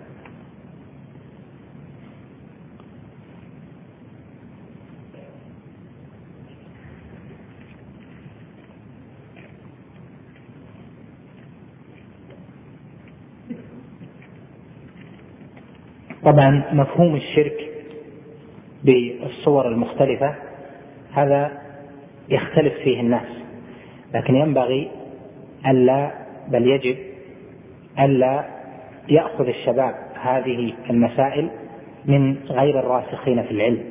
طبعا 16.24 16.64
مفهوم 16.74 17.16
الشرك 17.16 17.70
بالصور 18.84 19.68
المختلفة 19.68 20.36
هذا 21.14 21.52
يختلف 22.30 22.74
فيه 22.74 23.00
الناس 23.00 23.28
لكن 24.14 24.36
ينبغي 24.36 24.92
ألا 25.68 26.12
بل 26.48 26.68
يجب 26.68 26.96
ألا 28.00 28.46
يأخذ 29.10 29.48
الشباب 29.48 29.96
هذه 30.22 30.74
المسائل 30.90 31.50
من 32.06 32.36
غير 32.50 32.80
الراسخين 32.80 33.44
في 33.44 33.52
العلم 33.52 33.84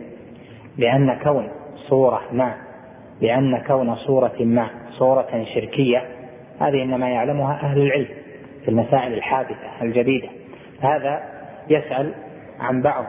لأن 0.79 1.19
كون 1.23 1.49
صورة 1.89 2.23
ما 2.33 2.55
لأن 3.21 3.59
كون 3.67 3.95
صورة 3.95 4.37
ما 4.41 4.71
صورة 4.91 5.45
شركية 5.55 6.03
هذه 6.61 6.83
إنما 6.83 7.09
يعلمها 7.09 7.55
أهل 7.63 7.81
العلم 7.81 8.09
في 8.65 8.69
المسائل 8.69 9.13
الحادثة 9.13 9.83
الجديدة. 9.83 10.29
هذا 10.81 11.40
يسأل 11.71 12.13
عن 12.61 12.83
بعض 12.83 13.05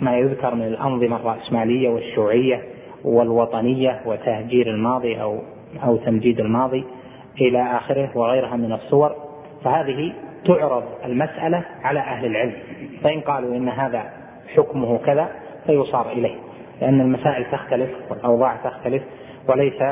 ما 0.00 0.18
يذكر 0.18 0.54
من 0.54 0.66
الأنظمة 0.66 1.16
الرأسمالية 1.16 1.88
والشيوعية 1.88 2.62
والوطنية 3.04 4.00
وتهجير 4.06 4.70
الماضي 4.70 5.22
أو 5.22 5.38
أو 5.84 5.96
تمجيد 5.96 6.40
الماضي 6.40 6.84
إلى 7.40 7.62
آخره 7.62 8.10
وغيرها 8.14 8.56
من 8.56 8.72
الصور 8.72 9.12
فهذه 9.64 10.12
تعرض 10.46 10.84
المسألة 11.04 11.64
على 11.82 12.00
أهل 12.00 12.26
العلم. 12.26 12.52
فإن 13.02 13.20
قالوا 13.20 13.56
إن 13.56 13.68
هذا 13.68 14.10
حكمه 14.56 14.98
كذا 14.98 15.30
فيصار 15.66 16.12
إليه 16.12 16.34
لأن 16.80 17.00
المسائل 17.00 17.44
تختلف 17.52 17.90
والأوضاع 18.10 18.56
تختلف 18.56 19.02
وليس 19.48 19.82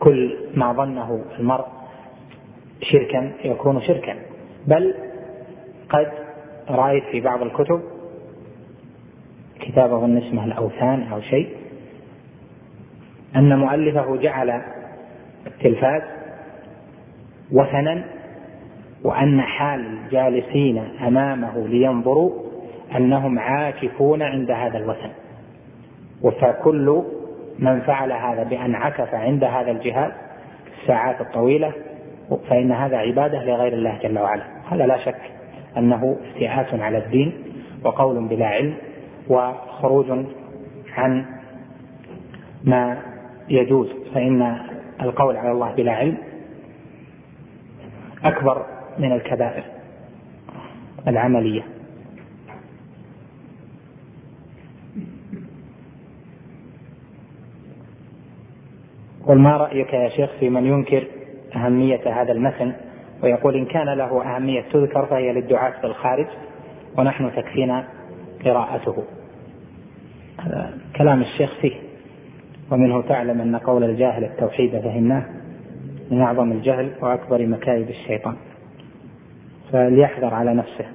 كل 0.00 0.36
ما 0.54 0.72
ظنه 0.72 1.24
المرء 1.38 1.64
شركا 2.82 3.32
يكون 3.44 3.82
شركا 3.82 4.14
بل 4.66 4.94
قد 5.90 6.12
رأيت 6.70 7.04
في 7.04 7.20
بعض 7.20 7.42
الكتب 7.42 7.80
كتاب 9.60 9.92
أظن 9.92 10.16
اسمه 10.16 10.44
الأوثان 10.44 11.02
أو 11.12 11.20
شيء 11.20 11.48
أن 13.36 13.58
مؤلفه 13.58 14.16
جعل 14.16 14.62
التلفاز 15.46 16.02
وثنا 17.52 18.04
وأن 19.04 19.40
حال 19.40 19.80
الجالسين 19.80 20.78
أمامه 21.06 21.68
لينظروا 21.68 22.32
أنهم 22.96 23.38
عاكفون 23.38 24.22
عند 24.22 24.50
هذا 24.50 24.78
الوثن. 24.78 25.10
فكل 26.40 27.02
من 27.58 27.80
فعل 27.80 28.12
هذا 28.12 28.42
بأن 28.42 28.74
عكف 28.74 29.14
عند 29.14 29.44
هذا 29.44 29.70
الجهاز 29.70 30.12
الساعات 30.80 31.20
الطويلة 31.20 31.72
فإن 32.48 32.72
هذا 32.72 32.96
عبادة 32.96 33.44
لغير 33.44 33.72
الله 33.72 33.98
جل 34.02 34.18
وعلا. 34.18 34.42
هذا 34.70 34.86
لا 34.86 34.98
شك. 35.04 35.41
أنه 35.76 36.16
افتئات 36.24 36.80
على 36.80 36.98
الدين 36.98 37.32
وقول 37.84 38.28
بلا 38.28 38.46
علم 38.46 38.74
وخروج 39.28 40.06
عن 40.96 41.24
ما 42.64 42.98
يجوز 43.48 43.88
فإن 44.14 44.58
القول 45.02 45.36
على 45.36 45.52
الله 45.52 45.72
بلا 45.74 45.92
علم 45.92 46.18
أكبر 48.24 48.66
من 48.98 49.12
الكبائر 49.12 49.64
العملية. 51.08 51.62
قل 59.26 59.38
ما 59.38 59.56
رأيك 59.56 59.92
يا 59.92 60.08
شيخ 60.08 60.30
في 60.40 60.48
من 60.48 60.66
ينكر 60.66 61.06
أهمية 61.56 62.22
هذا 62.22 62.32
المثل 62.32 62.72
ويقول 63.22 63.56
إن 63.56 63.64
كان 63.64 63.88
له 63.88 64.36
أهمية 64.36 64.60
تذكر 64.72 65.06
فهي 65.06 65.32
للدعاة 65.32 65.80
في 65.80 65.86
الخارج 65.86 66.26
ونحن 66.98 67.30
تكفينا 67.36 67.84
قراءته. 68.44 69.04
هذا 70.40 70.78
كلام 70.96 71.22
الشيخ 71.22 71.60
فيه 71.60 71.74
ومنه 72.70 73.02
تعلم 73.02 73.40
أن 73.40 73.56
قول 73.56 73.84
الجاهل 73.84 74.24
التوحيد 74.24 74.80
فهمناه 74.80 75.24
من 76.10 76.20
أعظم 76.20 76.52
الجهل 76.52 76.92
وأكبر 77.00 77.46
مكايد 77.46 77.88
الشيطان. 77.88 78.36
فليحذر 79.72 80.34
على 80.34 80.54
نفسه. 80.54 80.86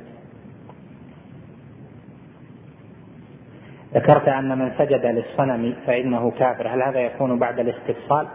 ذكرت 3.93 4.28
أن 4.28 4.57
من 4.57 4.71
سجد 4.78 5.05
للصنم 5.05 5.73
فإنه 5.86 6.32
كافر. 6.32 6.67
هل 6.67 6.82
هذا 6.82 6.99
يكون 6.99 7.39
بعد 7.39 7.59
الاستفصال؟ 7.59 8.28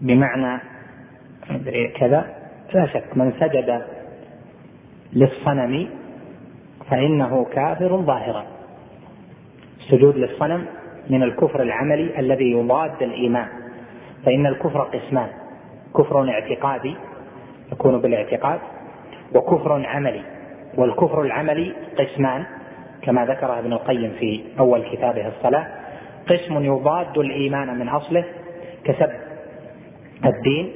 بمعنى 0.00 0.60
كذا. 1.98 2.26
لا 2.74 2.86
شك 2.86 3.16
من 3.16 3.32
سجد 3.40 3.82
للصنم 5.12 5.88
فإنه 6.90 7.44
كافر 7.44 7.96
ظاهرا. 7.96 8.44
السجود 9.80 10.16
للصنم 10.16 10.66
من 11.10 11.22
الكفر 11.22 11.62
العملي 11.62 12.18
الذي 12.18 12.50
يضاد 12.50 13.02
الإيمان 13.02 13.48
فإن 14.24 14.46
الكفر 14.46 14.80
قسمان. 14.80 15.28
كفر 15.96 16.28
اعتقادي 16.30 16.96
يكون 17.72 18.00
بالاعتقاد 18.00 18.60
وكفر 19.34 19.86
عملي. 19.86 20.22
والكفر 20.76 21.22
العملي 21.22 21.72
قسمان 21.98 22.44
كما 23.02 23.26
ذكر 23.26 23.58
ابن 23.58 23.72
القيم 23.72 24.12
في 24.18 24.44
أول 24.58 24.82
كتابه 24.92 25.28
الصلاة 25.28 25.66
قسم 26.28 26.64
يضاد 26.64 27.18
الإيمان 27.18 27.78
من 27.78 27.88
أصله 27.88 28.24
كسب 28.84 29.10
الدين 30.24 30.72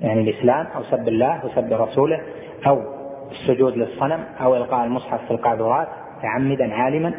يعني 0.00 0.20
الإسلام 0.20 0.66
أو 0.76 0.82
سب 0.90 1.08
الله 1.08 1.40
وسب 1.46 1.72
رسوله 1.72 2.20
أو 2.66 2.82
السجود 3.30 3.76
للصنم 3.76 4.24
أو 4.40 4.56
إلقاء 4.56 4.84
المصحف 4.84 5.24
في 5.24 5.30
القاذورات 5.30 5.88
تعمدا 6.22 6.74
عالما 6.74 7.14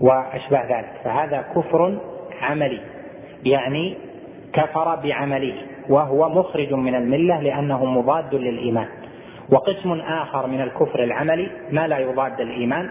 وأشباه 0.00 0.78
ذلك. 0.78 0.92
فهذا 1.04 1.44
كفر 1.54 1.98
عملي 2.42 2.80
يعني 3.44 3.94
كفر 4.52 4.96
بعمله 4.96 5.54
وهو 5.88 6.28
مخرج 6.28 6.72
من 6.72 6.94
الملة 6.94 7.40
لأنه 7.40 7.84
مضاد 7.84 8.34
للإيمان. 8.34 8.86
وقسم 9.50 9.92
آخر 9.92 10.46
من 10.46 10.60
الكفر 10.60 11.04
العملي 11.04 11.50
ما 11.70 11.86
لا 11.86 11.98
يضاد 11.98 12.40
الإيمان 12.40 12.90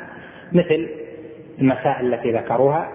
مثل 0.52 0.90
المسائل 1.60 2.14
التي 2.14 2.32
ذكروها 2.32 2.88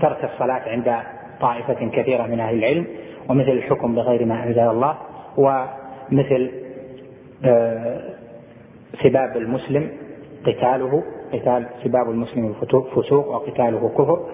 ترك 0.00 0.24
الصلاة 0.24 0.62
عند 0.68 0.96
طائفة 1.40 1.88
كثيرة 1.92 2.22
من 2.22 2.40
أهل 2.40 2.58
العلم 2.58 2.86
ومثل 3.28 3.50
الحكم 3.50 3.94
بغير 3.94 4.24
ما 4.24 4.44
أنزل 4.44 4.60
الله 4.60 4.96
ومثل 5.38 6.50
آه، 7.44 8.00
سباب 9.02 9.36
المسلم 9.36 9.90
قتاله 10.46 11.02
قتال 11.32 11.66
سباب 11.84 12.10
المسلم 12.10 12.54
فسوق 12.96 13.28
وقتاله 13.28 13.88
كفر. 13.88 14.26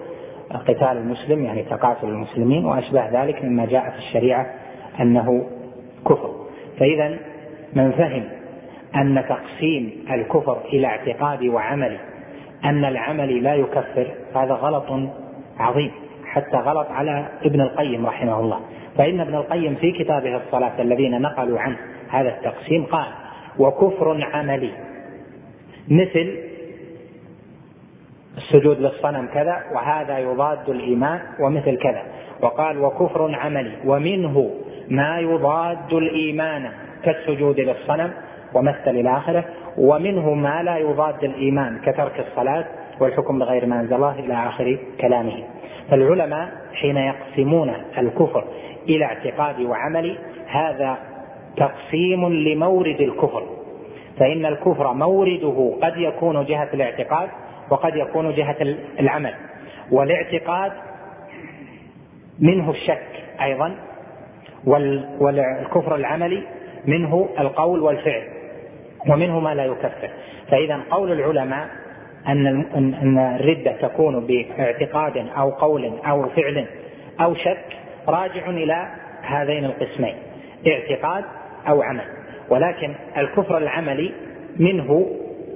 قتال 0.67 0.97
المسلم 0.97 1.45
يعني 1.45 1.63
تقاتل 1.63 2.07
المسلمين 2.07 2.65
وأشباه 2.65 3.23
ذلك 3.23 3.45
مما 3.45 3.65
جاء 3.65 3.89
في 3.89 3.97
الشريعة 3.97 4.45
أنه 4.99 5.45
كفر. 6.05 6.35
فإذا 6.79 7.17
من 7.73 7.91
فهم 7.91 8.23
أن 8.95 9.23
تقسيم 9.29 10.05
الكفر 10.11 10.57
إلى 10.73 10.87
اعتقادي 10.87 11.49
وعملي 11.49 11.99
أن 12.65 12.85
العمل 12.85 13.43
لا 13.43 13.55
يكفر 13.55 14.07
هذا 14.35 14.53
غلط 14.53 15.09
عظيم 15.59 15.91
حتى 16.25 16.57
غلط 16.57 16.87
على 16.91 17.27
ابن 17.45 17.61
القيم 17.61 18.05
رحمه 18.05 18.39
الله. 18.39 18.59
فإن 18.97 19.19
ابن 19.19 19.35
القيم 19.35 19.75
في 19.75 19.91
كتابه 19.91 20.35
الصلاة 20.35 20.81
الذين 20.81 21.21
نقلوا 21.21 21.59
عنه 21.59 21.77
هذا 22.09 22.29
التقسيم 22.29 22.85
قال 22.85 23.07
وكفر 23.59 24.29
عملي. 24.33 24.71
مثل 25.87 26.35
السجود 28.37 28.79
للصنم 28.79 29.27
كذا 29.33 29.63
وهذا 29.73 30.17
يضاد 30.19 30.69
الإيمان 30.69 31.19
ومثل 31.39 31.77
كذا. 31.77 32.03
وقال 32.41 32.77
وكفر 32.77 33.35
عملي. 33.35 33.71
ومنه 33.85 34.51
ما 34.89 35.19
يضاد 35.19 35.93
الإيمان 35.93 36.71
كالسجود 37.03 37.59
للصنم 37.59 38.11
ومثل 38.53 38.87
إلى 38.87 39.17
آخره 39.17 39.45
ومنه 39.77 40.33
ما 40.33 40.63
لا 40.63 40.77
يضاد 40.77 41.23
الإيمان 41.23 41.79
كترك 41.85 42.25
الصلاة 42.27 42.65
والحكم 42.99 43.39
بغير 43.39 43.65
ما 43.65 43.79
أنزل 43.79 43.93
الله 43.93 44.19
إلى 44.19 44.33
آخر 44.33 44.77
كلامه. 45.01 45.43
فالعلماء 45.89 46.49
حين 46.73 46.97
يقسمون 46.97 47.73
الكفر 47.97 48.43
إلى 48.89 49.05
اعتقادي 49.05 49.65
وعملي 49.65 50.17
هذا 50.47 50.97
تقسيم 51.57 52.29
لمورد 52.33 53.01
الكفر. 53.01 53.43
فإن 54.19 54.45
الكفر 54.45 54.93
مورده 54.93 55.73
قد 55.81 55.97
يكون 55.97 56.45
جهة 56.45 56.69
الاعتقاد 56.73 57.29
وقد 57.69 57.95
يكون 57.95 58.35
جهة 58.35 58.75
العمل. 58.99 59.33
والاعتقاد 59.91 60.71
منه 62.39 62.71
الشك 62.71 63.23
أيضا 63.41 63.75
والكفر 65.19 65.95
العملي 65.95 66.43
منه 66.85 67.29
القول 67.39 67.79
والفعل 67.79 68.23
ومنه 69.09 69.39
ما 69.39 69.55
لا 69.55 69.65
يكفر. 69.65 70.09
فإذا 70.51 70.79
قول 70.91 71.11
العلماء 71.11 71.67
أن 72.27 72.47
أن 72.75 73.17
الردة 73.17 73.71
تكون 73.71 74.25
باعتقاد 74.25 75.27
أو 75.37 75.49
قول 75.49 75.91
أو 76.05 76.29
فعل 76.29 76.65
أو 77.21 77.35
شك 77.35 77.65
راجع 78.07 78.49
إلى 78.49 78.87
هذين 79.21 79.65
القسمين 79.65 80.15
اعتقاد 80.67 81.23
أو 81.67 81.81
عمل. 81.81 82.05
ولكن 82.49 82.95
الكفر 83.17 83.57
العملي 83.57 84.13
منه 84.59 85.07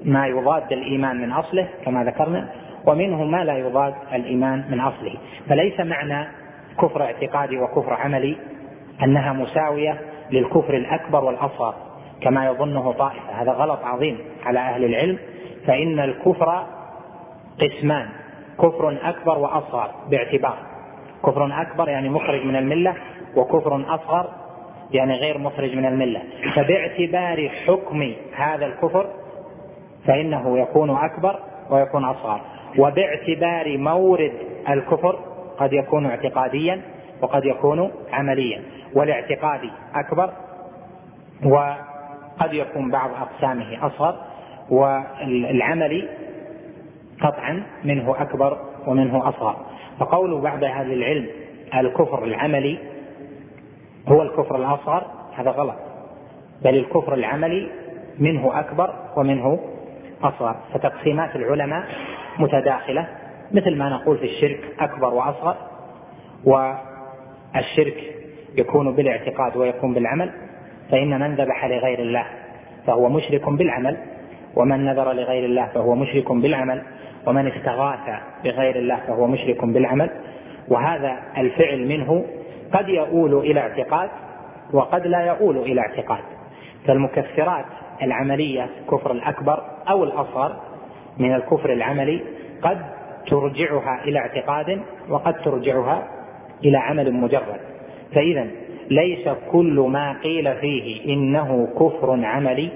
ما 0.06 0.28
يضاد 0.28 0.74
الإيمان 0.74 1.22
من 1.22 1.32
أصله 1.32 1.68
كما 1.86 2.04
ذكرنا 2.04 2.50
ومنه 2.86 3.24
ما 3.24 3.43
لا 3.43 3.58
يضاد 3.58 3.93
الإيمان 4.14 4.64
من 4.72 4.80
أصله. 4.80 5.16
فليس 5.50 5.80
معنى 5.80 6.28
كفر 6.82 7.04
اعتقادي 7.04 7.58
وكفر 7.58 7.93
عملي 7.93 8.38
أنها 9.04 9.34
مساوية 9.34 10.02
للكفر 10.32 10.74
الأكبر 10.74 11.26
والأصغر 11.26 11.74
كما 12.22 12.45
يظنه 12.45 12.91
طائفة. 12.91 13.41
هذا 13.41 13.52
غلط 13.52 13.80
عظيم 13.84 14.18
على 14.45 14.60
أهل 14.60 14.84
العلم. 14.84 15.18
فإن 15.68 16.00
الكفر 16.00 16.66
قسمان 17.62 18.10
كفر 18.58 18.97
أكبر 19.04 19.38
وأصغر 19.38 19.91
باعتبار. 20.10 20.69
كفر 21.26 21.62
أكبر 21.62 21.90
يعني 21.90 22.10
مخرج 22.10 22.46
من 22.46 22.56
الملة 22.56 22.96
وكفر 23.36 23.96
أصغر 23.96 24.30
يعني 24.92 25.16
غير 25.16 25.38
مخرج 25.38 25.76
من 25.76 25.86
الملة. 25.86 26.22
فباعتبار 26.56 27.50
حكم 27.50 28.14
هذا 28.36 28.66
الكفر 28.66 29.06
فإنه 30.06 30.60
يكون 30.60 30.90
أكبر 30.90 31.40
ويكون 31.70 32.06
أصغر. 32.06 32.42
وباعتبار 32.78 33.78
مورد 33.78 34.34
الكفر 34.70 35.20
قد 35.58 35.74
يكون 35.74 36.06
اعتقاديا 36.06 36.82
وقد 37.22 37.46
يكون 37.46 37.92
عمليا. 38.14 38.64
والاعتقادي 38.94 39.72
أكبر 39.96 40.30
وقد 41.46 42.54
يكون 42.54 42.92
بعض 42.92 43.10
أقسامه 43.22 43.88
أصغر 43.88 44.16
والعملي 44.70 46.10
قطعا 47.22 47.64
منه 47.84 48.16
أكبر 48.22 48.58
ومنه 48.88 49.30
أصغر. 49.30 49.56
فقول 50.00 50.41
بعض 50.41 50.64
أهل 50.64 50.93
العلم 50.93 51.28
الكفر 51.76 52.24
العملي 52.24 52.78
هو 54.08 54.22
الكفر 54.22 54.56
الأصغر 54.56 55.06
هذا 55.36 55.52
غلط. 55.52 55.76
بل 56.64 56.76
الكفر 56.76 57.14
العملي 57.14 57.70
منه 58.20 58.60
أكبر 58.60 58.93
ومنه 59.18 59.60
أصغر. 60.24 60.56
فتقسيمات 60.74 61.36
العلماء 61.36 61.84
متداخلة 62.39 63.08
مثل 63.52 63.76
ما 63.76 63.89
نقول 63.89 64.18
في 64.18 64.26
الشرك 64.26 64.60
أكبر 64.80 65.14
وأصغر 65.14 65.56
والشرك 66.45 68.16
يكون 68.58 68.95
بالاعتقاد 68.95 69.58
ويكون 69.58 69.93
بالعمل 69.93 70.32
فإن 70.91 71.20
من 71.20 71.36
ذبح 71.36 71.66
لغير 71.66 72.00
الله 72.00 72.26
فهو 72.88 73.10
مشرك 73.10 73.50
بالعمل 73.50 73.97
ومن 74.56 74.86
نذر 74.86 75.14
لغير 75.14 75.45
الله 75.45 75.66
فهو 75.66 75.95
مشرك 75.95 76.32
بالعمل. 76.32 76.82
ومن 77.28 77.48
استغاث 77.48 78.20
بغير 78.44 78.76
الله 78.76 79.00
فهو 79.08 79.28
مشرك 79.28 79.66
بالعمل. 79.66 80.10
وهذا 80.68 81.20
الفعل 81.38 81.88
منه 81.88 82.26
قد 82.74 82.90
يؤول 82.90 83.34
إلى 83.34 83.60
اعتقاد 83.60 84.10
وقد 84.74 85.08
لا 85.08 85.26
يؤول 85.26 85.58
إلى 85.58 85.82
اعتقاد. 85.82 86.24
فالمكفرات 86.88 87.66
العملية 88.02 88.70
الكفر 88.82 89.12
الأكبر 89.12 89.64
أو 89.90 90.04
الأصغر 90.04 90.56
من 91.18 91.36
الكفر 91.36 91.74
العملي 91.74 92.22
قد 92.62 92.78
ترجعها 93.28 94.04
إلى 94.04 94.20
اعتقاد 94.20 94.82
وقد 95.10 95.34
ترجعها 95.34 96.08
إلى 96.64 96.78
عمل 96.78 97.14
مجرد. 97.14 97.60
فاذا 98.16 98.48
ليس 98.90 99.30
كل 99.52 99.86
ما 99.90 100.14
قيل 100.24 100.56
فيه 100.56 101.14
إنه 101.14 101.68
كفر 101.80 102.26
عملي 102.26 102.70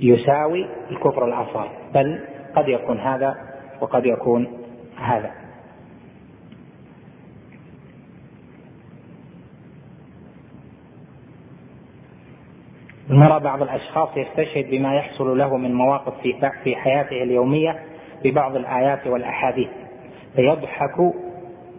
يساوي 0.00 0.66
الكفر 0.90 1.24
الأصغر 1.24 1.68
بل 1.94 2.20
قد 2.54 2.68
يكون 2.68 2.98
هذا 2.98 3.36
وقد 3.80 4.06
يكون 4.06 4.46
هذا. 4.96 5.30
نرى 13.10 13.40
بعض 13.40 13.62
الأشخاص 13.62 14.08
يستشهد 14.16 14.70
بما 14.70 14.94
يحصل 14.96 15.38
له 15.38 15.56
من 15.56 15.74
مواقف 15.74 16.12
في 16.22 16.50
في 16.64 16.76
حياته 16.76 17.22
اليومية 17.22 17.78
ببعض 18.24 18.56
الآيات 18.56 19.06
والأحاديث. 19.06 19.68
فيضحك 20.36 20.98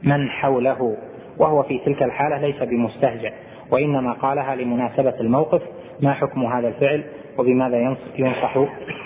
من 0.03 0.30
حوله 0.30 0.97
وهو 1.38 1.63
في 1.63 1.80
تلك 1.80 2.03
الحالة 2.03 2.38
ليس 2.38 2.63
بمستهزئ 2.63 3.34
وإنما 3.71 4.13
قالها 4.13 4.55
لمناسبة 4.55 5.19
الموقف 5.19 5.61
ما 6.01 6.13
حكم 6.13 6.45
هذا 6.45 6.67
الفعل 6.67 7.03
وبماذا 7.38 7.95
ينصح 8.17 8.57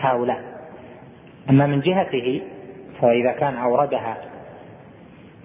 هؤلاء؟ 0.02 0.57
أما 1.50 1.68
من 1.68 1.80
جهته 1.80 2.42
فإذا 3.02 3.32
كان 3.32 3.56
أوردها 3.56 4.18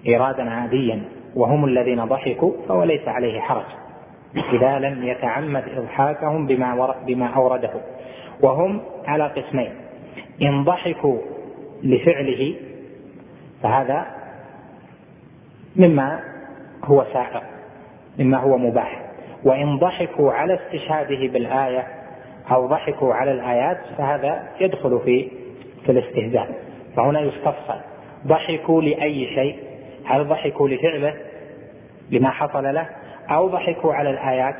إيرادا 0.05 0.49
عاديا 0.49 1.01
وهم 1.35 1.65
الذين 1.65 2.05
ضحكوا 2.05 2.53
فهو 2.67 2.83
ليس 2.83 3.07
عليه 3.07 3.39
حرج. 3.39 3.65
إذا 4.53 4.79
لم 4.79 5.03
يتعمد 5.03 5.63
إضحاكهم 5.77 6.47
بما 6.47 6.95
بما 7.07 7.27
أورده. 7.27 7.71
وهم 8.41 8.81
على 9.05 9.27
قسمين. 9.27 9.71
إن 10.41 10.63
ضحكوا 10.63 11.17
لفعله 11.83 12.55
فهذا 13.63 14.05
مما 15.75 16.19
هو 16.83 17.05
سائر 17.13 17.41
مما 18.19 18.37
هو 18.37 18.57
مباح. 18.57 19.01
وإن 19.43 19.77
ضحكوا 19.77 20.31
على 20.31 20.53
استشهاده 20.53 21.33
بالآية 21.33 21.87
أو 22.51 22.67
ضحكوا 22.67 23.13
على 23.13 23.31
الآيات 23.31 23.77
فهذا 23.97 24.43
يدخل 24.59 24.99
في 25.05 25.42
في 25.85 25.91
الاستهزاء. 25.91 26.55
فهنا 26.95 27.19
يستفصل. 27.19 27.79
ضحكوا 28.27 28.81
لأي 28.81 29.25
شيء؟ 29.35 29.59
هل 30.05 30.27
ضحكوا 30.27 30.69
لفعله؟ 30.69 31.13
لما 32.11 32.29
حصل 32.29 32.63
له؟ 32.63 32.89
أو 33.29 33.47
ضحكوا 33.47 33.93
على 33.93 34.09
الآيات؟ 34.09 34.55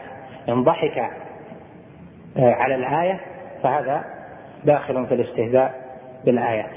إن 0.49 0.63
ضحك 0.63 0.97
آه، 2.37 2.53
على 2.53 2.75
الآية 2.75 3.19
فهذا 3.63 4.03
داخل 4.65 5.07
في 5.07 5.13
الاستهزاء 5.13 5.73
بالآيات. 6.25 6.69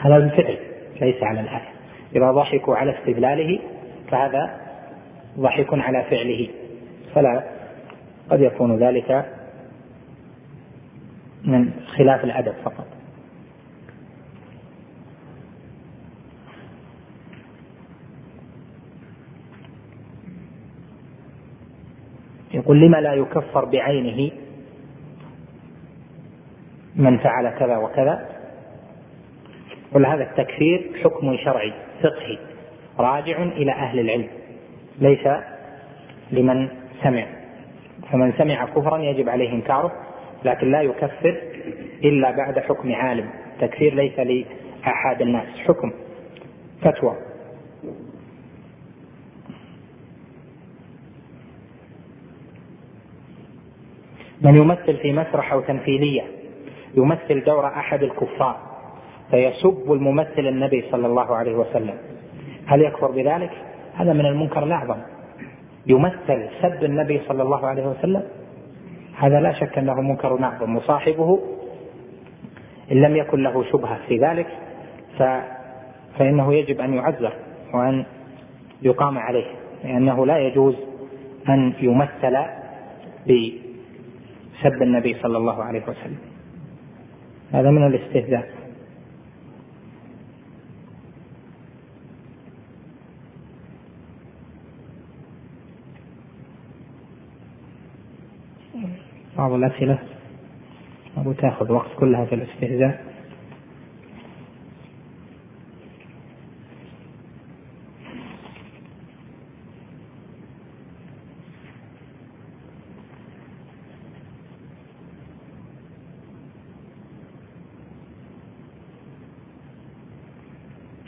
هذا 0.00 0.18
بالفعل 0.18 0.58
ليس 1.00 1.22
على 1.22 1.40
الآية. 1.40 1.68
إذا 2.16 2.30
ضحكوا 2.32 2.76
على 2.76 2.98
استدلاله 2.98 3.58
فهذا 4.10 4.60
ضحك 5.38 5.66
على 5.72 6.02
فعله. 6.02 6.48
فلا 7.14 7.42
قد 8.30 8.40
يكون 8.40 8.76
ذلك 8.76 9.26
من 11.44 11.72
خلاف 11.96 12.24
الأدب 12.24 12.52
فقط. 12.64 12.86
يقول 22.54 22.80
لما 22.80 22.96
لا 22.96 23.14
يكفر 23.14 23.64
بعينه 23.64 24.30
من 26.96 27.18
فعل 27.18 27.50
كذا 27.50 27.76
وكذا؟ 27.76 28.28
قل 29.94 30.06
هذا 30.06 30.22
التكفير 30.22 30.90
حكم 31.04 31.36
شرعي 31.36 31.72
فقهي 32.02 32.38
راجع 32.98 33.42
إلى 33.42 33.72
أهل 33.72 34.00
العلم 34.00 34.28
ليس 34.98 35.28
لمن 36.30 36.68
سمع. 37.02 37.26
فمن 38.12 38.32
سمع 38.38 38.64
كفرا 38.64 38.98
يجب 38.98 39.28
عليه 39.28 39.52
إنكاره. 39.52 39.92
لكن 40.44 40.70
لا 40.70 40.82
يكفر 40.82 41.36
إلا 42.04 42.30
بعد 42.30 42.58
حكم 42.58 42.92
عالم. 42.92 43.30
تكفير 43.60 43.94
ليس 43.94 44.18
لأحد 44.18 45.22
الناس 45.22 45.46
حكم 45.66 45.92
فتوى. 46.82 47.16
من 54.42 54.56
يمثل 54.56 54.96
في 54.96 55.12
مسرح 55.12 55.52
أو 55.52 55.60
تمثيلية 55.60 56.22
يمثل 56.96 57.44
دور 57.44 57.66
أحد 57.66 58.02
الكفار 58.02 58.56
فيسب 59.30 59.92
الممثل 59.92 60.48
النبي 60.48 60.84
صلى 60.90 61.06
الله 61.06 61.36
عليه 61.36 61.54
وسلم. 61.54 61.94
هل 62.66 62.82
يكفر 62.82 63.10
بذلك؟ 63.10 63.50
هذا 63.94 64.12
من 64.12 64.26
المنكر 64.26 64.64
الأعظم. 64.64 64.96
يمثل 65.86 66.48
سب 66.62 66.84
النبي 66.84 67.20
صلى 67.28 67.42
الله 67.42 67.66
عليه 67.66 67.86
وسلم 67.86 68.22
هذا 69.18 69.40
لا 69.40 69.52
شك 69.52 69.78
أنه 69.78 70.00
منكر 70.00 70.44
أعظم 70.44 70.76
وصاحبه 70.76 71.40
إن 72.92 72.96
لم 72.96 73.16
يكن 73.16 73.42
له 73.42 73.64
شبهة 73.72 73.98
في 74.08 74.18
ذلك 74.18 74.46
ف 75.18 75.22
فإنه 76.18 76.54
يجب 76.54 76.80
أن 76.80 76.94
يعذر 76.94 77.32
وأن 77.74 78.04
يقام 78.82 79.18
عليه 79.18 79.46
لأنه 79.84 80.26
لا 80.26 80.38
يجوز 80.38 80.76
أن 81.48 81.72
يمثل 81.80 82.36
بسب 83.26 84.82
النبي 84.82 85.14
صلى 85.14 85.36
الله 85.36 85.64
عليه 85.64 85.82
وسلم. 85.82 86.18
هذا 87.52 87.70
من 87.70 87.86
الاستهزاء. 87.86 88.48
بعض 99.40 99.52
الأسئلة. 99.52 99.98
أبو 101.16 101.32
تاخذ 101.32 101.72
وقت 101.72 101.90
كلها 101.98 102.24
في 102.24 102.34
الاستهزاء. 102.34 103.10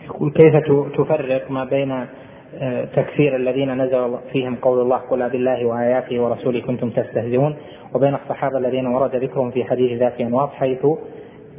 يقول 0.04 0.32
كيف 0.32 0.56
تفرق 0.96 1.50
ما 1.50 1.64
بين 1.64 2.06
تكفير 2.96 3.36
الذين 3.36 3.82
نزل 3.82 4.18
فيهم 4.32 4.56
قول 4.56 4.80
الله 4.80 4.96
قل 4.96 5.30
بالله 5.30 5.66
وآياته 5.66 6.20
ورسوله 6.20 6.60
كنتم 6.60 6.90
تستهزئون. 6.90 7.56
وبين 7.94 8.14
الصحابة 8.14 8.58
الذين 8.58 8.86
ورد 8.86 9.16
ذكرهم 9.16 9.50
في 9.50 9.64
حديث 9.64 9.98
ذات 9.98 10.20
أنواط 10.20 10.52
حيث 10.52 10.86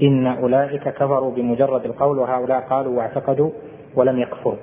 إن 0.02 0.28
أولئك 0.28 0.84
كفروا 0.90 1.32
بمجرد 1.32 1.86
القول 1.86 2.20
وهؤلاء 2.20 2.62
قالوا 2.62 2.98
واعتقدوا 2.98 3.52
ولم 3.96 4.20
يكفروا. 4.20 4.58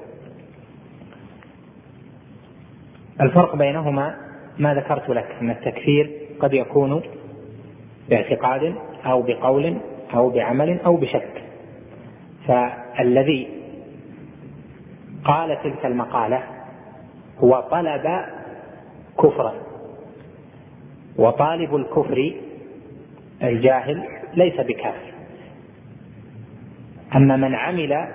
الفرق 3.20 3.56
بينهما 3.56 4.14
ما 4.58 4.74
ذكرت 4.74 5.08
لك 5.08 5.36
أن 5.40 5.50
التكفير 5.50 6.10
قد 6.40 6.54
يكون 6.54 7.02
باعتقاد 8.10 8.74
أو 9.06 9.22
بقول 9.22 9.76
أو 10.14 10.30
بعمل 10.30 10.80
أو 10.86 10.96
بشك. 10.96 11.42
فالذي 12.46 13.59
قال 15.24 15.62
تلك 15.62 15.86
المقالة 15.86 16.42
هو 17.38 17.60
طلب 17.60 18.24
كفرا 19.18 19.54
وطالب 21.16 21.76
الكفر 21.76 22.34
الجاهل 23.42 24.04
ليس 24.34 24.60
بكافر. 24.60 25.12
أما 27.16 27.36
من 27.36 27.54
عمل 27.54 28.08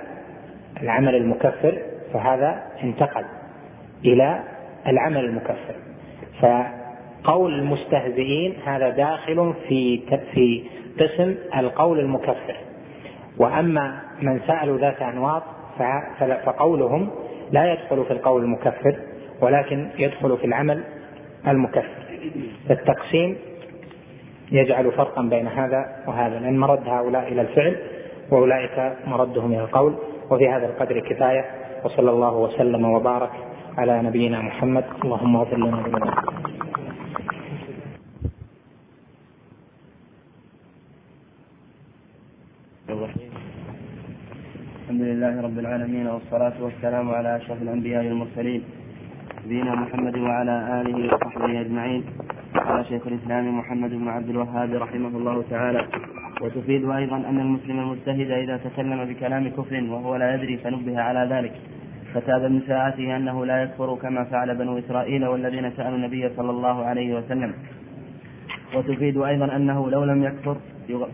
العمل 0.82 1.16
المكفر 1.16 1.82
فهذا 2.14 2.64
انتقل 2.84 3.26
إلى 4.06 4.44
العمل 4.88 5.26
المكفر. 5.26 5.76
فقول 6.42 7.60
المستهزئين 7.60 8.54
هذا 8.66 8.90
داخل 8.90 9.54
في 9.68 10.02
في 10.34 10.64
قسم 11.00 11.36
القول 11.58 12.00
المكفر. 12.00 12.56
وأما 13.38 14.00
من 14.22 14.40
سألوا 14.48 14.78
ذات 14.78 15.02
أنواط 15.02 15.44
فقولهم 16.46 17.10
لا 17.52 17.74
يدخل 17.74 18.06
في 18.06 18.12
القول 18.12 18.44
المكفر 18.44 19.00
ولكن 19.42 19.90
يدخل 19.98 20.38
في 20.38 20.46
العمل 20.46 20.84
المكفر. 21.48 22.06
التقسيم 22.70 23.38
يجعل 24.52 24.92
فرقا 24.92 25.22
بين 25.22 25.48
هذا 25.48 26.04
وهذا 26.08 26.40
لأن 26.40 26.58
مرد 26.58 26.88
هؤلاء 26.88 27.28
إلى 27.28 27.42
الفعل 27.42 27.76
وأولئك 28.32 28.94
مردهم 29.08 29.52
إلى 29.52 29.62
القول. 29.62 29.96
وفي 30.32 30.50
هذا 30.50 30.66
القدر 30.66 31.00
كفاية 31.00 31.46
وصلى 31.84 32.12
الله 32.12 32.38
وسلم 32.38 32.86
وبارك 32.86 33.32
على 33.78 34.02
نبينا 34.02 34.42
محمد. 34.42 34.86
اللهم 35.04 35.36
اغفر 35.36 35.58
لنا 35.58 35.78
ذنوبنا 35.78 36.14
الحمد 44.96 45.02
لله 45.26 45.42
رب 45.42 45.60
العالمين 45.60 46.08
والصلاة 46.08 46.54
والسلام 46.66 47.10
على 47.18 47.36
أشرف 47.36 47.62
الأنبياء 47.62 48.04
والمرسلين 48.06 48.62
نبينا 49.46 49.76
محمد 49.76 50.18
وعلى 50.18 50.56
آله 50.82 50.98
وصحبه 51.14 51.62
أجمعين. 51.62 52.04
قال 52.68 52.86
شيخ 52.86 53.08
الإسلام 53.08 53.60
محمد 53.60 53.92
بن 54.02 54.08
عبد 54.08 54.30
الوهاب 54.30 54.70
رحمه 54.74 55.14
الله 55.20 55.44
تعالى 55.50 55.82
وتفيد 56.42 56.84
أيضا 56.90 57.18
أن 57.30 57.40
المسلم 57.40 57.80
المجتهد 57.80 58.30
إذا 58.44 58.58
تكلم 58.58 59.00
بكلام 59.06 59.44
كفر 59.58 59.84
وهو 59.94 60.16
لا 60.16 60.36
يدري 60.36 60.58
فنبه 60.58 61.02
على 61.08 61.22
ذلك 61.34 61.54
فتاب 62.14 62.42
من 62.52 62.62
ساعته 62.68 63.16
أنه 63.18 63.46
لا 63.46 63.64
يكفر 63.64 63.96
كما 63.96 64.24
فعل 64.24 64.50
بنو 64.56 64.78
إسرائيل 64.78 65.26
والذين 65.26 65.72
سألوا 65.78 65.98
النبي 65.98 66.24
صلى 66.38 66.52
الله 66.52 66.86
عليه 66.86 67.10
وسلم. 67.18 67.54
وتفيد 68.76 69.18
أيضا 69.18 69.56
أنه 69.56 69.90
لو 69.90 70.04
لم 70.04 70.24
يكفر 70.24 70.58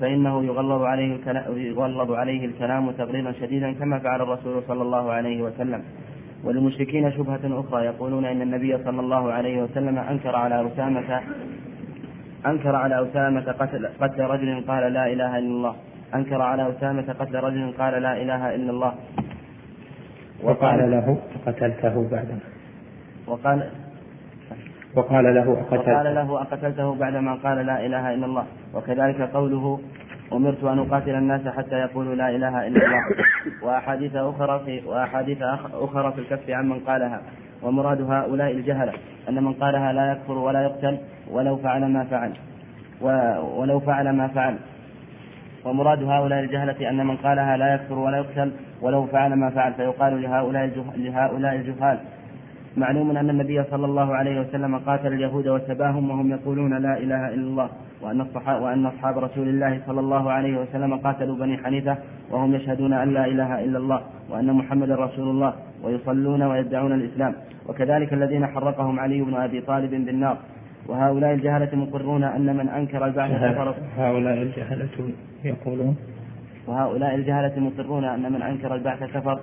فإنه 0.01 0.43
يغلظ 0.43 0.81
عليه 0.81 1.17
يغلظ 1.55 2.11
عليه 2.11 2.45
الكلام 2.45 2.91
تغليظا 2.91 3.31
شديدا 3.31 3.71
كما 3.73 3.99
فعل 3.99 4.21
الرسول 4.21 4.63
صلى 4.67 4.81
الله 4.81 5.11
عليه 5.11 5.41
وسلم. 5.41 5.81
وللمشركين 6.43 7.11
شبهة 7.11 7.39
أخرى 7.59 7.85
يقولون 7.85 8.25
إن 8.25 8.41
النبي 8.41 8.77
صلى 8.77 8.99
الله 8.99 9.33
عليه 9.33 9.63
وسلم 9.63 9.97
أنكر 9.97 10.35
على 10.35 10.67
أسامة 10.67 11.21
أنكر 12.45 12.75
على 12.75 13.03
أسامة 13.03 13.51
قتل, 13.51 13.89
قتل 14.01 14.21
رجل 14.23 14.63
قال 14.67 14.93
لا 14.93 15.05
إله 15.13 15.37
إلا 15.37 15.47
الله. 15.47 15.75
أنكر 16.15 16.41
على 16.41 16.69
أسامة 16.69 17.13
قتل 17.19 17.35
رجل 17.35 17.73
قال 17.77 18.01
لا 18.01 18.21
إله 18.21 18.55
إلا 18.55 18.71
الله. 18.71 18.93
وقال 20.43 20.91
له 20.91 21.17
قتلته 21.45 22.09
بعدما. 22.11 22.39
وقال 23.27 23.69
وقال 24.95 25.35
له 25.35 25.57
أقتلته. 25.61 25.93
وقال 25.93 26.15
له 26.15 26.41
أقتلته 26.41 26.95
بعدما 26.95 27.33
قال 27.43 27.65
لا 27.65 27.85
إله 27.85 28.13
إلا 28.13 28.25
الله. 28.25 28.45
وكذلك 28.73 29.21
قوله 29.21 29.79
أمرت 30.33 30.63
أن 30.63 30.79
أقاتل 30.79 31.15
الناس 31.15 31.47
حتى 31.47 31.75
يقولوا 31.75 32.15
لا 32.15 32.29
إله 32.29 32.67
إلا 32.67 32.85
الله. 32.85 33.03
وأحاديث 33.63 34.15
أخرى 34.15 34.61
في 34.65 34.81
وأحاديث 34.85 35.41
أخرى 35.73 36.11
في 36.11 36.19
الكف 36.19 36.49
عمن 36.49 36.79
قالها. 36.79 37.21
ومراد 37.63 38.01
هؤلاء 38.01 38.51
الجهلة 38.51 38.93
أن 39.29 39.43
من 39.43 39.53
قالها 39.53 39.93
لا 39.93 40.11
يكفر 40.11 40.37
ولا 40.37 40.63
يقتل 40.63 40.97
ولو 41.31 41.57
فعل 41.57 41.85
ما 41.85 42.03
فعل. 42.03 42.31
ولو 43.57 43.79
فعل 43.79 44.09
ما 44.09 44.27
فعل. 44.27 44.55
ومراد 45.65 46.03
هؤلاء 46.03 46.39
الجهلة 46.39 46.89
أن 46.89 47.07
من 47.07 47.17
قالها 47.17 47.57
لا 47.57 47.73
يكفر 47.73 47.99
ولا 47.99 48.17
يقتل 48.17 48.51
ولو 48.81 49.05
فعل 49.05 49.33
ما 49.33 49.49
فعل. 49.49 49.73
فيقال 49.73 50.21
لهؤلاء 50.21 50.69
لهؤلاء 50.97 51.55
الجهال 51.55 51.99
معلوم 52.77 53.17
أن 53.17 53.29
النبي 53.29 53.63
صلى 53.63 53.85
الله 53.85 54.15
عليه 54.15 54.41
وسلم 54.41 54.77
قاتل 54.77 55.13
اليهود 55.13 55.47
وسباهم 55.47 56.09
وهم 56.09 56.31
يقولون 56.31 56.77
لا 56.77 56.97
إله 56.97 57.27
إلا 57.27 57.35
الله 57.35 57.69
وأن 58.01 58.25
وأن 58.61 58.85
أصحاب 58.85 59.17
رسول 59.17 59.47
الله 59.47 59.81
صلى 59.87 59.99
الله 59.99 60.31
عليه 60.31 60.57
وسلم 60.61 60.95
قاتلوا 60.95 61.35
بني 61.35 61.57
حنيفة 61.57 61.97
وهم 62.31 62.55
يشهدون 62.55 62.93
أن 62.93 63.13
لا 63.13 63.25
إله 63.25 63.63
إلا 63.63 63.77
الله 63.77 64.01
وأن 64.29 64.53
محمدا 64.53 64.95
رسول 64.95 65.29
الله 65.29 65.53
ويصلون 65.83 66.43
ويدعون 66.43 66.93
الإسلام. 66.93 67.33
وكذلك 67.67 68.13
الذين 68.13 68.47
حرقهم 68.47 68.99
علي 68.99 69.21
بن 69.21 69.33
أبي 69.33 69.61
طالب 69.61 69.91
بالنار. 69.91 70.37
وهؤلاء 70.87 71.33
الجهلة 71.33 71.75
مقرون 71.75 72.23
أن 72.23 72.55
من 72.57 72.69
أنكر 72.69 73.05
البعث 73.05 73.31
كفر 73.31 73.75
هؤلاء 73.97 74.41
الجهلة 74.41 74.89
يقولون 75.43 75.95
وهؤلاء 76.67 77.15
الجهلة 77.15 77.59
مقرون 77.59 78.05
أن 78.05 78.31
من 78.31 78.41
أنكر 78.41 78.75
البعث 78.75 79.03
كفر 79.03 79.39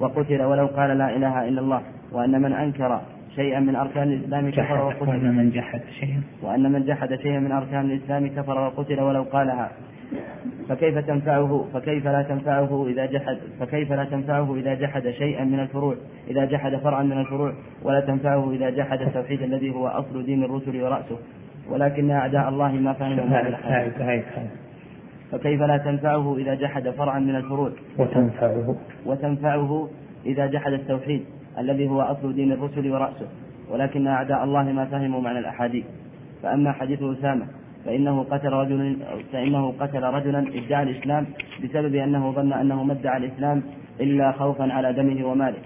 وقتل 0.00 0.42
ولو 0.42 0.66
قال 0.66 0.98
لا 0.98 1.16
إله 1.16 1.48
إلا 1.48 1.60
الله 1.60 1.82
وأن 2.12 2.42
من 2.42 2.52
أنكر 2.52 3.00
شيئا 3.36 3.60
من 3.60 3.76
أركان 3.76 4.12
الإسلام 4.12 4.50
كفر 4.50 4.84
وقتل. 4.84 5.08
وأن 5.08 5.36
من 5.36 5.50
جحد 5.50 5.80
شيئا. 6.00 6.22
وأن 6.42 6.72
من 6.72 6.84
جحد 6.84 7.14
شيئا 7.14 7.38
من 7.38 7.52
أركان 7.52 7.90
الإسلام 7.90 8.28
كفر 8.28 8.58
وقتل 8.58 9.00
ولو 9.00 9.22
قالها. 9.22 9.70
فكيف 10.68 10.98
تنفعه؟ 10.98 11.64
فكيف 11.74 12.06
لا 12.06 12.22
تنفعه 12.22 12.86
إذا 12.88 13.06
جحد؟ 13.06 13.38
فكيف 13.60 13.92
لا 13.92 14.04
تنفعه 14.04 14.54
إذا 14.54 14.74
جحد 14.74 15.10
شيئا 15.10 15.44
من 15.44 15.60
الفروع؟ 15.60 15.94
إذا 16.30 16.44
جحد 16.44 16.76
فرعا 16.76 17.02
من 17.02 17.18
الفروع 17.18 17.52
ولا 17.82 18.00
تنفعه 18.00 18.52
إذا 18.52 18.70
جحد 18.70 19.00
التوحيد 19.00 19.42
الذي 19.42 19.70
هو 19.70 19.86
أصل 19.86 20.26
دين 20.26 20.44
الرسل 20.44 20.82
ورأسه. 20.82 21.18
ولكن 21.70 22.10
أعداء 22.10 22.48
الله 22.48 22.72
ما 22.72 22.92
فهموا 22.92 23.24
فكيف 25.32 25.62
لا 25.62 25.76
تنفعه 25.76 26.36
إذا 26.36 26.54
جحد 26.54 26.90
فرعا 26.90 27.18
من 27.18 27.36
الفروع؟ 27.36 27.70
وتنفعه. 27.98 28.76
وتنفعه 29.06 29.88
إذا 30.26 30.46
جحد 30.46 30.72
التوحيد 30.72 31.24
الذي 31.58 31.88
هو 31.88 32.00
أصل 32.00 32.34
دين 32.34 32.52
الرسل 32.52 32.92
ورأسه 32.92 33.26
ولكن 33.70 34.06
أعداء 34.06 34.44
الله 34.44 34.62
ما 34.62 34.84
فهموا 34.84 35.20
معنى 35.20 35.38
الأحاديث. 35.38 35.84
فأما 36.42 36.72
حديث 36.72 37.02
أسامة 37.02 37.46
فإنه 37.84 38.22
قتل 38.22 38.52
رجل 38.52 38.96
فإنه 39.32 39.74
قتل 39.80 40.02
رجلا 40.02 40.38
ادعى 40.38 40.82
الإسلام 40.82 41.26
بسبب 41.64 41.94
أنه 41.94 42.32
ظن 42.32 42.52
أنه 42.52 42.84
ما 42.84 42.92
ادعى 42.92 43.16
الإسلام 43.16 43.62
إلا 44.00 44.32
خوفا 44.32 44.72
على 44.72 44.92
دمه 44.92 45.26
وماله. 45.26 45.58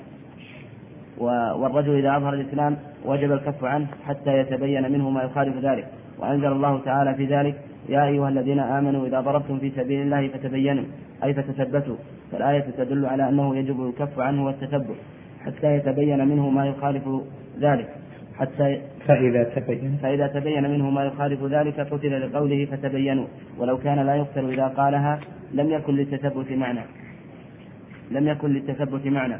والرجل 1.59 1.99
إذا 1.99 2.17
أظهر 2.17 2.35
الإسلام 2.35 2.77
وجب 3.05 3.33
الكف 3.33 3.65
عنه 3.65 3.87
حتى 4.07 4.39
يتبين 4.39 4.93
منه 4.93 5.11
ما 5.11 5.23
يخالف 5.23 5.57
ذلك. 5.65 5.89
وأنزل 6.19 6.53
الله 6.53 6.81
تعالى 6.85 7.15
في 7.15 7.27
ذلك 7.27 7.55
يا 7.89 8.07
أيها 8.07 8.29
الذين 8.29 8.59
آمنوا 8.59 9.07
إذا 9.07 9.21
ضربتم 9.21 9.59
في 9.59 9.71
سبيل 9.71 10.03
الله 10.03 10.29
فتبينوا 10.29 10.85
أي 11.25 11.35
فتثبتوا 11.35 11.97
فالآية 12.33 12.65
تدل 12.79 13.07
على 13.07 13.29
أنه 13.29 13.57
يجب 13.57 13.89
الكف 13.89 14.19
عنه 14.19 14.47
والتثبت 14.47 14.97
حتى 15.47 15.77
يتبين 15.77 16.29
منه 16.29 16.51
ما 16.51 16.67
يخالف 16.67 17.09
ذلك. 17.61 17.89
حتى 18.39 18.81
فإذا 19.07 19.45
تبين. 19.45 19.99
فإذا 20.03 20.27
تبين 20.27 20.71
منه 20.71 20.91
ما 20.91 21.05
يخالف 21.05 21.45
ذلك 21.45 21.81
قتل 21.81 22.21
لقوله 22.21 22.65
فتبينوا. 22.71 23.27
ولو 23.59 23.79
كان 23.79 24.07
لا 24.07 24.15
يقتل 24.15 24.53
إذا 24.53 24.67
قالها 24.67 25.21
لم 25.55 25.71
يكن 25.71 25.95
للتثبت 25.95 26.53
معنى. 26.53 26.81
لم 28.11 28.29
يكن 28.29 28.51
للتثبت 28.51 29.07
معنى. 29.07 29.37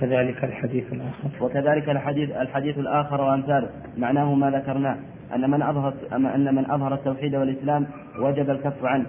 كذلك 0.00 0.44
الحديث 0.44 0.92
الآخر. 0.92 1.44
وكذلك 1.44 1.88
الحديث 1.88 2.30
الحديث 2.30 2.78
الآخر 2.78 3.20
وأمثاله. 3.20 3.68
معناه 3.98 4.34
ما 4.34 4.50
ذكرناه. 4.50 4.96
أن 5.34 5.50
من 5.50 5.62
أظهر 5.62 5.94
أن 6.12 6.54
من 6.54 6.70
أظهر 6.70 6.94
التوحيد 6.94 7.34
والإسلام 7.34 7.86
وجب 8.18 8.50
الكف 8.50 8.84
عنه 8.84 9.06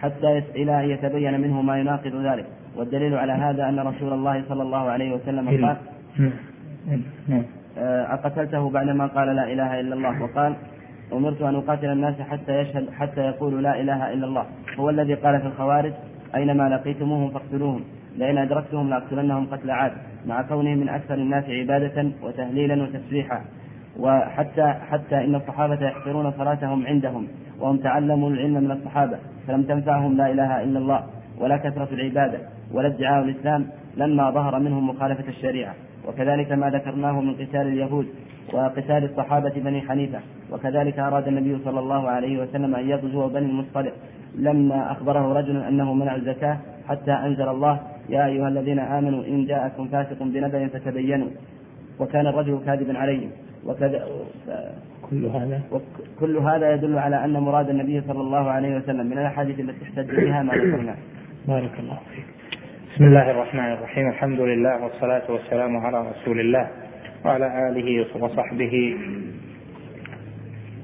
حتى 0.00 0.38
إلى 0.38 0.84
أن 0.84 0.90
يتبين 0.90 1.40
منه 1.40 1.62
ما 1.62 1.78
يناقض 1.78 2.14
ذلك. 2.14 2.46
والدليل 2.76 3.14
على 3.14 3.32
هذا 3.32 3.68
أن 3.68 3.78
رسول 3.78 4.12
الله 4.12 4.44
صلى 4.48 4.62
الله 4.62 4.90
عليه 4.90 5.14
وسلم 5.14 5.48
قال 5.48 5.76
نعم. 7.28 7.42
آه، 7.78 8.14
أقتلته 8.14 8.70
بعدما 8.70 9.06
قال 9.06 9.36
لا 9.36 9.52
إله 9.52 9.80
إلا 9.80 9.94
الله 9.94 10.22
وقال 10.22 10.54
أمرت 11.12 11.42
أن 11.42 11.54
أقاتل 11.54 11.86
الناس 11.86 12.20
حتى 12.20 12.52
يشهد 12.60 12.90
حتى 12.90 13.20
يقولوا 13.20 13.60
لا 13.60 13.80
إله 13.80 14.12
إلا 14.12 14.26
الله. 14.26 14.46
هو 14.78 14.90
الذي 14.90 15.14
قال 15.14 15.40
في 15.40 15.46
الخوارج 15.46 15.92
أينما 16.34 16.68
لقيتموهم 16.68 17.30
فاقتلوهم 17.30 17.84
لئن 18.16 18.38
أدركتهم 18.38 18.90
لأقتلنهم 18.90 19.46
قتل 19.46 19.70
عاد 19.70 19.92
مع 20.26 20.42
كونهم 20.42 20.78
من 20.78 20.88
أكثر 20.88 21.14
الناس 21.14 21.44
عبادة 21.44 22.10
وتهليلا 22.22 22.82
وتسبيحا. 22.82 23.40
وحتى 23.98 24.74
حتى 24.90 25.24
إن 25.24 25.34
الصحابة 25.34 25.86
يحقرون 25.86 26.32
صلاتهم 26.32 26.86
عندهم 26.86 27.28
وهم 27.60 27.76
تعلموا 27.76 28.30
العلم 28.30 28.54
من 28.54 28.70
الصحابة 28.70 29.18
فلم 29.46 29.62
تنفعهم 29.62 30.16
لا 30.16 30.30
إله 30.30 30.62
إلا 30.62 30.78
الله 30.78 31.04
ولا 31.38 31.56
كثرة 31.56 31.88
العبادة 31.92 32.38
ولا 32.72 32.88
ادعاء 32.88 33.24
الإسلام 33.24 33.66
لما 33.96 34.30
ظهر 34.30 34.58
منهم 34.58 34.88
مخالفة 34.88 35.28
الشريعة. 35.28 35.74
وكذلك 36.08 36.52
ما 36.52 36.70
ذكرناه 36.70 37.20
من 37.20 37.34
قتال 37.34 37.60
اليهود 37.60 38.06
وقتال 38.52 39.04
الصحابة 39.04 39.52
بني 39.56 39.80
حنيفة 39.80 40.18
وكذلك 40.52 40.98
أراد 40.98 41.28
النبي 41.28 41.58
صلى 41.64 41.80
الله 41.80 42.08
عليه 42.08 42.42
وسلم 42.42 42.74
أن 42.74 42.88
يغزو 42.88 43.28
بني 43.28 43.46
المصطلق. 43.46 43.92
لما 44.34 44.92
أخبره 44.92 45.32
رجل 45.32 45.56
أنه 45.62 45.94
منع 45.94 46.14
الزكاة 46.14 46.58
حتى 46.88 47.12
أنزل 47.12 47.48
الله 47.48 47.80
يا 48.08 48.26
أيها 48.26 48.48
الذين 48.48 48.78
آمنوا 48.78 49.24
إن 49.24 49.46
جاءكم 49.46 49.88
فاسق 49.88 50.22
بنبأ 50.22 50.68
فتبينوا 50.68 51.28
وكان 52.00 52.26
الرجل 52.26 52.60
كاذبا 52.66 52.98
عليهم. 52.98 53.30
وكذا 53.66 54.08
كل 55.10 55.26
هذا؟ 55.26 55.62
كل 56.20 56.36
هذا 56.36 56.74
يدل 56.74 56.98
على 56.98 57.24
أن 57.24 57.32
مراد 57.32 57.68
النبي 57.68 58.00
صلى 58.00 58.20
الله 58.20 58.50
عليه 58.50 58.76
وسلم 58.76 59.06
من 59.06 59.18
الأحاديث 59.18 59.60
التي 59.60 59.84
احتج 59.84 60.16
بها 60.24 60.42
ما 60.42 60.54
ذكرناه 60.54 60.96
بارك 61.48 61.70
الله 61.78 61.98
فيك. 62.14 62.24
بسم 62.94 63.04
الله 63.04 63.30
الرحمن 63.30 63.72
الرحيم. 63.72 64.08
الحمد 64.08 64.40
لله 64.40 64.84
والصلاة 64.84 65.30
والسلام 65.30 65.76
على 65.76 66.10
رسول 66.10 66.40
الله 66.40 66.68
وعلى 67.24 67.68
آله 67.68 68.06
وصحبه 68.22 68.96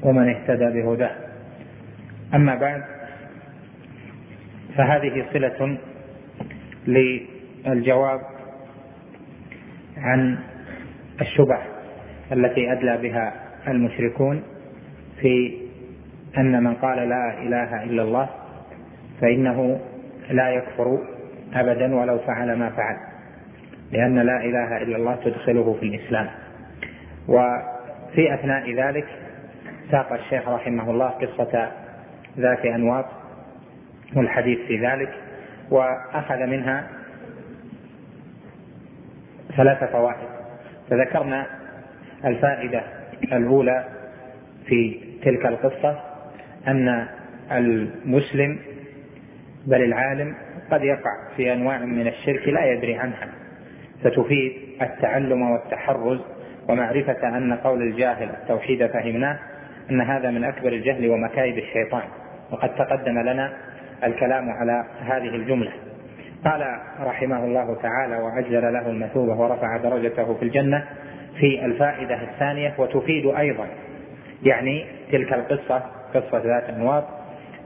ومن 0.03 0.29
اهتدى 0.29 0.83
بهداه. 0.83 1.17
أما 2.35 2.55
بعد 2.55 2.83
فهذه 4.77 5.27
صلة 5.33 5.79
للجواب 6.87 8.21
عن 9.97 10.39
الشبه 11.21 11.76
التي 12.33 12.73
أدلى 12.73 12.97
بها 12.97 13.33
المشركون 13.69 14.43
في 15.21 15.59
أن 16.39 16.65
من 16.65 16.75
قال 16.75 17.09
لا 17.09 17.39
إله 17.43 17.83
إلا 17.85 18.03
الله 18.03 18.29
فإنه 19.21 19.81
لا 20.31 20.51
يكفر 20.51 20.99
أبدا 21.55 21.95
ولو 21.95 22.19
فعل 22.19 22.57
ما 22.57 22.71
فعل 22.71 22.97
لأن 23.93 24.19
لا 24.19 24.45
إله 24.45 24.77
إلا 24.83 24.97
الله 24.97 25.17
تدخله 25.25 25.77
في 25.81 25.87
الإسلام. 25.87 26.29
وفي 27.29 28.35
أثناء 28.35 28.75
ذلك 28.75 29.07
ساق 29.91 30.13
الشيخ 30.13 30.49
رحمه 30.49 30.91
الله 30.91 31.09
قصة 31.09 31.71
ذات 32.39 32.65
أنواط 32.65 33.05
والحديث 34.17 34.59
في 34.59 34.87
ذلك 34.87 35.13
وأخذ 35.71 36.37
منها 36.47 36.87
ثلاث 39.57 39.85
فوائد. 39.85 40.29
فذكرنا 40.91 41.47
الفائدة 42.25 42.83
الأولى 43.33 43.85
في 44.67 45.01
تلك 45.25 45.47
القصة 45.47 46.01
أن 46.69 47.07
المسلم 47.53 48.59
بل 49.67 49.83
العالم 49.83 50.35
قد 50.71 50.83
يقع 50.83 51.11
في 51.37 51.53
أنواع 51.53 51.79
من 51.79 52.07
الشرك 52.07 52.49
لا 52.49 52.73
يدري 52.73 52.95
عنها 52.95 53.29
فتفيد 54.05 54.53
التعلم 54.83 55.43
والتحرز 55.51 56.21
ومعرفة 56.69 57.37
أن 57.37 57.53
قول 57.53 57.83
الجاهل 57.83 58.31
التوحيد 58.31 58.87
فهمناه 58.87 59.39
أن 59.91 60.01
هذا 60.01 60.31
من 60.31 60.45
أكبر 60.45 60.69
الجهل 60.69 61.11
ومكايد 61.11 61.57
الشيطان 61.57 62.03
وقد 62.51 62.75
تقدم 62.75 63.19
لنا 63.19 63.53
الكلام 64.05 64.51
على 64.51 64.85
هذه 65.01 65.29
الجملة. 65.37 65.73
قال 66.45 66.79
رحمه 67.01 67.45
الله 67.45 67.77
تعالى 67.83 68.17
وعجل 68.17 68.73
له 68.73 68.91
المثوبة 68.91 69.41
ورفع 69.41 69.77
درجته 69.77 70.35
في 70.35 70.43
الجنة 70.43 70.85
في 71.39 71.65
الفائدة 71.65 72.23
الثانية 72.23 72.75
وتفيد 72.79 73.27
أيضا 73.27 73.67
يعني 74.43 74.87
تلك 75.13 75.33
القصة 75.33 75.83
قصة 76.15 76.39
ذات 76.39 76.65
أنواط 76.71 77.05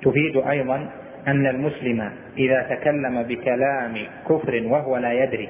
تفيد 0.03 0.37
أيضا 0.37 0.91
أن 1.29 1.47
المسلم 1.47 2.11
إذا 2.39 2.63
تكلم 2.63 3.23
بكلام 3.23 3.99
كفر 4.29 4.63
وهو 4.67 4.97
لا 4.97 5.13
يدري 5.13 5.49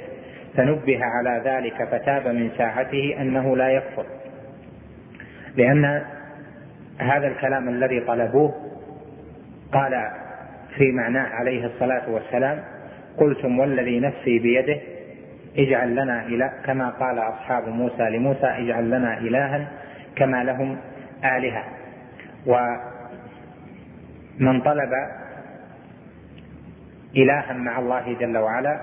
فنبه 0.57 0.99
على 1.05 1.43
ذلك 1.45 1.89
فتاب 1.89 2.29
من 2.29 2.51
ساعته 2.59 3.17
أنه 3.21 3.57
لا 3.57 3.69
يكفر. 3.69 4.07
لأن 5.57 6.03
هذا 6.99 7.27
الكلام 7.27 7.69
الذي 7.69 8.01
طلبوه 8.01 8.55
قال 9.73 10.11
في 10.77 10.93
معناه 10.93 11.29
عليه 11.29 11.67
الصلاة 11.67 12.11
والسلام 12.11 12.63
قلتم 13.19 13.59
والذي 13.59 14.01
نفسي 14.01 14.39
بيده 14.39 14.81
اجعل 15.59 15.93
لنا 15.97 16.27
إله 16.27 16.53
كما 16.65 16.91
قال 16.91 17.19
أصحاب 17.19 17.69
موسى 17.69 18.03
لموسى 18.03 18.47
اجعل 18.47 18.91
لنا 18.91 19.19
إلها 19.19 19.69
كما 20.17 20.45
لهم 20.45 20.77
آلهة. 21.25 21.65
ومن 22.47 22.81
طلب 24.61 24.91
إلها 27.17 27.53
مع 27.53 27.79
الله 27.79 28.17
جل 28.21 28.39
وعلا 28.39 28.81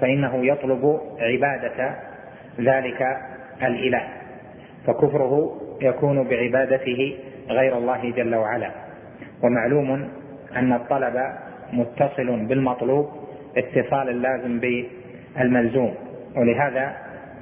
فإنه 0.00 0.46
يطلب 0.46 1.00
عبادة 1.20 1.94
ذلك 2.60 3.16
الإله. 3.62 4.02
فكفره 4.86 5.60
يكون 5.82 6.28
بعبادته 6.28 7.16
غير 7.48 7.78
الله 7.78 8.10
جل 8.10 8.34
وعلا. 8.34 8.70
ومعلوم 9.42 10.08
أن 10.56 10.72
الطلب 10.72 11.32
متصل 11.72 12.46
بالمطلوب 12.46 13.08
اتصال 13.56 14.08
اللازم 14.08 14.60
بالملزوم 15.36 15.94
ولهذا 16.36 16.96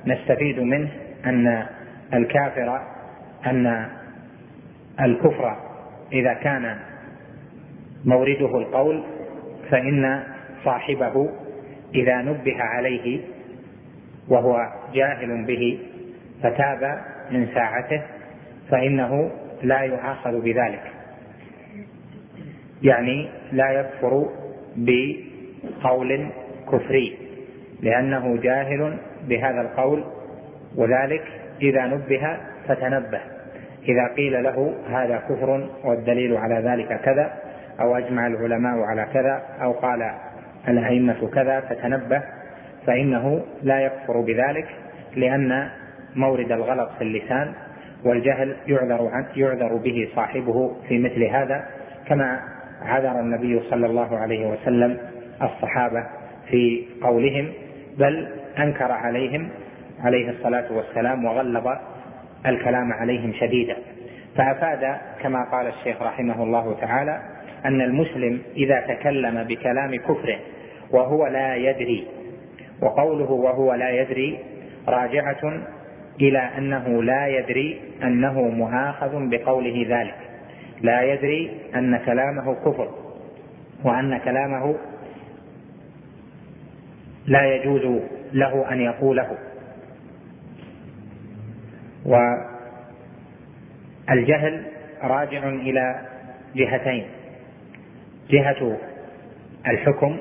نستفيد 0.07 0.61
منه 0.61 0.89
أن 1.25 1.67
الكافر 2.15 2.81
أن 3.47 3.87
الكفر 5.01 5.57
إذا 6.12 6.33
كان 6.33 6.77
مورده 8.05 8.59
القول 8.59 9.03
فإن 9.71 10.23
صاحبه 10.65 11.31
إذا 11.95 12.17
نبه 12.17 12.62
عليه 12.62 13.21
وهو 14.29 14.69
جاهل 14.95 15.45
به 15.45 15.79
فتاب 16.43 17.01
من 17.31 17.49
ساعته 17.55 18.03
فإنه 18.71 19.31
لا 19.62 19.81
يؤاخذ 19.81 20.41
بذلك. 20.41 20.83
يعني 22.83 23.29
لا 23.53 23.71
يكفر 23.71 24.29
بقول 24.77 26.27
كفري. 26.73 27.19
لأنه 27.82 28.36
جاهل 28.36 28.97
بهذا 29.28 29.61
القول 29.61 30.05
وذلك 30.77 31.23
إذا 31.62 31.86
نبه 31.86 32.36
فتنبه. 32.69 33.20
إذا 33.89 34.07
قيل 34.16 34.43
له 34.43 34.74
هذا 34.90 35.16
كفر 35.28 35.69
والدليل 35.85 36.36
على 36.36 36.55
ذلك 36.55 37.01
كذا 37.01 37.32
أو 37.81 37.97
أجمع 37.97 38.27
العلماء 38.27 38.81
على 38.81 39.07
كذا 39.15 39.43
أو 39.62 39.73
قال 39.73 40.11
الأئمة 40.69 41.28
كذا 41.35 41.61
فتنبه 41.61 42.23
فإنه 42.86 43.44
لا 43.62 43.81
يكفر 43.81 44.20
بذلك 44.20 44.66
لأن 45.16 45.69
مورد 46.16 46.52
الغلط 46.52 46.90
في 46.98 47.05
اللسان 47.05 47.52
والجهل 48.05 48.57
يعذر 48.66 49.24
يعذر 49.36 49.77
به 49.77 50.09
صاحبه 50.15 50.77
في 50.89 50.98
مثل 50.98 51.24
هذا 51.24 51.65
كما 52.09 52.40
عذر 52.82 53.20
النبي 53.20 53.61
صلى 53.70 53.86
الله 53.86 54.19
عليه 54.19 54.47
وسلم 54.47 54.98
الصحابة 55.43 56.07
في 56.51 56.86
قولهم 57.02 57.52
بل 58.01 58.29
أنكر 58.59 58.93
عليهم 58.93 59.49
عليه 60.05 60.31
الصلاة 60.31 60.73
والسلام 60.73 61.25
وغلظ 61.25 61.69
الكلام 62.47 62.93
عليهم 62.93 63.33
شديدا. 63.41 63.77
فأفاد 64.37 64.97
كما 65.23 65.45
قال 65.53 65.67
الشيخ 65.67 66.03
رحمه 66.03 66.43
الله 66.43 66.77
تعالى 66.81 67.21
أن 67.65 67.81
المسلم 67.81 68.43
إذا 68.57 68.81
تكلم 68.81 69.45
بكلام 69.45 69.95
كفر 69.97 70.39
وهو 70.91 71.27
لا 71.27 71.57
يدري 71.57 72.07
وقوله 72.83 73.31
وهو 73.31 73.75
لا 73.75 73.91
يدري 73.91 74.39
راجعة 74.89 75.61
إلى 76.21 76.39
أنه 76.59 77.03
لا 77.03 77.27
يدري 77.27 77.81
أنه 78.03 78.43
مؤاخذ 78.43 79.29
بقوله 79.29 79.87
ذلك. 79.89 80.17
لا 80.83 81.03
يدري 81.03 81.51
أن 81.75 81.97
كلامه 81.97 82.55
كفر 82.55 82.89
وأن 83.85 84.19
كلامه 84.19 84.75
لا 87.31 87.55
يجوز 87.55 88.01
له 88.32 88.73
أن 88.73 88.81
يقوله. 88.81 89.39
والجهل 94.09 94.65
راجع 95.02 95.48
إلى 95.48 96.01
جهتين. 96.57 97.07
جهة 98.31 98.78
الحكم 99.66 100.20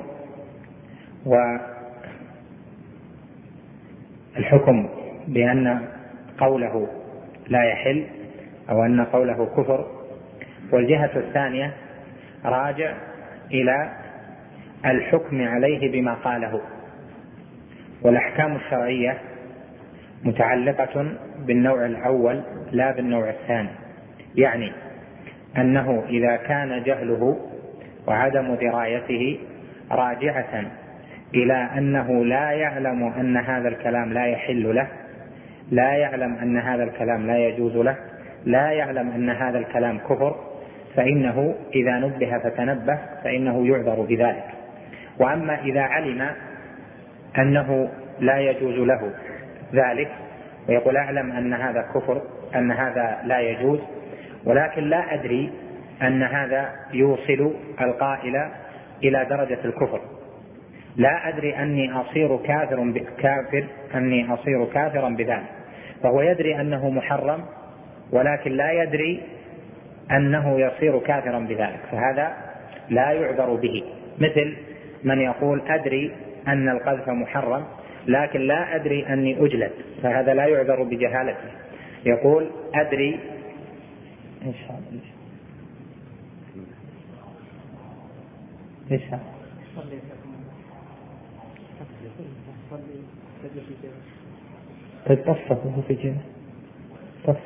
والحكم 4.36 4.88
بأن 5.28 5.88
قوله 6.38 6.88
لا 7.48 7.64
يحل 7.64 8.06
أو 8.70 8.84
أن 8.84 9.04
قوله 9.04 9.46
كفر. 9.56 9.86
والجهة 10.72 11.10
الثانية 11.16 11.72
راجع 12.44 12.94
إلى 13.50 13.92
الحكم 14.84 15.48
عليه 15.48 15.92
بما 15.92 16.14
قاله. 16.14 16.60
والأحكام 18.02 18.56
الشرعية 18.56 19.18
متعلقة 20.24 21.12
بالنوع 21.46 21.86
الأول 21.86 22.42
لا 22.72 22.92
بالنوع 22.92 23.30
الثاني. 23.30 23.68
يعني 24.34 24.72
أنه 25.58 26.04
إذا 26.08 26.36
كان 26.36 26.82
جهله 26.82 27.36
وعدم 28.06 28.54
درايته 28.54 29.38
راجعة 29.90 30.64
إلى 31.34 31.68
أنه 31.78 32.24
لا 32.24 32.50
يعلم 32.50 33.04
أن 33.04 33.36
هذا 33.36 33.68
الكلام 33.68 34.12
لا 34.12 34.26
يحل 34.26 34.74
له 34.74 34.88
لا 35.70 35.92
يعلم 35.92 36.36
أن 36.36 36.56
هذا 36.56 36.84
الكلام 36.84 37.26
لا 37.26 37.38
يجوز 37.38 37.76
له 37.76 37.96
لا 38.44 38.70
يعلم 38.70 39.10
أن 39.10 39.30
هذا 39.30 39.58
الكلام 39.58 39.98
كفر 39.98 40.36
فإنه 40.96 41.54
إذا 41.74 41.98
نبه 41.98 42.38
فتنبه 42.38 42.98
فإنه 43.24 43.66
يعذر 43.66 44.00
بذلك. 44.02 44.44
وأما 45.18 45.60
إذا 45.60 45.80
علم 45.80 46.30
أنه 47.38 47.90
لا 48.20 48.38
يجوز 48.38 48.74
له 48.74 49.10
ذلك 49.74 50.10
ويقول 50.68 50.96
أعلم 50.96 51.32
أن 51.32 51.52
هذا 51.52 51.82
كفر 51.94 52.22
أن 52.54 52.72
هذا 52.72 53.18
لا 53.24 53.40
يجوز 53.40 53.80
ولكن 54.44 54.82
لا 54.84 55.14
أدري 55.14 55.52
أن 56.02 56.22
هذا 56.22 56.70
يوصل 56.92 57.54
القائل 57.80 58.50
إلى 59.04 59.26
درجة 59.30 59.58
الكفر. 59.64 60.00
لا 60.96 61.28
أدري 61.28 61.56
أني 61.58 61.92
أصير 61.92 62.36
كافر 62.36 63.04
كافر 63.18 63.64
أني 63.94 64.34
أصير 64.34 64.64
كافرا 64.64 65.08
بذلك. 65.08 65.50
فهو 66.02 66.20
يدري 66.20 66.60
أنه 66.60 66.90
محرم 66.90 67.44
ولكن 68.12 68.52
لا 68.52 68.72
يدري 68.72 69.22
أنه 70.10 70.60
يصير 70.60 70.98
كافرا 70.98 71.38
بذلك. 71.38 71.80
فهذا 71.92 72.32
لا 72.88 73.10
يعذر 73.10 73.54
به. 73.54 73.84
مثل 74.18 74.56
من 75.04 75.20
يقول 75.20 75.62
أدري 75.68 76.12
أن 76.48 76.68
القذف 76.68 77.08
محرم 77.08 77.64
لكن 78.06 78.40
لا 78.40 78.76
أدري 78.76 79.06
أني 79.06 79.46
أجلد 79.46 79.72
فهذا 80.02 80.34
لا 80.34 80.46
يعذر 80.46 80.82
بجهالته. 80.82 81.50
يقول 82.04 82.50
أدري 82.74 83.20
إن 84.42 84.54
شاء 84.54 84.82
الله. 84.90 85.00
إيش؟ 88.90 89.02
هذا؟ 89.02 89.20
طيب 95.06 95.18
طفت 95.18 95.66
وهو 95.66 95.82
في 95.82 95.94
جيبه. 95.94 96.20
طف 97.26 97.36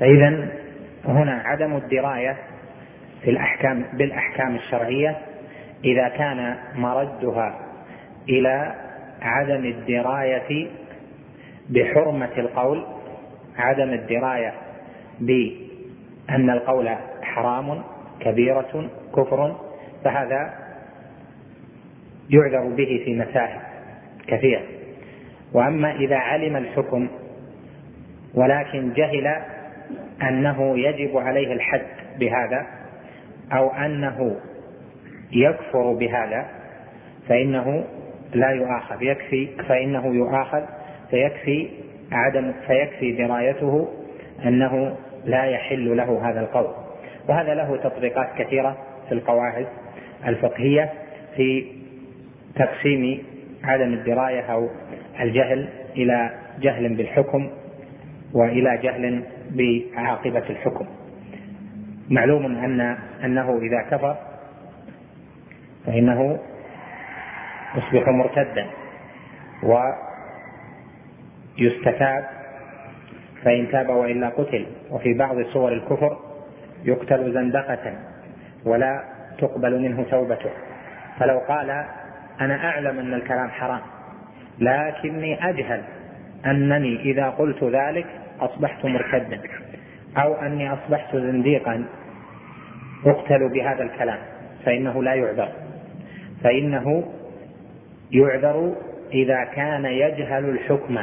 فإذا 0.00 0.48
هنا 1.04 1.42
عدم 1.44 1.76
الدراية 1.76 2.36
في 3.22 3.30
الأحكام 3.30 3.84
بالأحكام 3.92 4.54
الشرعية 4.54 5.16
إذا 5.84 6.08
كان 6.08 6.56
مردها 6.74 7.60
إلى 8.28 8.74
عدم 9.22 9.64
الدراية 9.64 10.68
بحرمة 11.70 12.32
القول 12.38 12.84
عدم 13.58 13.92
الدراية 13.92 14.54
بأن 15.20 16.50
القول 16.50 16.88
حرام 17.22 17.82
كبيرة 18.20 18.90
كفر 19.16 19.56
فهذا 20.04 20.54
يعذر 22.30 22.68
به 22.68 23.02
في 23.04 23.14
مسائل 23.14 23.60
كثيرة. 24.26 24.62
وأما 25.52 25.96
إذا 25.96 26.16
علم 26.16 26.56
الحكم 26.56 27.08
ولكن 28.34 28.92
جهل 28.92 29.53
أنه 30.22 30.78
يجب 30.78 31.16
عليه 31.16 31.52
الحد 31.52 31.86
بهذا 32.18 32.66
أو 33.52 33.70
أنه 33.70 34.36
يكفر 35.32 35.92
بهذا 35.92 36.46
فإنه 37.28 37.84
لا 38.34 38.50
يؤاخذ 38.50 39.02
يكفي 39.02 39.48
فإنه 39.68 40.06
يؤاخذ 40.14 40.62
فيكفي 41.10 41.68
عدم 42.12 42.52
فيكفي 42.66 43.12
درايته 43.12 43.88
أنه 44.44 44.96
لا 45.24 45.44
يحل 45.44 45.96
له 45.96 46.30
هذا 46.30 46.40
القول. 46.40 46.66
وهذا 47.28 47.54
له 47.54 47.76
تطبيقات 47.76 48.28
كثيرة 48.38 48.76
في 49.08 49.14
القواعد 49.14 49.66
الفقهية 50.26 50.92
في 51.36 51.66
تقسيم 52.56 53.22
عدم 53.64 53.92
الدراية 53.92 54.40
أو 54.40 54.68
الجهل 55.20 55.68
إلى 55.96 56.30
جهل 56.60 56.94
بالحكم 56.94 57.50
وإلى 58.34 58.78
جهل 58.82 59.22
بعاقبة 59.54 60.50
الحكم. 60.50 60.86
معلوم 62.10 62.46
أن 62.46 62.80
أنه 63.24 63.58
إذا 63.58 63.82
كفر 63.90 64.16
فإنه 65.86 66.38
يصبح 67.74 68.08
مرتدا 68.08 68.66
ويستتاب 71.58 72.24
فإن 73.44 73.68
تاب 73.72 73.88
وإلا 73.88 74.28
قتل. 74.28 74.66
وفي 74.90 75.14
بعض 75.14 75.42
صور 75.42 75.72
الكفر 75.72 76.18
يقتل 76.84 77.32
زندقة 77.32 77.92
ولا 78.64 79.04
تقبل 79.38 79.82
منه 79.82 80.02
توبته. 80.10 80.50
فلو 81.18 81.38
قال 81.38 81.70
أنا 82.40 82.68
أعلم 82.70 82.98
أن 82.98 83.14
الكلام 83.14 83.50
حرام 83.50 83.80
لكني 84.58 85.48
أجهل 85.48 85.82
أنني 86.46 87.00
إذا 87.00 87.30
قلت 87.30 87.64
ذلك 87.64 88.06
أصبحت 88.40 88.84
مرتدا 88.84 89.40
أو 90.16 90.34
أني 90.34 90.72
أصبحت 90.72 91.16
زنديقا 91.16 91.84
أقتل 93.06 93.48
بهذا 93.48 93.82
الكلام 93.82 94.18
فإنه 94.64 95.02
لا 95.02 95.14
يعذر. 95.14 95.48
فإنه 96.44 97.04
يعذر 98.12 98.74
إذا 99.12 99.44
كان 99.44 99.84
يجهل 99.84 100.44
الحكم. 100.44 100.98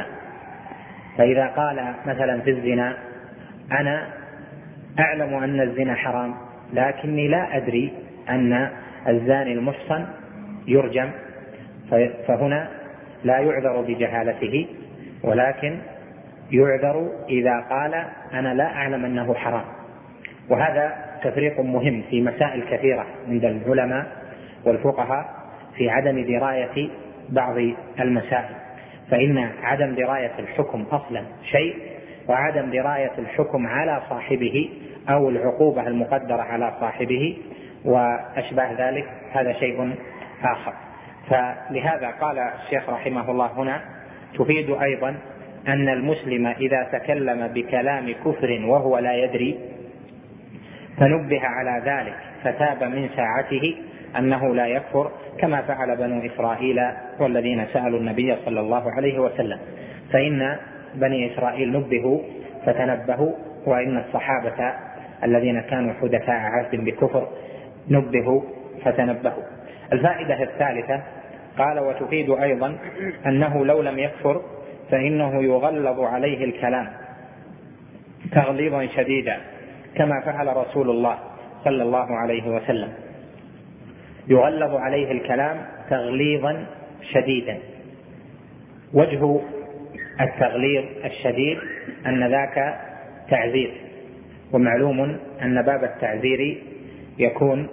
فإذا 1.18 1.46
قال 1.46 1.94
مثلا 2.06 2.40
في 2.40 2.50
الزنا 2.50 2.96
أنا 3.72 4.08
أعلم 4.98 5.34
أن 5.34 5.60
الزنا 5.60 5.94
حرام 5.94 6.34
لكني 6.72 7.28
لا 7.28 7.56
أدري 7.56 7.92
أن 8.28 8.68
الزاني 9.08 9.52
المحصن 9.52 10.06
يرجم 10.66 11.10
فهنا 12.26 12.68
لا 13.24 13.38
يعذر 13.38 13.80
بجهالته 13.80 14.66
ولكن 15.24 15.78
يعذر 16.52 17.10
إذا 17.28 17.60
قال 17.70 18.04
أنا 18.32 18.54
لا 18.54 18.66
أعلم 18.66 19.04
أنه 19.04 19.34
حرام. 19.34 19.64
وهذا 20.50 20.96
تفريق 21.22 21.60
مهم 21.60 22.02
في 22.10 22.20
مسائل 22.20 22.64
كثيرة 22.70 23.06
عند 23.28 23.44
العلماء 23.44 24.06
والفقهاء 24.64 25.24
في 25.76 25.90
عدم 25.90 26.24
دراية 26.24 26.88
بعض 27.28 27.56
المسائل. 28.00 28.54
فإن 29.10 29.48
عدم 29.62 29.94
دراية 29.94 30.32
الحكم 30.38 30.82
أصلا 30.82 31.22
شيء 31.50 31.76
وعدم 32.28 32.70
دراية 32.70 33.12
الحكم 33.18 33.66
على 33.66 34.02
صاحبه 34.10 34.70
أو 35.08 35.28
العقوبة 35.28 35.86
المقدرة 35.86 36.42
على 36.42 36.72
صاحبه 36.80 37.36
وأشباه 37.84 38.72
ذلك 38.78 39.06
هذا 39.32 39.52
شيء 39.52 39.94
آخر. 40.44 40.72
فلهذا 41.28 42.10
قال 42.20 42.38
الشيخ 42.38 42.90
رحمه 42.90 43.30
الله 43.30 43.46
هنا 43.46 43.80
تفيد 44.38 44.70
أيضا 44.70 45.14
أن 45.68 45.88
المسلم 45.88 46.46
إذا 46.46 46.88
تكلم 46.92 47.48
بكلام 47.48 48.12
كفر 48.24 48.60
وهو 48.64 48.98
لا 48.98 49.14
يدري 49.14 49.58
فنبه 50.98 51.40
على 51.42 51.82
ذلك 51.84 52.14
فتاب 52.44 52.84
من 52.84 53.08
ساعته 53.16 53.76
أنه 54.18 54.54
لا 54.54 54.66
يكفر 54.66 55.10
كما 55.38 55.62
فعل 55.62 55.96
بنو 55.96 56.26
إسرائيل 56.26 56.80
والذين 57.20 57.66
سألوا 57.72 57.98
النبي 57.98 58.36
صلى 58.44 58.60
الله 58.60 58.92
عليه 58.92 59.18
وسلم. 59.18 59.58
فإن 60.12 60.56
بني 60.94 61.34
إسرائيل 61.34 61.72
نبهوا 61.72 62.20
فتنبهوا 62.66 63.32
وإن 63.66 63.98
الصحابة 63.98 64.74
الذين 65.24 65.60
كانوا 65.60 65.94
حدثاء 66.02 66.36
عهد 66.36 66.84
بكفر 66.84 67.28
نبهوا 67.90 68.42
فتنبهوا. 68.84 69.42
الفائدة 69.92 70.42
الثالثة 70.42 71.02
قال 71.58 71.80
وتفيد 71.80 72.30
أيضا 72.30 72.76
أنه 73.26 73.64
لو 73.64 73.82
لم 73.82 73.98
يكفر 73.98 74.40
فإنه 74.92 75.42
يغلظ 75.42 76.00
عليه 76.00 76.44
الكلام 76.44 76.88
تغليظا 78.32 78.86
شديدا 78.96 79.36
كما 79.94 80.20
فعل 80.20 80.56
رسول 80.56 80.90
الله 80.90 81.18
صلى 81.64 81.82
الله 81.82 82.06
عليه 82.16 82.56
وسلم. 82.56 82.92
يغلظ 84.28 84.74
عليه 84.74 85.12
الكلام 85.12 85.56
تغليظا 85.90 86.66
شديدا. 87.12 87.58
وجه 88.94 89.40
التغليظ 90.20 90.84
الشديد 91.04 91.58
أن 92.06 92.30
ذاك 92.30 92.80
تعذير 93.30 93.72
ومعلوم 94.52 95.16
أن 95.42 95.62
باب 95.62 95.84
التعذير 95.84 96.62
يكون 97.18 97.68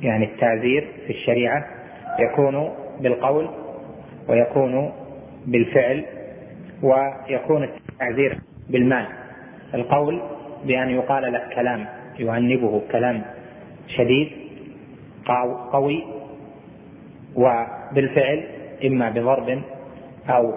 يعني 0.00 0.24
التعذير 0.24 0.88
في 1.06 1.12
الشريعة 1.12 1.64
يكون 2.18 2.72
بالقول 3.00 3.50
ويكون 4.28 4.92
بالفعل 5.46 6.04
ويكون 6.82 7.64
التعذير 7.64 8.38
بالمال. 8.70 9.06
القول 9.74 10.22
بأن 10.64 10.90
يقال 10.90 11.32
له 11.32 11.48
كلام 11.54 11.86
يعنبه 12.18 12.82
كلام 12.92 13.22
شديد 13.88 14.28
قوي 15.72 16.04
وبالفعل 17.36 18.42
إما 18.84 19.10
بضرب 19.10 19.62
أو 20.28 20.54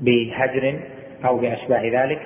بهجر 0.00 0.78
أو 1.24 1.38
بأشباه 1.38 2.04
ذلك 2.04 2.20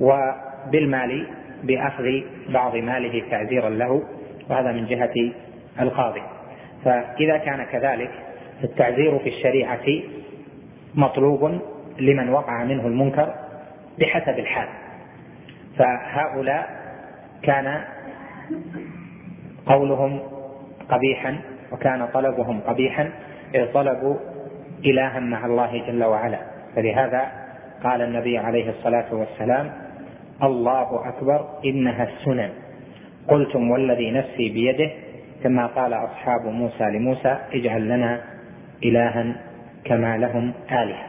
وبالمال 0.00 1.26
بأخذ 1.62 2.04
بعض 2.48 2.76
ماله 2.76 3.22
تعزيرا 3.30 3.70
له 3.70 4.02
وهذا 4.50 4.72
من 4.72 4.86
جهة 4.86 5.32
القاضي. 5.80 6.22
فإذا 6.84 7.36
كان 7.36 7.64
كذلك 7.64 8.10
التعزير 8.64 9.18
في 9.18 9.28
الشريعة 9.28 10.02
مطلوب 10.94 11.60
لمن 11.98 12.28
وقع 12.28 12.64
منه 12.64 12.86
المنكر 12.86 13.34
بحسب 13.98 14.38
الحال. 14.38 14.68
فهؤلاء 15.78 16.70
كان 17.42 17.84
قولهم 19.66 20.20
قبيحا 20.88 21.36
وكان 21.72 22.06
طلبهم 22.06 22.60
قبيحا 22.60 23.10
إذ 23.54 23.72
طلبوا 23.72 24.16
إلها 24.84 25.20
مع 25.20 25.46
الله 25.46 25.86
جل 25.86 26.04
وعلا. 26.04 26.38
فلهذا 26.76 27.32
قال 27.84 28.02
النبي 28.02 28.38
عليه 28.38 28.70
الصلاة 28.70 29.14
والسلام 29.14 29.72
الله 30.42 31.08
أكبر 31.08 31.48
إنها 31.64 32.04
السنن. 32.04 32.50
قلتم 33.28 33.70
والذي 33.70 34.10
نفسي 34.10 34.48
بيده 34.48 34.90
كما 35.42 35.66
قال 35.66 35.94
أصحاب 35.94 36.46
موسى 36.46 36.84
لموسى 36.84 37.38
اجعل 37.54 37.88
لنا 37.88 38.20
إلها 38.84 39.34
كما 39.84 40.18
لهم 40.18 40.52
آلهة. 40.70 41.06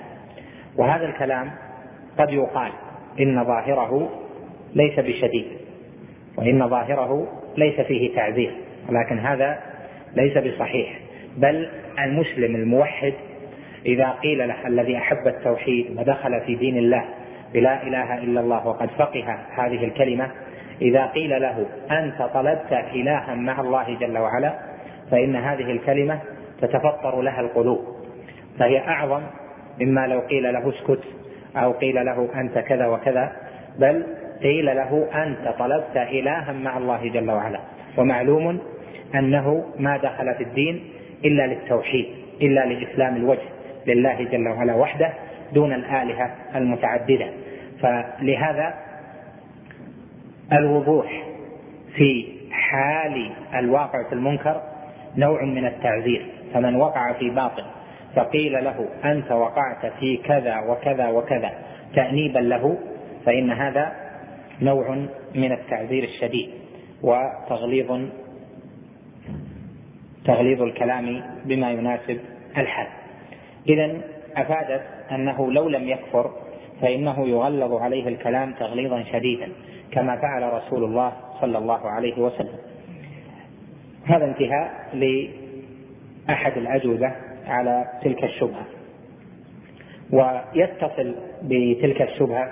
وهذا 0.78 1.06
الكلام 1.06 1.52
قد 2.18 2.30
يقال 2.30 2.72
إن 3.20 3.44
ظاهره 3.44 4.10
ليس 4.76 5.00
بشديد 5.00 5.48
وإن 6.38 6.70
ظاهره 6.70 7.28
ليس 7.58 7.82
فيه 7.82 8.16
تعذير 8.16 8.56
ولكن 8.90 9.20
هذا 9.20 9.60
ليس 10.16 10.38
بصحيح. 10.38 11.00
بل 11.38 11.70
المسلم 12.00 12.56
الموحد 12.56 13.14
إذا 13.86 14.10
قيل 14.10 14.48
له 14.48 14.68
الذي 14.68 14.98
أحب 14.98 15.28
التوحيد 15.28 16.00
ودخل 16.00 16.42
في 16.46 16.56
دين 16.56 16.78
الله 16.78 17.06
بلا 17.54 17.84
إله 17.88 18.18
إلا 18.18 18.42
الله 18.42 18.68
وقد 18.68 18.90
فقه 18.90 19.38
هذه 19.58 19.84
الكلمة 19.84 20.32
إذا 20.82 21.06
قيل 21.06 21.42
له 21.42 21.66
أنت 21.92 22.22
طلبت 22.34 22.74
إلها 22.94 23.36
مع 23.36 23.62
الله 23.62 23.98
جل 24.00 24.18
وعلا 24.18 24.54
فإن 25.12 25.36
هذه 25.36 25.72
الكلمة 25.72 26.20
تتفطر 26.62 27.22
لها 27.22 27.42
القلوب. 27.42 28.03
فهي 28.60 28.80
أعظم 28.80 29.22
مما 29.82 30.08
لو 30.08 30.20
قيل 30.20 30.54
له 30.54 30.70
اسكت 30.70 31.04
أو 31.56 31.72
قيل 31.72 32.06
له 32.06 32.30
أنت 32.36 32.60
كذا 32.60 32.88
وكذا 32.88 33.32
بل 33.80 34.04
قيل 34.44 34.66
له 34.66 35.08
أنت 35.24 35.56
طلبت 35.60 35.98
إلها 35.98 36.54
مع 36.54 36.78
الله 36.78 37.08
جل 37.10 37.32
وعلا. 37.32 37.60
ومعلوم 37.98 38.60
أنه 39.16 39.66
ما 39.80 39.98
دخل 39.98 40.34
في 40.36 40.44
الدين 40.44 40.84
إلا 41.26 41.48
للتوحيد 41.48 42.06
إلا 42.42 42.66
لإسلام 42.66 43.16
الوجه 43.16 43.48
لله 43.88 44.24
جل 44.24 44.48
وعلا 44.48 44.74
وحده 44.76 45.10
دون 45.54 45.74
الآلهة 45.74 46.36
المتعددة. 46.56 47.30
فلهذا 47.82 48.74
الوضوح 50.54 51.24
في 51.96 52.26
حال 52.52 53.32
الواقع 53.56 54.04
في 54.10 54.14
المنكر 54.14 54.62
نوع 55.18 55.44
من 55.44 55.66
التعذير 55.66 56.26
فمن 56.54 56.76
وقع 56.76 57.14
في 57.14 57.30
باطل 57.30 57.64
فقيل 58.16 58.64
له 58.64 58.88
أنت 59.06 59.32
وقعت 59.32 59.86
في 60.00 60.18
كذا 60.18 60.60
وكذا 60.60 61.08
وكذا 61.08 61.52
تأنيبا 61.96 62.40
له 62.40 62.78
فإن 63.26 63.52
هذا 63.52 63.92
نوع 64.62 65.06
من 65.36 65.52
التعذير 65.52 66.04
الشديد 66.04 66.50
وتغليظ 67.04 68.02
تغليظ 70.26 70.62
الكلام 70.62 71.24
بما 71.46 71.72
يناسب 71.72 72.20
الحال. 72.58 72.88
إذا 73.70 74.02
أفادت 74.36 74.82
أنه 75.12 75.52
لو 75.52 75.70
لم 75.70 75.90
يكفر 75.90 76.32
فإنه 76.82 77.28
يغلظ 77.28 77.74
عليه 77.74 78.08
الكلام 78.08 78.54
تغليظا 78.54 79.04
شديدا 79.04 79.50
كما 79.92 80.16
فعل 80.16 80.54
رسول 80.54 80.84
الله 80.84 81.14
صلى 81.42 81.58
الله 81.58 81.90
عليه 81.90 82.18
وسلم. 82.18 82.58
هذا 84.06 84.26
انتهاء 84.26 84.72
لأحد 84.94 86.58
الأجوبة 86.58 87.12
على 87.48 87.86
تلك 88.04 88.24
الشبهة. 88.24 88.66
ويتصل 90.12 91.16
بتلك 91.44 92.02
الشبهة 92.02 92.50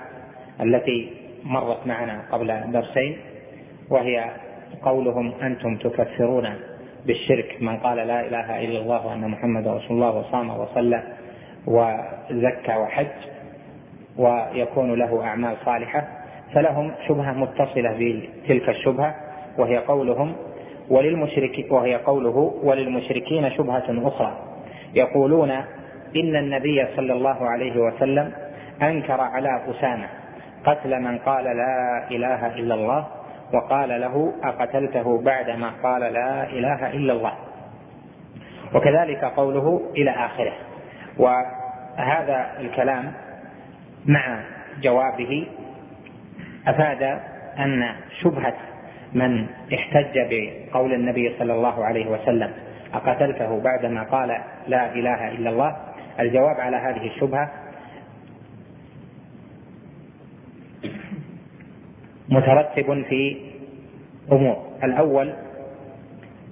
التي 0.60 1.10
مرت 1.44 1.86
معنا 1.86 2.22
قبل 2.32 2.72
درسين 2.72 3.16
وهي 3.90 4.30
قولهم 4.82 5.32
أنتم 5.42 5.76
تكفرون 5.76 6.54
بالشرك 7.06 7.56
من 7.60 7.76
قال 7.76 7.96
لا 7.96 8.26
إله 8.26 8.64
إلا 8.64 8.78
الله 8.78 9.06
وأن 9.06 9.28
محمد 9.28 9.68
رسول 9.68 9.90
الله 9.90 10.18
وصام 10.18 10.50
وصلى 10.50 11.02
وزكى 11.66 12.76
وحج 12.76 13.06
ويكون 14.18 14.94
له 14.94 15.24
أعمال 15.24 15.56
صالحة. 15.64 16.08
فلهم 16.54 16.92
شبهة 17.08 17.32
متصلة 17.32 18.20
بتلك 18.44 18.68
الشبهة 18.68 19.14
وهي 19.58 19.78
قولهم 19.78 20.32
وللمشرك 20.90 21.66
وهي 21.70 21.94
قوله 21.96 22.54
وللمشركين 22.62 23.50
شبهة 23.50 24.08
أخرى. 24.08 24.51
يقولون 24.94 25.50
إن 26.16 26.36
النبي 26.36 26.86
صلى 26.96 27.12
الله 27.12 27.50
عليه 27.50 27.76
وسلم 27.76 28.32
أنكر 28.82 29.20
على 29.20 29.62
أسامة 29.70 30.08
قتل 30.64 31.00
من 31.00 31.18
قال 31.18 31.44
لا 31.44 32.04
إله 32.10 32.46
إلا 32.46 32.74
الله 32.74 33.06
وقال 33.52 34.00
له 34.00 34.32
أقتلته 34.44 35.22
بعدما 35.22 35.70
قال 35.82 36.00
لا 36.00 36.44
إله 36.44 36.90
إلا 36.90 37.12
الله. 37.12 37.32
وكذلك 38.74 39.24
قوله 39.24 39.80
إلى 39.96 40.10
آخره. 40.10 40.52
وهذا 41.18 42.46
الكلام 42.60 43.12
مع 44.06 44.40
جوابه 44.82 45.46
أفاد 46.66 47.02
أن 47.58 47.94
شبهة 48.22 48.54
من 49.12 49.46
احتج 49.74 50.18
بقول 50.30 50.92
النبي 50.92 51.34
صلى 51.38 51.52
الله 51.52 51.84
عليه 51.84 52.06
وسلم 52.06 52.52
أقتلته 52.94 53.60
بعدما 53.60 54.02
قال 54.02 54.28
لا 54.68 54.94
إله 54.94 55.28
إلا 55.28 55.50
الله. 55.50 55.76
الجواب 56.20 56.60
على 56.60 56.76
هذه 56.76 57.06
الشبهة 57.06 57.50
مترتب 62.28 63.02
في 63.02 63.36
أمور 64.32 64.56
الأول 64.84 65.32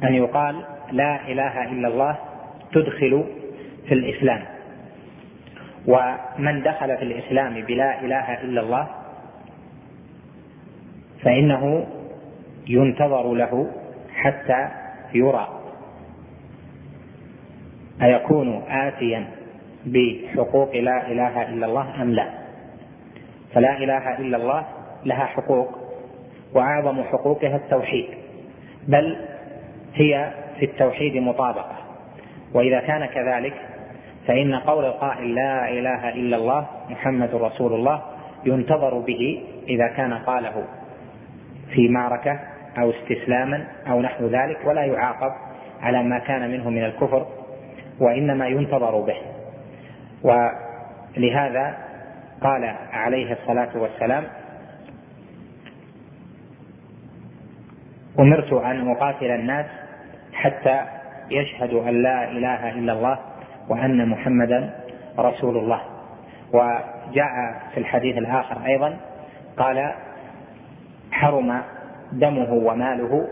أن 0.02 0.14
يقال 0.14 0.64
لا 0.92 1.28
إله 1.28 1.64
إلا 1.64 1.88
الله 1.88 2.18
تدخل 2.72 3.24
في 3.88 3.94
الإسلام. 3.94 4.42
ومن 5.86 6.62
دخل 6.62 6.96
في 6.96 7.02
الإسلام 7.02 7.54
بلا 7.54 8.00
إله 8.00 8.42
إلا 8.42 8.60
الله 8.60 8.88
فإنه 11.22 11.86
ينتظر 12.68 13.34
له 13.34 13.70
حتى 14.14 14.68
يرى. 15.14 15.59
أيكون 18.02 18.62
آتيا 18.68 19.24
بحقوق 19.86 20.76
لا 20.76 21.06
إله 21.06 21.48
إلا 21.48 21.66
الله 21.66 22.02
أم 22.02 22.10
لا؟ 22.10 22.26
فلا 23.54 23.78
إله 23.78 24.18
إلا 24.18 24.36
الله 24.36 24.64
لها 25.04 25.24
حقوق 25.24 25.78
وأعظم 26.54 27.02
حقوقها 27.02 27.56
التوحيد 27.56 28.06
بل 28.88 29.16
هي 29.94 30.30
في 30.58 30.64
التوحيد 30.64 31.16
مطابقة. 31.16 31.76
وإذا 32.54 32.80
كان 32.80 33.06
كذلك 33.06 33.54
فإن 34.26 34.54
قول 34.54 34.84
القائل 34.84 35.34
لا 35.34 35.68
إله 35.70 36.08
إلا 36.08 36.36
الله 36.36 36.66
محمد 36.90 37.34
رسول 37.34 37.72
الله 37.72 38.02
ينتظر 38.44 38.98
به 38.98 39.42
إذا 39.68 39.88
كان 39.88 40.12
قاله 40.14 40.64
في 41.74 41.88
معركة 41.88 42.40
أو 42.78 42.90
استسلاما 42.90 43.66
أو 43.90 44.00
نحو 44.02 44.26
ذلك 44.26 44.58
ولا 44.66 44.84
يعاقب 44.84 45.32
على 45.82 46.02
ما 46.02 46.18
كان 46.18 46.50
منه 46.50 46.70
من 46.70 46.84
الكفر 46.84 47.26
وإنما 48.00 48.46
ينتظر 48.46 49.00
به. 49.00 49.16
ولهذا 50.22 51.76
قال 52.40 52.64
عليه 52.92 53.32
الصلاة 53.32 53.68
والسلام 53.74 54.24
أمرت 58.18 58.52
أن 58.52 58.90
أقاتل 58.90 59.30
الناس 59.30 59.66
حتى 60.32 60.80
يشهدوا 61.30 61.88
أن 61.88 62.02
لا 62.02 62.30
إله 62.30 62.70
إلا 62.70 62.92
الله 62.92 63.18
وأن 63.68 64.08
محمدا 64.08 64.74
رسول 65.18 65.56
الله. 65.56 65.80
وجاء 66.52 67.62
في 67.74 67.80
الحديث 67.80 68.18
الآخر 68.18 68.66
أيضا 68.66 68.96
قال 69.56 69.94
حرم 71.12 71.62
دمه 72.12 72.52
وماله 72.52 73.28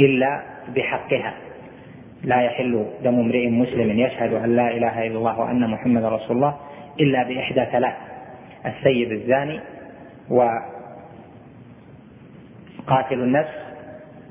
إلا 0.00 0.42
بحقها. 0.76 1.34
لا 2.24 2.40
يحل 2.42 2.86
دم 3.04 3.20
امرئ 3.20 3.46
مسلم 3.48 3.98
يشهد 3.98 4.32
أن 4.32 4.56
لا 4.56 4.70
إله 4.70 5.06
إلا 5.06 5.18
الله 5.18 5.40
وأن 5.40 5.70
محمد 5.70 6.04
رسول 6.04 6.36
الله 6.36 6.56
إلا 7.00 7.22
بإحدى 7.22 7.64
ثلاث 7.72 7.94
السيد 8.66 9.12
الزاني 9.12 9.60
وقاتل 10.30 10.64
النفس 13.12 13.54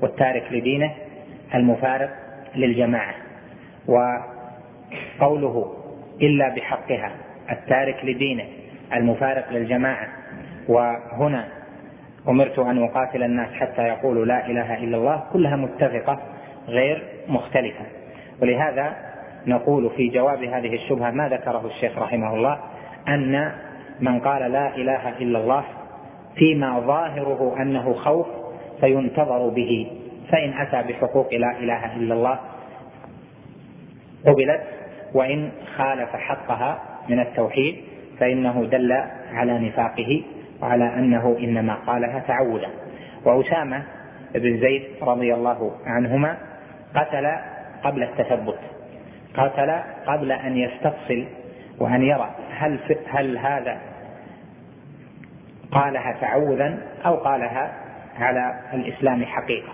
والتارك 0.00 0.44
لدينه 0.52 0.90
المفارق 1.54 2.10
للجماعة 2.56 3.14
وقوله 3.86 5.74
إلا 6.22 6.54
بحقها 6.54 7.10
التارك 7.50 8.04
لدينه 8.04 8.44
المفارق 8.92 9.52
للجماعة 9.52 10.08
وهنا 10.68 11.48
أمرت 12.28 12.58
أن 12.58 12.84
أقاتل 12.84 13.22
الناس 13.22 13.52
حتى 13.52 13.82
يقولوا 13.82 14.24
لا 14.24 14.46
إله 14.46 14.74
إلا 14.84 14.96
الله 14.96 15.24
كلها 15.32 15.56
متفقة 15.56 16.18
غير 16.68 17.02
مختلفة. 17.28 17.84
ولهذا 18.42 18.96
نقول 19.46 19.90
في 19.90 20.08
جواب 20.08 20.42
هذه 20.42 20.74
الشبهة 20.74 21.10
ما 21.10 21.28
ذكره 21.28 21.66
الشيخ 21.66 21.98
رحمه 21.98 22.34
الله 22.34 22.58
أن 23.08 23.52
من 24.00 24.20
قال 24.20 24.52
لا 24.52 24.76
إله 24.76 25.08
إلا 25.08 25.40
الله 25.40 25.64
فيما 26.34 26.80
ظاهره 26.80 27.56
أنه 27.62 27.94
خوف 27.94 28.26
فينتظر 28.80 29.48
به. 29.48 29.90
فإن 30.32 30.52
أتى 30.52 30.92
بحقوق 30.92 31.34
لا 31.34 31.58
إله 31.58 31.96
إلا 31.96 32.14
الله 32.14 32.38
قبلت 34.26 34.60
وإن 35.14 35.50
خالف 35.76 36.16
حقها 36.16 36.80
من 37.08 37.20
التوحيد 37.20 37.76
فإنه 38.20 38.64
دل 38.64 38.92
على 39.32 39.58
نفاقه 39.58 40.22
وعلى 40.62 40.94
أنه 40.94 41.36
إنما 41.40 41.74
قالها 41.74 42.18
تعودا. 42.18 42.68
وأسامة 43.24 43.82
بن 44.34 44.60
زيد 44.60 44.82
رضي 45.02 45.34
الله 45.34 45.72
عنهما 45.86 46.36
قتل 46.94 47.26
قبل 47.84 48.02
التثبت. 48.02 48.58
قتل 49.34 49.70
قبل 50.06 50.32
أن 50.32 50.56
يستفصل 50.56 51.26
وأن 51.78 52.02
يرى 52.02 52.30
هل 52.50 52.78
هل 53.10 53.38
هذا 53.38 53.78
قالها 55.72 56.12
تعوذا 56.20 56.78
أو 57.06 57.16
قالها 57.16 57.72
على 58.18 58.60
الإسلام 58.74 59.24
حقيقة. 59.24 59.72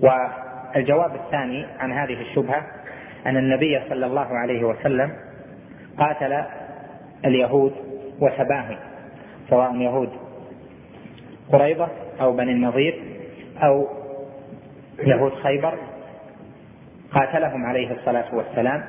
والجواب 0.00 1.14
الثاني 1.14 1.66
عن 1.78 1.92
هذه 1.92 2.20
الشبهة 2.20 2.66
أن 3.26 3.36
النبي 3.36 3.80
صلى 3.88 4.06
الله 4.06 4.38
عليه 4.38 4.64
وسلم 4.64 5.12
قاتل 5.98 6.44
اليهود 7.24 7.72
وسباهم 8.20 8.76
سواء 9.50 9.76
يهود 9.76 10.10
قريضة 11.52 11.88
أو 12.20 12.32
بني 12.32 12.52
النظير 12.52 13.02
أو 13.62 13.88
يهود 15.06 15.32
خيبر. 15.34 15.74
قاتلهم 17.12 17.66
عليه 17.66 17.92
الصلاة 17.92 18.34
والسلام 18.34 18.84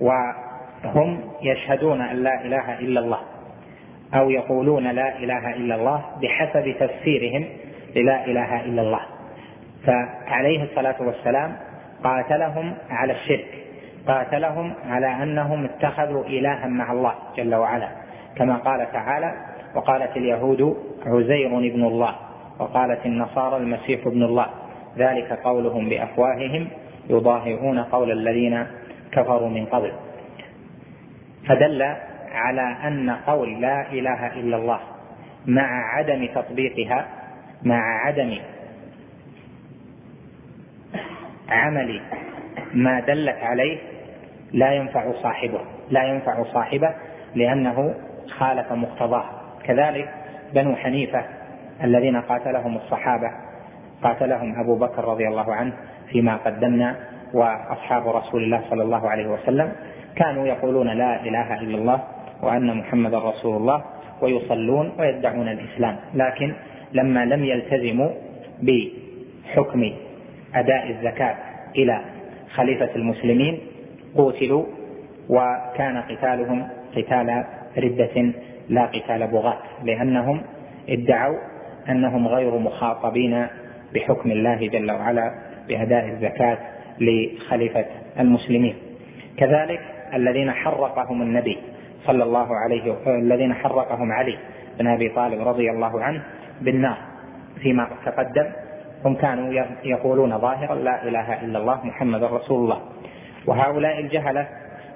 وهم 0.00 1.20
يشهدون 1.42 2.00
أن 2.00 2.16
لا 2.16 2.44
إله 2.44 2.78
إلا 2.78 3.00
الله 3.00 3.18
أو 4.14 4.30
يقولون 4.30 4.86
لا 4.86 5.18
إله 5.18 5.50
إلا 5.50 5.74
الله 5.74 6.02
بحسب 6.22 6.74
تفسيرهم 6.80 7.48
للا 7.96 8.24
إله 8.24 8.60
إلا 8.64 8.82
الله. 8.82 9.00
فعليه 9.86 10.62
الصلاة 10.62 11.02
والسلام 11.02 11.56
قاتلهم 12.04 12.74
على 12.90 13.12
الشرك 13.12 13.46
قاتلهم 14.06 14.74
على 14.88 15.06
أنهم 15.06 15.64
اتخذوا 15.64 16.24
إلها 16.24 16.66
مع 16.66 16.92
الله 16.92 17.14
جل 17.36 17.54
وعلا 17.54 17.88
كما 18.36 18.56
قال 18.56 18.92
تعالى 18.92 19.34
وقالت 19.74 20.16
اليهود 20.16 20.76
عزير 21.06 21.58
ابن 21.58 21.84
الله 21.84 22.14
وقالت 22.58 23.06
النصارى 23.06 23.56
المسيح 23.56 24.06
ابن 24.06 24.22
الله. 24.22 24.46
ذلك 24.98 25.32
قولهم 25.32 25.88
بأفواههم 25.88 26.68
يضاهئون 27.10 27.78
قول 27.78 28.10
الذين 28.10 28.66
كفروا 29.12 29.48
من 29.48 29.66
قبل. 29.66 29.92
فدل 31.48 31.82
على 32.32 32.76
أن 32.84 33.10
قول 33.10 33.60
لا 33.60 33.92
إله 33.92 34.26
إلا 34.26 34.56
الله 34.56 34.80
مع 35.46 35.96
عدم 35.96 36.26
تطبيقها 36.26 37.06
مع 37.62 38.06
عدم 38.06 38.38
عمل 41.48 42.00
ما 42.74 43.00
دلت 43.00 43.38
عليه 43.42 43.78
لا 44.52 44.72
ينفع 44.72 45.12
صاحبه 45.22 45.60
لا 45.90 46.04
ينفع 46.04 46.42
صاحبه 46.42 46.94
لأنه 47.34 47.94
خالف 48.38 48.72
مقتضاه. 48.72 49.24
كذلك 49.64 50.14
بنو 50.54 50.76
حنيفة 50.76 51.24
الذين 51.84 52.20
قاتلهم 52.20 52.76
الصحابة 52.76 53.30
قاتلهم 54.02 54.60
أبو 54.60 54.74
بكر 54.74 55.04
رضي 55.04 55.28
الله 55.28 55.54
عنه 55.54 55.72
فيما 56.08 56.36
قدمنا 56.36 56.96
وأصحاب 57.34 58.08
رسول 58.08 58.44
الله 58.44 58.60
صلى 58.70 58.82
الله 58.82 59.08
عليه 59.10 59.26
وسلم. 59.26 59.72
كانوا 60.16 60.46
يقولون 60.46 60.88
لا 60.88 61.22
إله 61.22 61.60
إلا 61.60 61.78
الله 61.78 62.00
وأن 62.42 62.76
محمدا 62.76 63.18
رسول 63.18 63.56
الله 63.56 63.82
ويصلون 64.22 64.92
ويدعون 64.98 65.48
الإسلام. 65.48 65.96
لكن 66.14 66.54
لما 66.92 67.24
لم 67.24 67.44
يلتزموا 67.44 68.10
بحكم 68.62 69.92
أداء 70.54 70.90
الزكاة 70.90 71.36
إلى 71.76 72.00
خليفة 72.54 72.90
المسلمين 72.96 73.58
قتلوا 74.16 74.64
وكان 75.28 76.02
قتالهم 76.02 76.68
قتال 76.96 77.44
ردة 77.78 78.32
لا 78.68 78.84
قتال 78.86 79.26
بغاة 79.26 79.58
لأنهم 79.84 80.42
ادعوا 80.88 81.38
أنهم 81.88 82.28
غير 82.28 82.58
مخاطبين 82.58 83.46
بحكم 83.94 84.30
الله 84.30 84.66
جل 84.66 84.90
وعلا 84.90 85.34
بأداء 85.68 86.08
الزكاة 86.08 86.58
لخليفة 87.00 87.84
المسلمين. 88.20 88.74
كذلك 89.36 89.80
الذين 90.14 90.52
حرقهم 90.52 91.22
النبي 91.22 91.58
صلى 92.04 92.24
الله 92.24 92.48
عليه 92.56 92.96
الذين 93.06 93.54
حرقهم 93.54 94.12
علي 94.12 94.38
بن 94.78 94.86
أبي 94.86 95.08
طالب 95.08 95.48
رضي 95.48 95.70
الله 95.70 96.02
عنه 96.02 96.22
بالنار. 96.60 96.96
فيما 97.62 97.88
تقدم 98.06 98.46
هم 99.04 99.14
كانوا 99.14 99.64
يقولون 99.84 100.38
ظاهرا 100.38 100.74
لا 100.74 101.02
إله 101.02 101.44
إلا 101.44 101.58
الله 101.58 101.86
محمد 101.86 102.24
رسول 102.24 102.64
الله. 102.64 102.80
وهؤلاء 103.46 104.00
الجهلة 104.00 104.48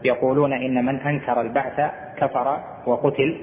يقولون 0.05 0.53
إن 0.53 0.85
من 0.85 1.01
أنكر 1.01 1.41
البعث 1.41 1.91
كفر 2.17 2.59
وقتل 2.87 3.37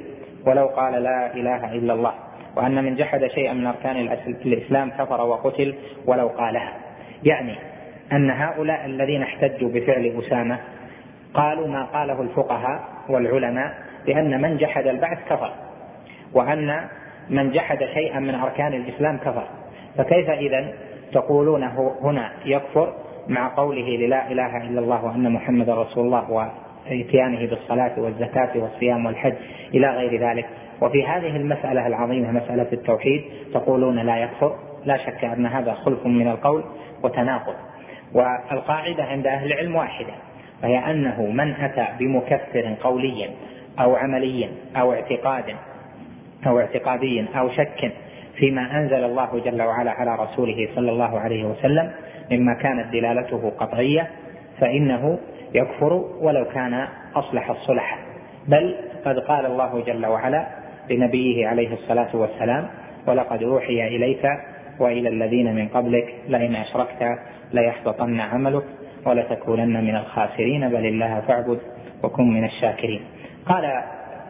ولو 0.46 0.68
قال 0.68 1.04
لا 1.04 1.34
إله 1.36 1.74
إلا 1.74 1.94
الله. 1.94 2.14
وأن 2.56 2.84
من 2.84 2.96
جحد 2.96 3.28
شيئا 3.28 3.54
من 3.54 3.66
أركان 3.66 3.98
الإسلام 4.46 4.90
كفر 4.90 5.22
وقتل 5.22 5.76
ولو 6.06 6.28
قالها. 6.28 6.74
يعني 7.24 7.56
أن 8.12 8.30
هؤلاء 8.30 8.86
الذين 8.86 9.22
احتجوا 9.22 9.70
بفعل 9.70 10.14
أسامة 10.20 10.60
قالوا 11.34 11.68
ما 11.68 11.84
قاله 11.84 12.22
الفقهاء 12.22 12.84
والعلماء 13.10 13.74
بأن 14.06 14.42
من 14.42 14.58
جحد 14.58 14.88
البعث 14.88 15.18
كفر 15.30 15.54
وأن 16.34 16.88
من 17.30 17.52
جحد 17.52 17.80
شيئا 17.94 18.20
من 18.20 18.36
أركان 18.36 18.74
الإسلام 18.74 19.18
كفر. 19.18 19.48
فكيف 19.98 20.30
إذا 20.30 20.74
تقولون 21.14 21.64
هنا 22.02 22.32
يكفر 22.46 22.94
مع 23.28 23.56
قوله 23.56 23.98
للا 23.98 24.32
إله 24.32 24.58
إلا 24.58 24.80
الله 24.80 25.06
وأن 25.06 25.32
محمد 25.32 25.70
رسول 25.70 26.06
الله 26.06 26.32
وإتيانه 26.32 27.50
بالصلاة 27.50 28.00
والزكاة 28.00 28.50
والصيام 28.56 29.06
والحج 29.06 29.34
إلى 29.74 29.88
غير 29.88 30.30
ذلك؟ 30.30 30.46
وفي 30.84 31.06
هذه 31.06 31.36
المسألة 31.36 31.88
العظيمة 31.88 32.32
مسألة 32.32 32.68
التوحيد 32.74 33.24
تقولون 33.54 34.00
لا 34.00 34.18
يكفر 34.18 34.56
لا 34.86 34.98
شك 34.98 35.24
أن 35.24 35.46
هذا 35.46 35.74
خلف 35.74 36.06
من 36.06 36.28
القول 36.28 36.64
وتناقض. 37.04 37.56
والقاعدة 38.14 39.04
عند 39.04 39.28
أهل 39.28 39.52
العلم 39.52 39.76
واحدة 39.76 40.14
وهي 40.64 40.78
أنه 40.92 41.22
من 41.22 41.54
أتى 41.54 41.88
بمكفر 42.00 42.76
قوليا 42.82 43.30
أو 43.80 43.96
عمليا 43.96 44.50
أو 44.76 44.94
اعتقاد 44.94 45.56
أو 46.48 46.60
اعتقادي 46.60 47.26
أو 47.36 47.50
شك 47.50 47.92
فيما 48.36 48.78
أنزل 48.78 49.04
الله 49.04 49.42
جل 49.46 49.62
وعلا 49.62 49.92
على 49.92 50.16
رسوله 50.16 50.70
صلى 50.76 50.92
الله 50.92 51.20
عليه 51.20 51.44
وسلم 51.44 51.92
مما 52.32 52.54
كانت 52.54 52.94
دلالته 52.94 53.52
قطعية 53.58 54.08
فإنه 54.60 55.20
يكفر 55.54 55.94
ولو 56.22 56.46
كان 56.46 56.88
أصلح 57.16 57.50
الصلح. 57.50 57.98
بل 58.48 58.76
قد 59.06 59.20
قال 59.20 59.46
الله 59.46 59.84
جل 59.88 60.06
وعلا 60.06 60.63
لنبيه 60.90 61.48
عليه 61.48 61.74
الصلاة 61.74 62.16
والسلام 62.16 62.68
ولقد 63.08 63.44
أوحي 63.44 63.88
إليك 63.88 64.26
وإلى 64.80 65.10
الذين 65.10 65.56
من 65.56 65.68
قبلك 65.68 66.16
لئن 66.28 66.56
أشركت 66.56 67.20
ليحبطن 67.54 68.20
عملك 68.20 68.64
ولتكونن 69.06 69.84
من 69.84 69.96
الخاسرين 69.96 70.70
بل 70.70 70.86
الله 70.86 71.22
فاعبد 71.28 71.60
وكن 72.04 72.34
من 72.34 72.46
الشاكرين. 72.46 73.02
قال 73.46 73.66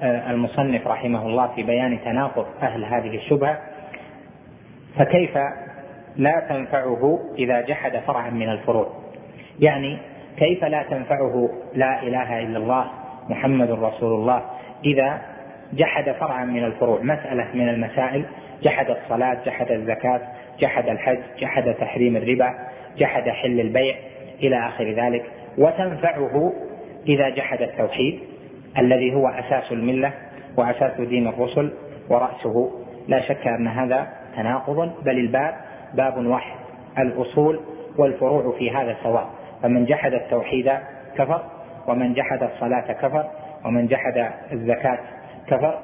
آه، 0.02 0.32
المصنف 0.32 0.88
رحمه 0.88 1.28
الله 1.28 1.48
في 1.48 1.64
بيان 1.64 2.00
تناقض 2.06 2.46
أهل 2.62 2.86
هذه 2.86 3.16
الشبهة 3.16 3.58
فكيف 4.98 5.38
لا 6.16 6.46
تنفعه 6.50 7.20
إذا 7.38 7.62
جحد 7.62 7.98
فرعا 8.08 8.30
من 8.30 8.50
الفروع؟ 8.50 8.88
يعني 9.60 9.98
كيف 10.38 10.64
لا 10.64 10.84
تنفعه 10.84 11.50
لا 11.76 12.04
إله 12.04 12.40
إلا 12.40 12.58
الله 12.58 12.86
محمد 13.30 13.72
رسول 13.72 14.14
الله 14.14 14.42
إذا 14.86 15.22
جحد 15.76 16.12
فرعا 16.12 16.46
من 16.46 16.64
الفروع. 16.64 17.02
مسألة 17.02 17.48
من 17.54 17.70
المسائل. 17.70 18.26
جحد 18.64 18.90
الصلاة 18.90 19.38
جحد 19.46 19.72
الزكاة 19.72 20.22
جحد 20.60 20.90
الحج 20.90 21.20
جحد 21.40 21.74
تحريم 21.74 22.18
الربا 22.18 22.54
جحد 22.98 23.30
حل 23.30 23.60
البيع 23.60 23.96
إلى 24.44 24.68
آخر 24.68 24.92
ذلك. 24.92 25.26
وتنفعه 25.58 26.54
إذا 27.08 27.30
جحد 27.30 27.62
التوحيد 27.62 28.20
الذي 28.78 29.14
هو 29.14 29.28
أساس 29.28 29.72
الملة 29.72 30.12
وأساس 30.58 31.02
دين 31.02 31.28
الرسل 31.28 31.74
ورأسه. 32.10 32.72
لا 33.08 33.22
شك 33.22 33.48
أن 33.48 33.68
هذا 33.68 34.08
تناقض 34.36 35.04
بل 35.06 35.18
الباب 35.18 35.56
باب 35.94 36.26
واحد 36.26 36.56
الأصول 37.00 37.60
والفروع 37.98 38.58
في 38.58 38.72
هذا 38.72 38.96
سواء 39.04 39.30
فمن 39.64 39.86
جحد 39.86 40.14
التوحيد 40.14 40.72
كفر 41.18 41.42
ومن 41.88 42.14
جحد 42.14 42.44
الصلاة 42.44 42.94
كفر 42.94 43.26
ومن 43.66 43.88
جحد 43.88 44.32
الزكاة 44.52 45.00
كفر 45.48 45.80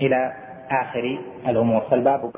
إلى 0.00 0.32
آخر 0.70 1.18
الأمور. 1.48 1.80
فالباب 1.80 2.32